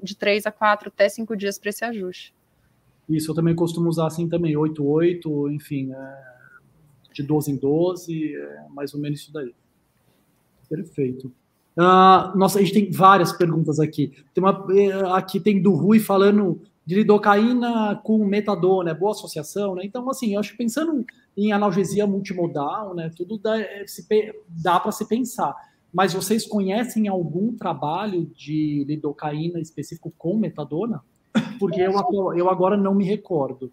de 0.02 0.16
três 0.16 0.46
a 0.46 0.52
quatro 0.52 0.88
até 0.88 1.08
cinco 1.08 1.36
dias 1.36 1.58
para 1.58 1.70
esse 1.70 1.84
ajuste. 1.84 2.34
Isso, 3.08 3.30
eu 3.30 3.34
também 3.34 3.54
costumo 3.54 3.88
usar 3.88 4.06
assim 4.06 4.28
também, 4.28 4.56
8, 4.56 4.84
8, 4.84 5.50
enfim, 5.50 5.92
é, 5.92 6.24
de 7.12 7.22
12 7.22 7.52
em 7.52 7.56
12, 7.56 8.34
é 8.34 8.66
mais 8.70 8.94
ou 8.94 9.00
menos 9.00 9.20
isso 9.20 9.32
daí. 9.32 9.54
Perfeito. 10.68 11.32
Uh, 11.76 12.36
nossa, 12.36 12.58
a 12.58 12.62
gente 12.62 12.72
tem 12.72 12.90
várias 12.90 13.32
perguntas 13.32 13.80
aqui. 13.80 14.12
Tem 14.32 14.42
uma, 14.42 14.66
é, 14.70 15.16
aqui 15.16 15.40
tem 15.40 15.60
do 15.60 15.72
Rui 15.72 15.98
falando 15.98 16.60
de 16.86 16.94
lidocaína 16.96 18.00
com 18.04 18.24
metadona, 18.24 18.90
é 18.90 18.94
boa 18.94 19.12
associação, 19.12 19.74
né? 19.74 19.82
Então, 19.84 20.08
assim, 20.08 20.34
eu 20.34 20.40
acho 20.40 20.52
que 20.52 20.58
pensando 20.58 21.04
em 21.36 21.52
analgesia 21.52 22.06
multimodal, 22.06 22.94
né, 22.94 23.10
tudo 23.16 23.38
dá, 23.38 23.58
é, 23.58 23.84
dá 24.48 24.78
para 24.78 24.92
se 24.92 25.06
pensar. 25.08 25.54
Mas 25.94 26.12
vocês 26.12 26.44
conhecem 26.44 27.06
algum 27.06 27.56
trabalho 27.56 28.26
de 28.26 28.84
lidocaína 28.88 29.60
específico 29.60 30.12
com 30.18 30.36
metadona? 30.36 31.00
Porque 31.58 31.80
eu, 31.80 31.92
eu 32.36 32.50
agora 32.50 32.76
não 32.76 32.92
me 32.92 33.04
recordo. 33.04 33.72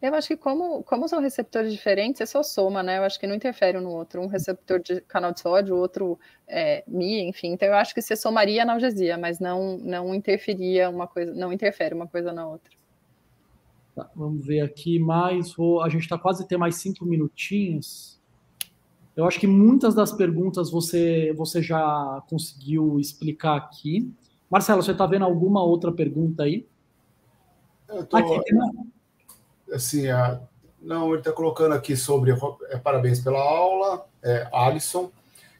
Eu 0.00 0.14
acho 0.14 0.28
que 0.28 0.36
como, 0.38 0.82
como 0.82 1.06
são 1.06 1.20
receptores 1.20 1.70
diferentes, 1.70 2.22
é 2.22 2.26
só 2.26 2.42
soma, 2.42 2.82
né? 2.82 2.96
Eu 2.96 3.02
acho 3.02 3.20
que 3.20 3.26
não 3.26 3.34
interfere 3.34 3.76
um 3.76 3.82
no 3.82 3.90
outro. 3.90 4.22
Um 4.22 4.26
receptor 4.26 4.80
de 4.80 5.02
canal 5.02 5.32
de 5.32 5.40
sódio, 5.40 5.74
o 5.74 5.78
outro 5.78 6.18
é, 6.48 6.82
Mi, 6.88 7.20
enfim. 7.28 7.52
Então 7.52 7.68
eu 7.68 7.74
acho 7.74 7.94
que 7.94 8.00
você 8.00 8.16
somaria 8.16 8.62
analgesia, 8.62 9.18
mas 9.18 9.38
não, 9.38 9.76
não 9.76 10.14
interferia 10.14 10.88
uma 10.88 11.06
coisa, 11.06 11.34
não 11.34 11.52
interfere 11.52 11.94
uma 11.94 12.06
coisa 12.06 12.32
na 12.32 12.48
outra. 12.48 12.72
Tá, 13.94 14.10
vamos 14.16 14.46
ver 14.46 14.62
aqui 14.62 14.98
mais. 14.98 15.52
Vou, 15.52 15.82
a 15.82 15.90
gente 15.90 16.02
está 16.02 16.18
quase 16.18 16.48
ter 16.48 16.56
mais 16.56 16.76
cinco 16.76 17.04
minutinhos. 17.04 18.18
Eu 19.20 19.26
acho 19.26 19.38
que 19.38 19.46
muitas 19.46 19.94
das 19.94 20.12
perguntas 20.12 20.70
você, 20.70 21.34
você 21.36 21.62
já 21.62 22.22
conseguiu 22.26 22.98
explicar 22.98 23.54
aqui. 23.54 24.10
Marcelo, 24.48 24.82
você 24.82 24.92
está 24.92 25.06
vendo 25.06 25.26
alguma 25.26 25.62
outra 25.62 25.92
pergunta 25.92 26.44
aí? 26.44 26.66
Eu 27.86 28.06
tô, 28.06 28.16
aqui, 28.16 28.50
assim, 29.70 30.08
a, 30.08 30.40
não, 30.80 31.10
ele 31.10 31.18
está 31.18 31.32
colocando 31.32 31.74
aqui 31.74 31.94
sobre 31.98 32.32
é, 32.70 32.78
parabéns 32.78 33.20
pela 33.20 33.40
aula, 33.40 34.06
é, 34.22 34.48
Alisson. 34.52 35.10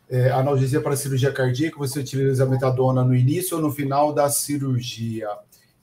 É, 0.08 0.30
analgesia 0.30 0.80
para 0.80 0.96
cirurgia 0.96 1.30
cardíaca, 1.30 1.76
você 1.76 2.00
utiliza 2.00 2.44
a 2.44 2.46
metadona 2.46 3.04
no 3.04 3.14
início 3.14 3.58
ou 3.58 3.62
no 3.62 3.70
final 3.70 4.14
da 4.14 4.30
cirurgia? 4.30 5.28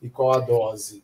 E 0.01 0.09
qual 0.09 0.33
a 0.33 0.39
dose? 0.39 1.03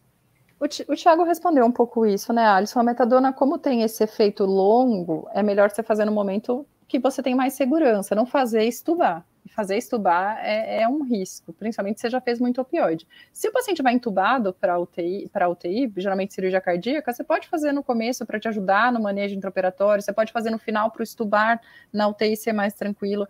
O, 0.64 0.96
Thiago 0.96 1.24
respondeu 1.24 1.66
um 1.66 1.72
pouco 1.74 2.06
isso, 2.06 2.32
né, 2.32 2.46
Alisson? 2.46 2.80
A 2.80 2.84
metadona, 2.84 3.34
como 3.34 3.58
tem 3.58 3.82
esse 3.82 4.02
efeito 4.02 4.46
longo, 4.46 5.28
é 5.34 5.44
melhor 5.44 5.70
você 5.70 5.84
fazer 5.84 6.06
no 6.06 6.12
momento 6.14 6.66
que 6.88 6.98
você 6.98 7.22
tem 7.22 7.36
mais 7.36 7.52
segurança, 7.54 8.16
não 8.16 8.26
fazer 8.26 8.64
estubar. 8.64 9.26
Fazer 9.50 9.76
estubar 9.78 10.40
é, 10.40 10.84
é 10.84 10.88
um 10.88 11.04
risco, 11.04 11.52
principalmente 11.52 12.00
se 12.00 12.04
você 12.04 12.12
já 12.12 12.22
fez 12.22 12.40
muito 12.40 12.62
opioide. 12.62 13.06
Se 13.34 13.50
o 13.50 13.52
paciente 13.52 13.84
vai 13.84 13.94
entubado 13.94 14.54
para 14.54 14.80
UTI, 14.80 15.28
para 15.34 15.50
UTI, 15.50 15.92
geralmente 15.98 16.34
cirurgia 16.34 16.62
cardíaca, 16.62 17.12
você 17.12 17.26
pode 17.26 17.50
fazer 17.50 17.74
no 17.74 17.84
começo 17.84 18.26
para 18.26 18.40
te 18.40 18.48
ajudar 18.48 18.90
no 18.90 19.02
manejo 19.02 19.36
intraoperatório, 19.36 20.02
você 20.02 20.14
pode 20.14 20.32
fazer 20.32 20.50
no 20.50 20.58
final 20.58 20.90
para 20.92 21.02
o 21.02 21.04
estubar 21.04 21.60
na 21.92 22.08
UTI 22.08 22.38
ser 22.38 22.54
mais 22.54 22.74
tranquilo. 22.74 23.28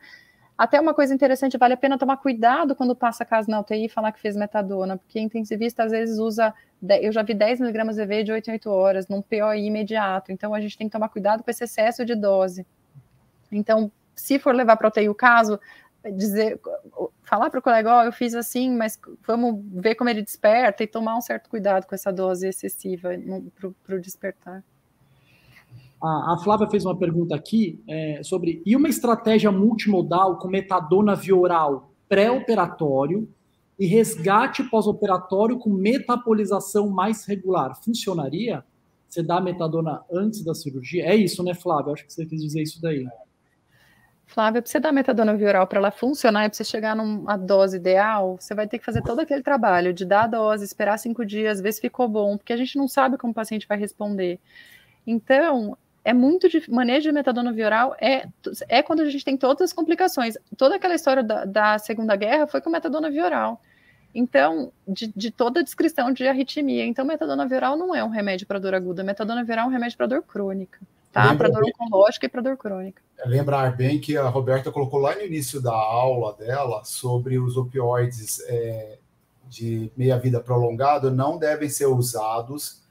Até 0.58 0.80
uma 0.80 0.93
coisa 0.93 1.14
interessante, 1.14 1.58
vale 1.58 1.74
a 1.74 1.78
pena 1.78 1.97
tomar 1.97 2.18
cuidado 2.18 2.76
quando 2.76 2.95
passa 2.95 3.26
caso 3.26 3.49
na 3.49 3.60
UTI 3.60 3.86
e 3.86 3.89
falar 3.89 4.12
que 4.12 4.20
fez 4.20 4.36
metadona, 4.36 4.97
porque 4.97 5.20
intensivista 5.20 5.84
às 5.84 5.91
vezes 5.91 6.20
usa, 6.20 6.54
eu 7.01 7.12
já 7.12 7.24
vi 7.24 7.34
10 7.34 7.60
miligramas 7.60 7.97
EV 7.97 8.24
de 8.24 8.32
8 8.32 8.49
em 8.49 8.54
8 8.54 8.70
horas, 8.70 9.08
num 9.08 9.22
POI 9.22 9.66
imediato, 9.66 10.32
então 10.32 10.54
a 10.54 10.62
gente 10.62 10.78
tem 10.78 10.88
que 10.88 10.91
tomar 10.91 11.10
cuidado 11.10 11.43
com 11.43 11.49
esse 11.49 11.64
excesso 11.64 12.06
de 12.06 12.14
dose. 12.14 12.68
Então, 13.51 13.91
se 14.16 14.38
for 14.38 14.54
levar 14.54 14.78
para 14.78 14.89
UTI 14.89 15.10
o 15.10 15.16
caso, 15.16 15.60
dizer, 16.16 16.60
falar 17.24 17.49
para 17.49 17.60
o 17.60 17.64
colega, 17.64 17.91
ó, 17.91 18.01
oh, 18.01 18.04
eu 18.04 18.12
fiz 18.12 18.36
assim, 18.36 18.76
mas 18.76 18.99
vamos 19.26 19.60
ver 19.82 19.95
como 19.95 20.10
ele 20.10 20.22
desperta 20.22 20.84
e 20.84 20.88
tomar 20.88 21.18
um 21.18 21.22
certo 21.22 21.49
cuidado 21.49 21.88
com 21.88 21.95
essa 21.95 22.12
dose 22.12 22.47
excessiva 22.47 23.10
para 23.86 23.95
o 23.95 23.99
despertar. 23.99 24.64
A, 26.04 26.34
a 26.34 26.38
Flávia 26.38 26.68
fez 26.68 26.84
uma 26.84 26.97
pergunta 26.97 27.34
aqui 27.34 27.82
é, 27.88 28.22
sobre 28.24 28.62
e 28.66 28.76
uma 28.76 28.89
estratégia 28.89 29.49
multimodal 29.54 30.38
com 30.38 30.49
metadona 30.49 31.16
via 31.16 31.36
oral 31.36 31.91
pré-operatório 32.10 33.28
e 33.80 33.86
resgate 33.86 34.64
pós-operatório 34.64 35.58
com 35.58 35.70
metabolização 35.70 36.89
mais 36.89 37.26
regular. 37.26 37.74
Funcionaria? 37.82 38.64
Você 39.08 39.24
dá 39.24 39.39
metadona 39.39 40.01
antes 40.12 40.43
da 40.43 40.54
cirurgia? 40.54 41.06
É 41.06 41.16
isso, 41.16 41.41
né, 41.41 41.54
Flávia? 41.54 41.93
Acho 41.93 42.06
que 42.06 42.12
você 42.12 42.26
quis 42.26 42.41
dizer 42.41 42.62
isso 42.62 42.82
daí. 42.82 43.08
Flávia, 44.26 44.62
para 44.62 44.70
você 44.70 44.80
dar 44.80 44.91
metadona 44.91 45.36
via 45.36 45.47
oral 45.47 45.68
para 45.68 45.80
ela 45.80 45.91
funcionar 45.91 46.45
e 46.45 46.49
para 46.49 46.58
você 46.58 46.64
chegar 46.64 46.95
numa 46.95 47.38
dose 47.38 47.78
ideal, 47.78 48.38
você 48.39 48.54
vai 48.54 48.68
ter 48.68 48.80
que 48.80 48.86
fazer 48.86 49.01
todo 49.04 49.20
aquele 49.20 49.41
trabalho 49.41 49.93
de 49.93 50.04
dar 50.06 50.24
a 50.24 50.28
dose, 50.28 50.66
esperar 50.66 50.97
cinco 50.97 51.26
dias, 51.26 51.62
ver 51.62 51.72
se 51.72 51.80
ficou 51.80 52.10
bom, 52.10 52.38
porque 52.38 52.51
a 52.51 52.58
gente 52.58 52.78
não 52.78 52.88
sabe 52.88 53.18
como 53.18 53.32
o 53.32 53.36
paciente 53.36 53.68
vai 53.68 53.78
responder. 53.78 54.39
Então, 55.06 55.78
é 56.04 56.14
muito 56.14 56.49
de 56.49 56.70
manejo 56.70 57.04
de 57.04 57.12
metadona 57.12 57.54
via 57.54 57.66
oral 57.66 57.95
é, 57.99 58.28
é 58.68 58.84
quando 58.84 59.01
a 59.01 59.10
gente 59.10 59.24
tem 59.24 59.38
todas 59.38 59.62
as 59.62 59.74
complicações. 59.74 60.38
Toda 60.58 60.76
aquela 60.76 60.95
história 60.95 61.24
da, 61.24 61.45
da 61.45 61.80
Segunda 61.80 62.16
Guerra 62.16 62.45
foi 62.45 62.60
com 62.62 62.70
metadona 62.70 63.10
via 63.10 63.26
oral. 63.26 63.62
Então, 64.14 64.72
de, 64.88 65.12
de, 65.16 65.32
toda 65.32 65.62
a 65.62 65.64
descrição 65.64 66.12
de 66.12 66.28
arritmia. 66.28 66.86
Então, 66.86 67.06
metadona 67.06 67.47
via 67.47 67.58
oral 67.58 67.78
não 67.78 67.95
é 67.95 68.04
um 68.04 68.10
remédio 68.10 68.45
para 68.45 68.60
dor 68.60 68.76
aguda. 68.76 69.04
Metadona 69.04 69.43
via 69.43 69.56
oral 69.56 69.66
é 69.66 69.68
um 69.70 69.72
remédio 69.72 69.97
para 69.97 70.08
dor 70.08 70.22
crônica, 70.22 70.80
tá? 71.12 71.34
Para 71.36 71.49
dor 71.49 71.64
oncológica 71.64 72.26
e 72.26 72.30
para 72.30 72.41
dor 72.41 72.58
crônica. 72.58 73.01
É 73.18 73.28
lembrar 73.28 73.76
bem 73.76 73.99
que 73.99 74.18
a 74.18 74.28
Roberta 74.28 74.72
colocou 74.72 74.99
lá 74.99 75.16
no 75.16 75.22
início 75.22 75.62
da 75.62 75.74
aula 75.74 76.34
dela 76.34 76.84
sobre 76.84 77.39
os 77.39 77.58
opioides 77.58 78.39
é, 78.47 78.97
de 79.47 79.91
meia-vida 79.95 80.39
prolongada 80.39 81.10
não 81.10 81.38
devem 81.38 81.70
ser 81.70 81.86
usados 81.86 82.84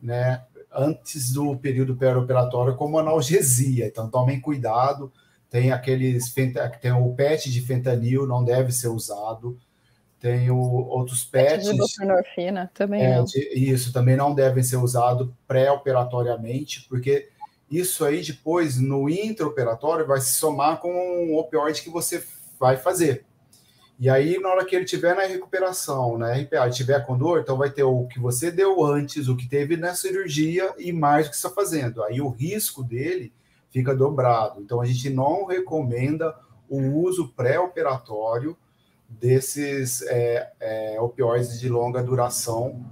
né, 0.00 0.42
antes 0.72 1.32
do 1.32 1.56
período 1.56 1.96
pré-operatório 1.96 2.76
como 2.76 2.98
analgesia. 2.98 3.86
Então 3.86 4.10
tomem 4.10 4.40
cuidado. 4.40 5.12
Tem 5.50 5.72
aqueles 5.72 6.32
tem 6.80 6.92
o 6.92 7.14
PET 7.14 7.50
de 7.50 7.60
fentanil, 7.62 8.26
não 8.26 8.44
deve 8.44 8.70
ser 8.70 8.88
usado. 8.88 9.58
Tem 10.20 10.50
o, 10.50 10.58
outros 10.58 11.24
PETs. 11.24 11.70
De 11.70 11.76
buprenorfina 11.76 12.70
também 12.74 13.04
é, 13.04 13.16
não. 13.16 13.24
Isso 13.54 13.92
também 13.92 14.16
não 14.16 14.34
devem 14.34 14.62
ser 14.62 14.76
usados 14.76 15.28
pré-operatoriamente, 15.46 16.86
porque 16.88 17.28
isso 17.70 18.04
aí 18.04 18.22
depois 18.22 18.78
no 18.78 19.08
intraoperatório 19.08 20.06
vai 20.06 20.20
se 20.20 20.34
somar 20.34 20.78
com 20.80 20.90
o 21.30 21.38
opioide 21.38 21.82
que 21.82 21.90
você 21.90 22.22
vai 22.58 22.76
fazer. 22.76 23.24
E 23.98 24.08
aí, 24.08 24.38
na 24.38 24.50
hora 24.50 24.64
que 24.64 24.76
ele 24.76 24.84
tiver 24.84 25.16
na 25.16 25.22
recuperação, 25.22 26.16
na 26.16 26.32
RPA, 26.32 26.70
tiver 26.70 27.04
com 27.04 27.18
dor, 27.18 27.40
então 27.40 27.56
vai 27.56 27.68
ter 27.68 27.82
o 27.82 28.06
que 28.06 28.20
você 28.20 28.48
deu 28.48 28.84
antes, 28.84 29.26
o 29.26 29.36
que 29.36 29.48
teve 29.48 29.76
na 29.76 29.92
cirurgia 29.92 30.72
e 30.78 30.92
mais 30.92 31.26
o 31.26 31.30
que 31.30 31.36
está 31.36 31.50
fazendo. 31.50 32.04
Aí 32.04 32.20
o 32.20 32.28
risco 32.28 32.84
dele 32.84 33.32
fica 33.72 33.96
dobrado. 33.96 34.60
Então 34.60 34.80
a 34.80 34.86
gente 34.86 35.10
não 35.10 35.46
recomenda 35.46 36.32
o 36.68 36.78
uso 36.78 37.28
pré-operatório 37.30 38.56
desses 39.08 40.02
é, 40.02 40.52
é, 40.60 41.00
opioides 41.00 41.58
de 41.58 41.68
longa 41.68 42.00
duração 42.00 42.84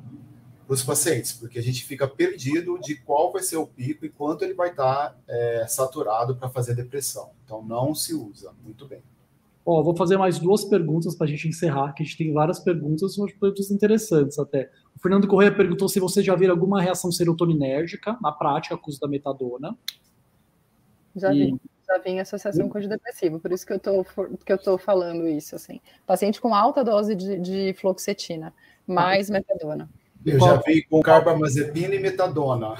para 0.66 0.74
os 0.74 0.82
pacientes, 0.82 1.32
porque 1.32 1.61
a 1.61 1.62
gente 1.62 1.84
fica 1.84 2.09
perdido 2.09 2.80
de 2.80 2.96
qual 2.96 3.32
vai 3.32 3.44
ser 3.44 3.59
o 3.59 3.66
pico 3.66 4.04
e 4.04 4.09
quanto 4.09 4.44
ele 4.44 4.54
vai 4.54 4.70
estar 4.70 5.11
tá, 5.11 5.16
é, 5.28 5.66
saturado 5.68 6.34
para 6.34 6.48
fazer 6.48 6.74
depressão. 6.74 7.30
Então 7.44 7.62
não 7.62 7.94
se 7.94 8.12
usa. 8.12 8.52
Muito 8.64 8.86
bem. 8.86 9.02
Ó, 9.67 9.83
vou 9.83 9.97
fazer 9.97 10.17
mais 10.17 10.39
duas 10.39 10.64
perguntas 10.64 11.17
para 11.17 11.27
a 11.27 11.29
gente 11.29 11.49
encerrar, 11.49 11.93
que 11.93 12.05
a 12.05 12.07
gente 12.07 12.17
tem 12.17 12.33
várias 12.33 12.61
perguntas, 12.61 13.19
umas 13.19 13.33
perguntas 13.33 13.69
interessantes 13.69 14.39
até. 14.39 14.71
O 14.95 15.01
Fernando 15.01 15.27
Correia 15.27 15.53
perguntou 15.53 15.89
se 15.89 15.99
você 15.99 16.23
já 16.23 16.37
viu 16.37 16.53
alguma 16.53 16.81
reação 16.81 17.11
serotoninérgica 17.11 18.17
na 18.23 18.31
prática 18.31 18.77
com 18.77 18.87
o 18.87 18.91
uso 18.91 19.01
da 19.01 19.09
metadona. 19.09 19.77
Já 21.17 21.35
e... 21.35 21.47
vi, 21.47 21.61
já 21.85 21.99
vi 21.99 22.11
em 22.11 22.21
associação 22.21 22.69
com 22.69 22.79
antidepressivo, 22.79 23.41
por 23.41 23.51
isso 23.51 23.67
que 23.67 23.73
eu 23.73 23.81
tô, 23.81 24.05
que 24.45 24.53
eu 24.53 24.59
tô 24.59 24.79
falando 24.79 25.27
isso, 25.27 25.57
assim. 25.57 25.81
Paciente 26.07 26.41
com 26.41 26.55
alta 26.55 26.85
dose 26.85 27.17
de, 27.17 27.37
de 27.41 27.75
fluoxetina, 27.75 28.55
mais 28.87 29.29
metadona. 29.29 29.91
Eu 30.25 30.39
já 30.39 30.57
vi 30.64 30.85
com 30.85 31.01
carbamazepina 31.01 31.93
e 31.93 31.99
metadona. 31.99 32.75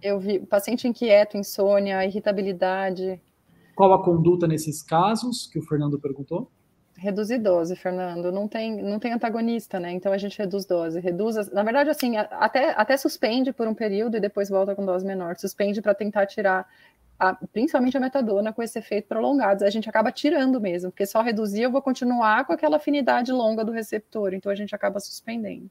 eu 0.00 0.20
vi 0.20 0.38
paciente 0.38 0.86
inquieto, 0.86 1.36
insônia, 1.36 2.04
irritabilidade, 2.04 3.20
qual 3.80 3.94
a 3.94 4.04
conduta 4.04 4.46
nesses 4.46 4.82
casos 4.82 5.46
que 5.50 5.58
o 5.58 5.62
Fernando 5.62 5.98
perguntou? 5.98 6.50
Reduzir 6.98 7.38
dose, 7.38 7.74
Fernando. 7.74 8.30
Não 8.30 8.46
tem, 8.46 8.82
não 8.82 8.98
tem 8.98 9.10
antagonista, 9.10 9.80
né? 9.80 9.90
Então 9.90 10.12
a 10.12 10.18
gente 10.18 10.38
reduz 10.38 10.66
dose. 10.66 11.00
Reduz, 11.00 11.50
na 11.50 11.62
verdade, 11.62 11.88
assim, 11.88 12.14
até, 12.18 12.78
até 12.78 12.94
suspende 12.98 13.54
por 13.54 13.66
um 13.66 13.72
período 13.74 14.18
e 14.18 14.20
depois 14.20 14.50
volta 14.50 14.74
com 14.74 14.84
dose 14.84 15.06
menor. 15.06 15.34
Suspende 15.38 15.80
para 15.80 15.94
tentar 15.94 16.26
tirar, 16.26 16.68
a, 17.18 17.34
principalmente 17.50 17.96
a 17.96 18.00
metadona, 18.00 18.52
com 18.52 18.62
esse 18.62 18.78
efeito 18.78 19.08
prolongado. 19.08 19.64
A 19.64 19.70
gente 19.70 19.88
acaba 19.88 20.12
tirando 20.12 20.60
mesmo, 20.60 20.90
porque 20.90 21.06
só 21.06 21.22
reduzir 21.22 21.62
eu 21.62 21.72
vou 21.72 21.80
continuar 21.80 22.44
com 22.44 22.52
aquela 22.52 22.76
afinidade 22.76 23.32
longa 23.32 23.64
do 23.64 23.72
receptor. 23.72 24.34
Então 24.34 24.52
a 24.52 24.54
gente 24.54 24.74
acaba 24.74 25.00
suspendendo. 25.00 25.70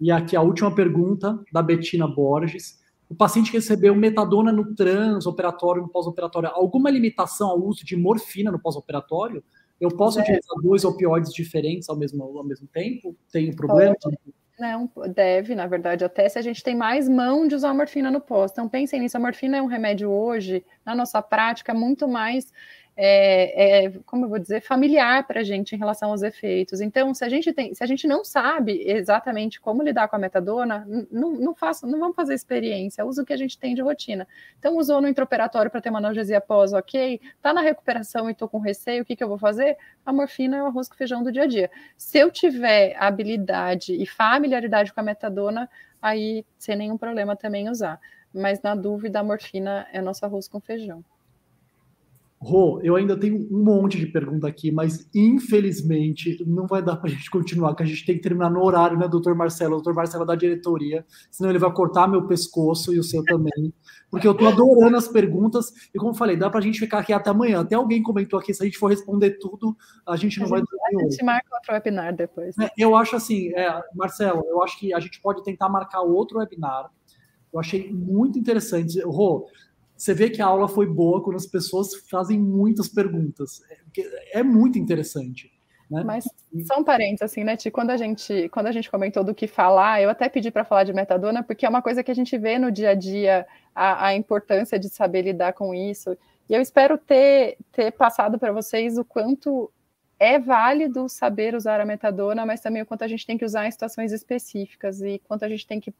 E 0.00 0.10
aqui 0.10 0.34
a 0.34 0.42
última 0.42 0.74
pergunta 0.74 1.38
da 1.52 1.62
Betina 1.62 2.08
Borges 2.08 2.84
o 3.08 3.14
paciente 3.14 3.52
recebeu 3.52 3.94
metadona 3.94 4.52
no 4.52 4.74
trans-operatório, 4.74 5.82
no 5.82 5.88
pós-operatório, 5.88 6.50
alguma 6.52 6.90
limitação 6.90 7.48
ao 7.50 7.60
uso 7.60 7.84
de 7.84 7.96
morfina 7.96 8.50
no 8.50 8.58
pós-operatório? 8.58 9.42
Eu 9.80 9.90
posso 9.90 10.18
é. 10.18 10.22
utilizar 10.22 10.56
dois 10.62 10.84
opioides 10.84 11.32
diferentes 11.32 11.88
ao 11.88 11.96
mesmo, 11.96 12.22
ao 12.22 12.44
mesmo 12.44 12.66
tempo? 12.68 13.14
Tem 13.30 13.54
problema? 13.54 13.94
Pode. 14.00 14.16
Não, 14.58 14.90
deve, 15.14 15.54
na 15.54 15.66
verdade, 15.66 16.02
até 16.02 16.26
se 16.30 16.38
a 16.38 16.42
gente 16.42 16.62
tem 16.62 16.74
mais 16.74 17.06
mão 17.08 17.46
de 17.46 17.54
usar 17.54 17.70
a 17.70 17.74
morfina 17.74 18.10
no 18.10 18.22
pós. 18.22 18.50
Então, 18.52 18.66
pensem 18.66 19.00
nisso, 19.00 19.16
a 19.16 19.20
morfina 19.20 19.58
é 19.58 19.62
um 19.62 19.66
remédio 19.66 20.10
hoje, 20.10 20.64
na 20.84 20.94
nossa 20.94 21.20
prática, 21.20 21.74
muito 21.74 22.08
mais 22.08 22.50
é, 22.96 23.84
é, 23.84 23.90
como 24.06 24.24
eu 24.24 24.28
vou 24.30 24.38
dizer, 24.38 24.62
familiar 24.62 25.26
para 25.26 25.40
a 25.40 25.44
gente 25.44 25.74
em 25.74 25.78
relação 25.78 26.10
aos 26.10 26.22
efeitos. 26.22 26.80
Então, 26.80 27.12
se 27.12 27.22
a 27.24 27.28
gente 27.28 27.52
tem, 27.52 27.74
se 27.74 27.84
a 27.84 27.86
gente 27.86 28.06
não 28.06 28.24
sabe 28.24 28.82
exatamente 28.86 29.60
como 29.60 29.82
lidar 29.82 30.08
com 30.08 30.16
a 30.16 30.18
metadona, 30.18 30.86
não, 31.10 31.54
faço, 31.54 31.86
não 31.86 31.98
vamos 31.98 32.16
fazer 32.16 32.32
experiência, 32.32 33.04
usa 33.04 33.22
o 33.22 33.26
que 33.26 33.34
a 33.34 33.36
gente 33.36 33.58
tem 33.58 33.74
de 33.74 33.82
rotina. 33.82 34.26
Então, 34.58 34.78
usou 34.78 35.02
no 35.02 35.08
intraoperatório 35.08 35.70
para 35.70 35.80
ter 35.80 35.90
uma 35.90 35.98
analgesia 35.98 36.40
pós, 36.40 36.72
ok, 36.72 37.20
tá 37.42 37.52
na 37.52 37.60
recuperação 37.60 38.30
e 38.30 38.32
estou 38.32 38.48
com 38.48 38.58
receio, 38.58 39.02
o 39.02 39.04
que, 39.04 39.14
que 39.14 39.22
eu 39.22 39.28
vou 39.28 39.38
fazer? 39.38 39.76
A 40.04 40.12
morfina 40.12 40.56
é 40.56 40.62
o 40.62 40.66
arroz 40.66 40.88
com 40.88 40.94
feijão 40.94 41.22
do 41.22 41.30
dia 41.30 41.42
a 41.42 41.46
dia. 41.46 41.70
Se 41.98 42.18
eu 42.18 42.30
tiver 42.30 42.96
habilidade 42.98 43.92
e 43.92 44.06
familiaridade 44.06 44.92
com 44.94 45.00
a 45.00 45.02
metadona, 45.02 45.68
aí 46.00 46.46
sem 46.58 46.76
nenhum 46.76 46.96
problema 46.96 47.36
também 47.36 47.68
usar. 47.68 48.00
Mas 48.32 48.62
na 48.62 48.74
dúvida, 48.74 49.20
a 49.20 49.22
morfina 49.22 49.86
é 49.92 50.00
nosso 50.00 50.24
arroz 50.24 50.48
com 50.48 50.60
feijão. 50.60 51.04
Rô, 52.46 52.80
eu 52.80 52.94
ainda 52.94 53.18
tenho 53.18 53.44
um 53.50 53.64
monte 53.64 53.98
de 53.98 54.06
pergunta 54.06 54.46
aqui, 54.46 54.70
mas 54.70 55.10
infelizmente 55.12 56.44
não 56.46 56.64
vai 56.64 56.80
dar 56.80 56.94
para 56.94 57.10
a 57.10 57.12
gente 57.12 57.28
continuar, 57.28 57.74
que 57.74 57.82
a 57.82 57.86
gente 57.86 58.06
tem 58.06 58.14
que 58.14 58.22
terminar 58.22 58.48
no 58.48 58.62
horário, 58.62 58.96
né, 58.96 59.08
doutor 59.08 59.34
Marcelo? 59.34 59.72
O 59.72 59.76
doutor 59.78 59.94
Marcelo 59.94 60.22
é 60.22 60.26
da 60.28 60.36
diretoria, 60.36 61.04
senão 61.28 61.50
ele 61.50 61.58
vai 61.58 61.72
cortar 61.72 62.06
meu 62.06 62.24
pescoço 62.28 62.94
e 62.94 63.00
o 63.00 63.02
seu 63.02 63.24
também, 63.24 63.74
porque 64.08 64.28
eu 64.28 64.30
estou 64.30 64.46
adorando 64.46 64.96
as 64.96 65.08
perguntas, 65.08 65.72
e 65.92 65.98
como 65.98 66.12
eu 66.12 66.14
falei, 66.14 66.36
dá 66.36 66.48
para 66.48 66.60
a 66.60 66.62
gente 66.62 66.78
ficar 66.78 67.00
aqui 67.00 67.12
até 67.12 67.30
amanhã. 67.30 67.62
Até 67.62 67.74
alguém 67.74 68.00
comentou 68.00 68.38
aqui, 68.38 68.54
se 68.54 68.62
a 68.62 68.66
gente 68.66 68.78
for 68.78 68.86
responder 68.86 69.38
tudo, 69.40 69.76
a 70.06 70.14
gente 70.14 70.38
não 70.38 70.46
a 70.46 70.50
vai... 70.50 70.60
Gente, 70.60 71.04
a 71.04 71.10
gente 71.10 71.24
marca 71.24 71.48
outro 71.52 71.74
webinar 71.74 72.14
depois. 72.14 72.56
É, 72.60 72.70
eu 72.78 72.94
acho 72.94 73.16
assim, 73.16 73.52
é, 73.56 73.82
Marcelo, 73.92 74.44
eu 74.46 74.62
acho 74.62 74.78
que 74.78 74.94
a 74.94 75.00
gente 75.00 75.20
pode 75.20 75.42
tentar 75.42 75.68
marcar 75.68 76.02
outro 76.02 76.38
webinar, 76.38 76.92
eu 77.52 77.60
achei 77.60 77.90
muito 77.90 78.38
interessante. 78.38 79.00
Rô, 79.02 79.48
você 79.96 80.14
vê 80.14 80.30
que 80.30 80.42
a 80.42 80.46
aula 80.46 80.68
foi 80.68 80.86
boa 80.86 81.22
quando 81.22 81.36
as 81.36 81.46
pessoas 81.46 81.94
fazem 82.10 82.38
muitas 82.38 82.88
perguntas. 82.88 83.60
É, 84.00 84.40
é 84.40 84.42
muito 84.42 84.78
interessante. 84.78 85.50
Né? 85.90 86.02
Mas 86.04 86.28
são 86.66 86.82
parentes, 86.82 87.22
assim, 87.22 87.44
né, 87.44 87.56
Ti? 87.56 87.70
Quando 87.70 87.90
a 87.90 87.96
gente, 87.96 88.48
quando 88.48 88.66
a 88.66 88.72
gente 88.72 88.90
comentou 88.90 89.22
do 89.22 89.34
que 89.34 89.46
falar, 89.46 90.02
eu 90.02 90.10
até 90.10 90.28
pedi 90.28 90.50
para 90.50 90.64
falar 90.64 90.84
de 90.84 90.92
metadona, 90.92 91.42
porque 91.42 91.64
é 91.64 91.68
uma 91.68 91.82
coisa 91.82 92.02
que 92.02 92.10
a 92.10 92.14
gente 92.14 92.36
vê 92.36 92.58
no 92.58 92.70
dia 92.70 92.90
a 92.90 92.94
dia 92.94 93.46
a, 93.74 94.08
a 94.08 94.14
importância 94.14 94.78
de 94.78 94.88
saber 94.88 95.22
lidar 95.22 95.52
com 95.52 95.74
isso. 95.74 96.16
E 96.48 96.54
eu 96.54 96.60
espero 96.60 96.98
ter, 96.98 97.56
ter 97.72 97.92
passado 97.92 98.38
para 98.38 98.52
vocês 98.52 98.98
o 98.98 99.04
quanto 99.04 99.70
é 100.18 100.38
válido 100.38 101.08
saber 101.08 101.54
usar 101.54 101.80
a 101.80 101.84
metadona, 101.84 102.46
mas 102.46 102.60
também 102.60 102.82
o 102.82 102.86
quanto 102.86 103.02
a 103.02 103.08
gente 103.08 103.26
tem 103.26 103.36
que 103.36 103.44
usar 103.44 103.66
em 103.66 103.70
situações 103.70 104.12
específicas 104.12 105.02
e 105.02 105.20
quanto 105.26 105.44
a 105.44 105.48
gente 105.48 105.66
tem 105.66 105.78
que 105.78 105.94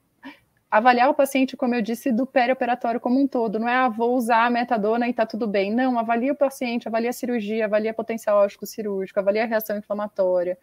avaliar 0.71 1.09
o 1.09 1.14
paciente, 1.14 1.57
como 1.57 1.75
eu 1.75 1.83
disse, 1.83 2.12
do 2.12 2.27
perioperatório 2.27 3.01
como 3.01 3.21
um 3.21 3.27
todo. 3.27 3.59
Não 3.59 3.69
é, 3.69 3.75
ah, 3.75 3.89
vou 3.89 4.17
usar 4.17 4.47
a 4.47 4.51
metadona 4.51 5.09
e 5.09 5.12
tá 5.12 5.25
tudo 5.25 5.47
bem. 5.47 5.73
Não, 5.73 5.99
avalia 5.99 6.33
o 6.33 6.37
paciente, 6.37 6.89
avalia 6.89 7.11
a 7.11 7.12
cirurgia, 7.12 7.64
avalia 7.64 7.95
potencial 7.95 8.39
ótico 8.39 8.67
cirúrgico, 8.67 9.19
avalia 9.19 9.45
a 9.45 9.47
reação 9.47 9.77
inflamatória. 9.77 10.59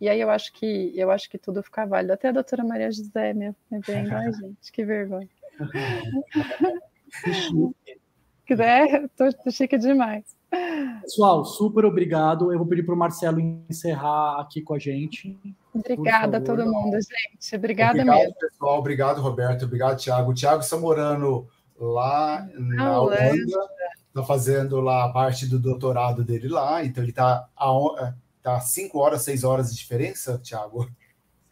E 0.00 0.08
aí 0.08 0.20
eu 0.20 0.28
acho 0.28 0.52
que 0.52 0.92
eu 0.94 1.10
acho 1.10 1.28
que 1.30 1.38
tudo 1.38 1.62
fica 1.62 1.86
válido. 1.86 2.12
Até 2.12 2.28
a 2.28 2.32
doutora 2.32 2.64
Maria 2.64 2.90
José, 2.90 3.32
minha 3.32 3.56
bem, 3.86 4.10
ai, 4.10 4.32
gente, 4.34 4.72
que 4.72 4.84
vergonha. 4.84 5.28
que 8.46 8.52
é, 8.60 9.08
tô, 9.16 9.32
tô 9.32 9.50
chique 9.50 9.78
demais. 9.78 10.36
Pessoal, 11.02 11.44
super 11.44 11.84
obrigado. 11.84 12.52
Eu 12.52 12.58
vou 12.58 12.66
pedir 12.66 12.82
para 12.82 12.94
o 12.94 12.98
Marcelo 12.98 13.40
encerrar 13.40 14.40
aqui 14.40 14.60
com 14.60 14.74
a 14.74 14.78
gente. 14.78 15.36
Obrigada 15.78 16.38
a 16.38 16.40
todo 16.40 16.64
mundo, 16.64 16.96
gente. 16.96 17.56
Obrigada 17.56 18.00
obrigado, 18.00 18.18
mesmo. 18.18 18.34
pessoal. 18.38 18.78
Obrigado, 18.78 19.20
Roberto. 19.20 19.64
Obrigado, 19.64 19.98
Tiago. 19.98 20.30
O 20.30 20.34
Tiago 20.34 20.60
está 20.60 20.76
morando 20.76 21.48
lá 21.78 22.46
na 22.54 23.00
Holanda. 23.00 23.34
Está 24.08 24.22
fazendo 24.22 24.80
lá 24.80 25.04
a 25.04 25.12
parte 25.12 25.46
do 25.46 25.58
doutorado 25.58 26.24
dele 26.24 26.48
lá. 26.48 26.84
Então, 26.84 27.02
ele 27.02 27.10
está 27.10 27.48
a 27.56 28.14
tá 28.42 28.60
cinco 28.60 28.98
horas, 28.98 29.22
seis 29.22 29.44
horas 29.44 29.70
de 29.70 29.76
diferença, 29.76 30.38
Tiago? 30.38 30.88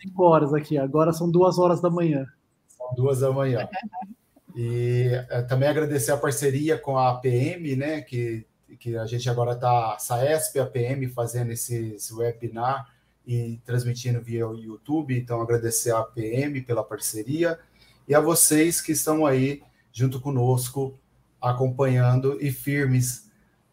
Cinco 0.01 0.25
horas 0.25 0.55
aqui. 0.55 0.79
Agora 0.79 1.13
são 1.13 1.31
duas 1.31 1.59
horas 1.59 1.81
da 1.81 1.91
manhã. 1.91 2.27
São 2.69 2.95
duas 2.95 3.21
da 3.21 3.31
manhã. 3.31 3.69
E 4.57 5.11
é, 5.31 5.43
também 5.43 5.69
agradecer 5.69 6.13
a 6.13 6.17
parceria 6.17 6.79
com 6.79 6.97
a 6.97 7.11
APM, 7.11 7.77
né, 7.77 8.01
que 8.01 8.47
que 8.77 8.97
a 8.97 9.07
gente 9.07 9.29
agora 9.31 9.53
está, 9.53 9.99
Saesp, 9.99 10.59
APM, 10.59 11.09
fazendo 11.09 11.53
esse, 11.53 11.95
esse, 11.95 12.13
webinar 12.13 12.87
e 13.27 13.61
transmitindo 13.65 14.21
via 14.21 14.47
o 14.47 14.55
YouTube. 14.55 15.17
Então, 15.17 15.41
agradecer 15.41 15.93
a 15.93 16.01
APM 16.01 16.61
pela 16.63 16.85
parceria 16.85 17.59
e 18.07 18.15
a 18.15 18.21
vocês 18.21 18.81
que 18.81 18.93
estão 18.93 19.25
aí 19.25 19.63
junto 19.93 20.21
conosco, 20.21 20.99
acompanhando 21.41 22.39
e 22.41 22.51
firmes 22.51 23.31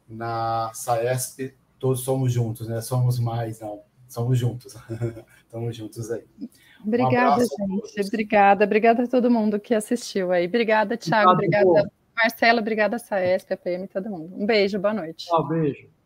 na 0.07 0.71
Saesp. 0.73 1.53
Todos 1.79 2.01
somos 2.01 2.31
juntos, 2.31 2.67
né? 2.67 2.79
Somos 2.81 3.19
mais, 3.19 3.59
não. 3.59 3.81
Somos 4.07 4.37
juntos. 4.37 4.75
Estamos 5.43 5.75
juntos 5.75 6.11
aí. 6.11 6.23
Obrigada, 6.85 7.43
um 7.43 7.81
gente. 7.85 8.07
Obrigada. 8.07 8.65
Obrigada 8.65 9.03
a 9.03 9.07
todo 9.07 9.29
mundo 9.29 9.59
que 9.59 9.73
assistiu 9.73 10.31
aí. 10.31 10.47
Obrigada, 10.47 10.97
Thiago. 10.97 11.31
Obrigada. 11.31 11.91
Marcelo, 12.15 12.59
obrigada, 12.59 12.99
Saesp, 12.99 13.51
a 13.53 13.57
PM, 13.57 13.87
todo 13.87 14.09
mundo. 14.09 14.35
Um 14.35 14.45
beijo, 14.45 14.79
boa 14.79 14.93
noite. 14.93 15.25
Tchau, 15.25 15.47
beijo. 15.47 16.00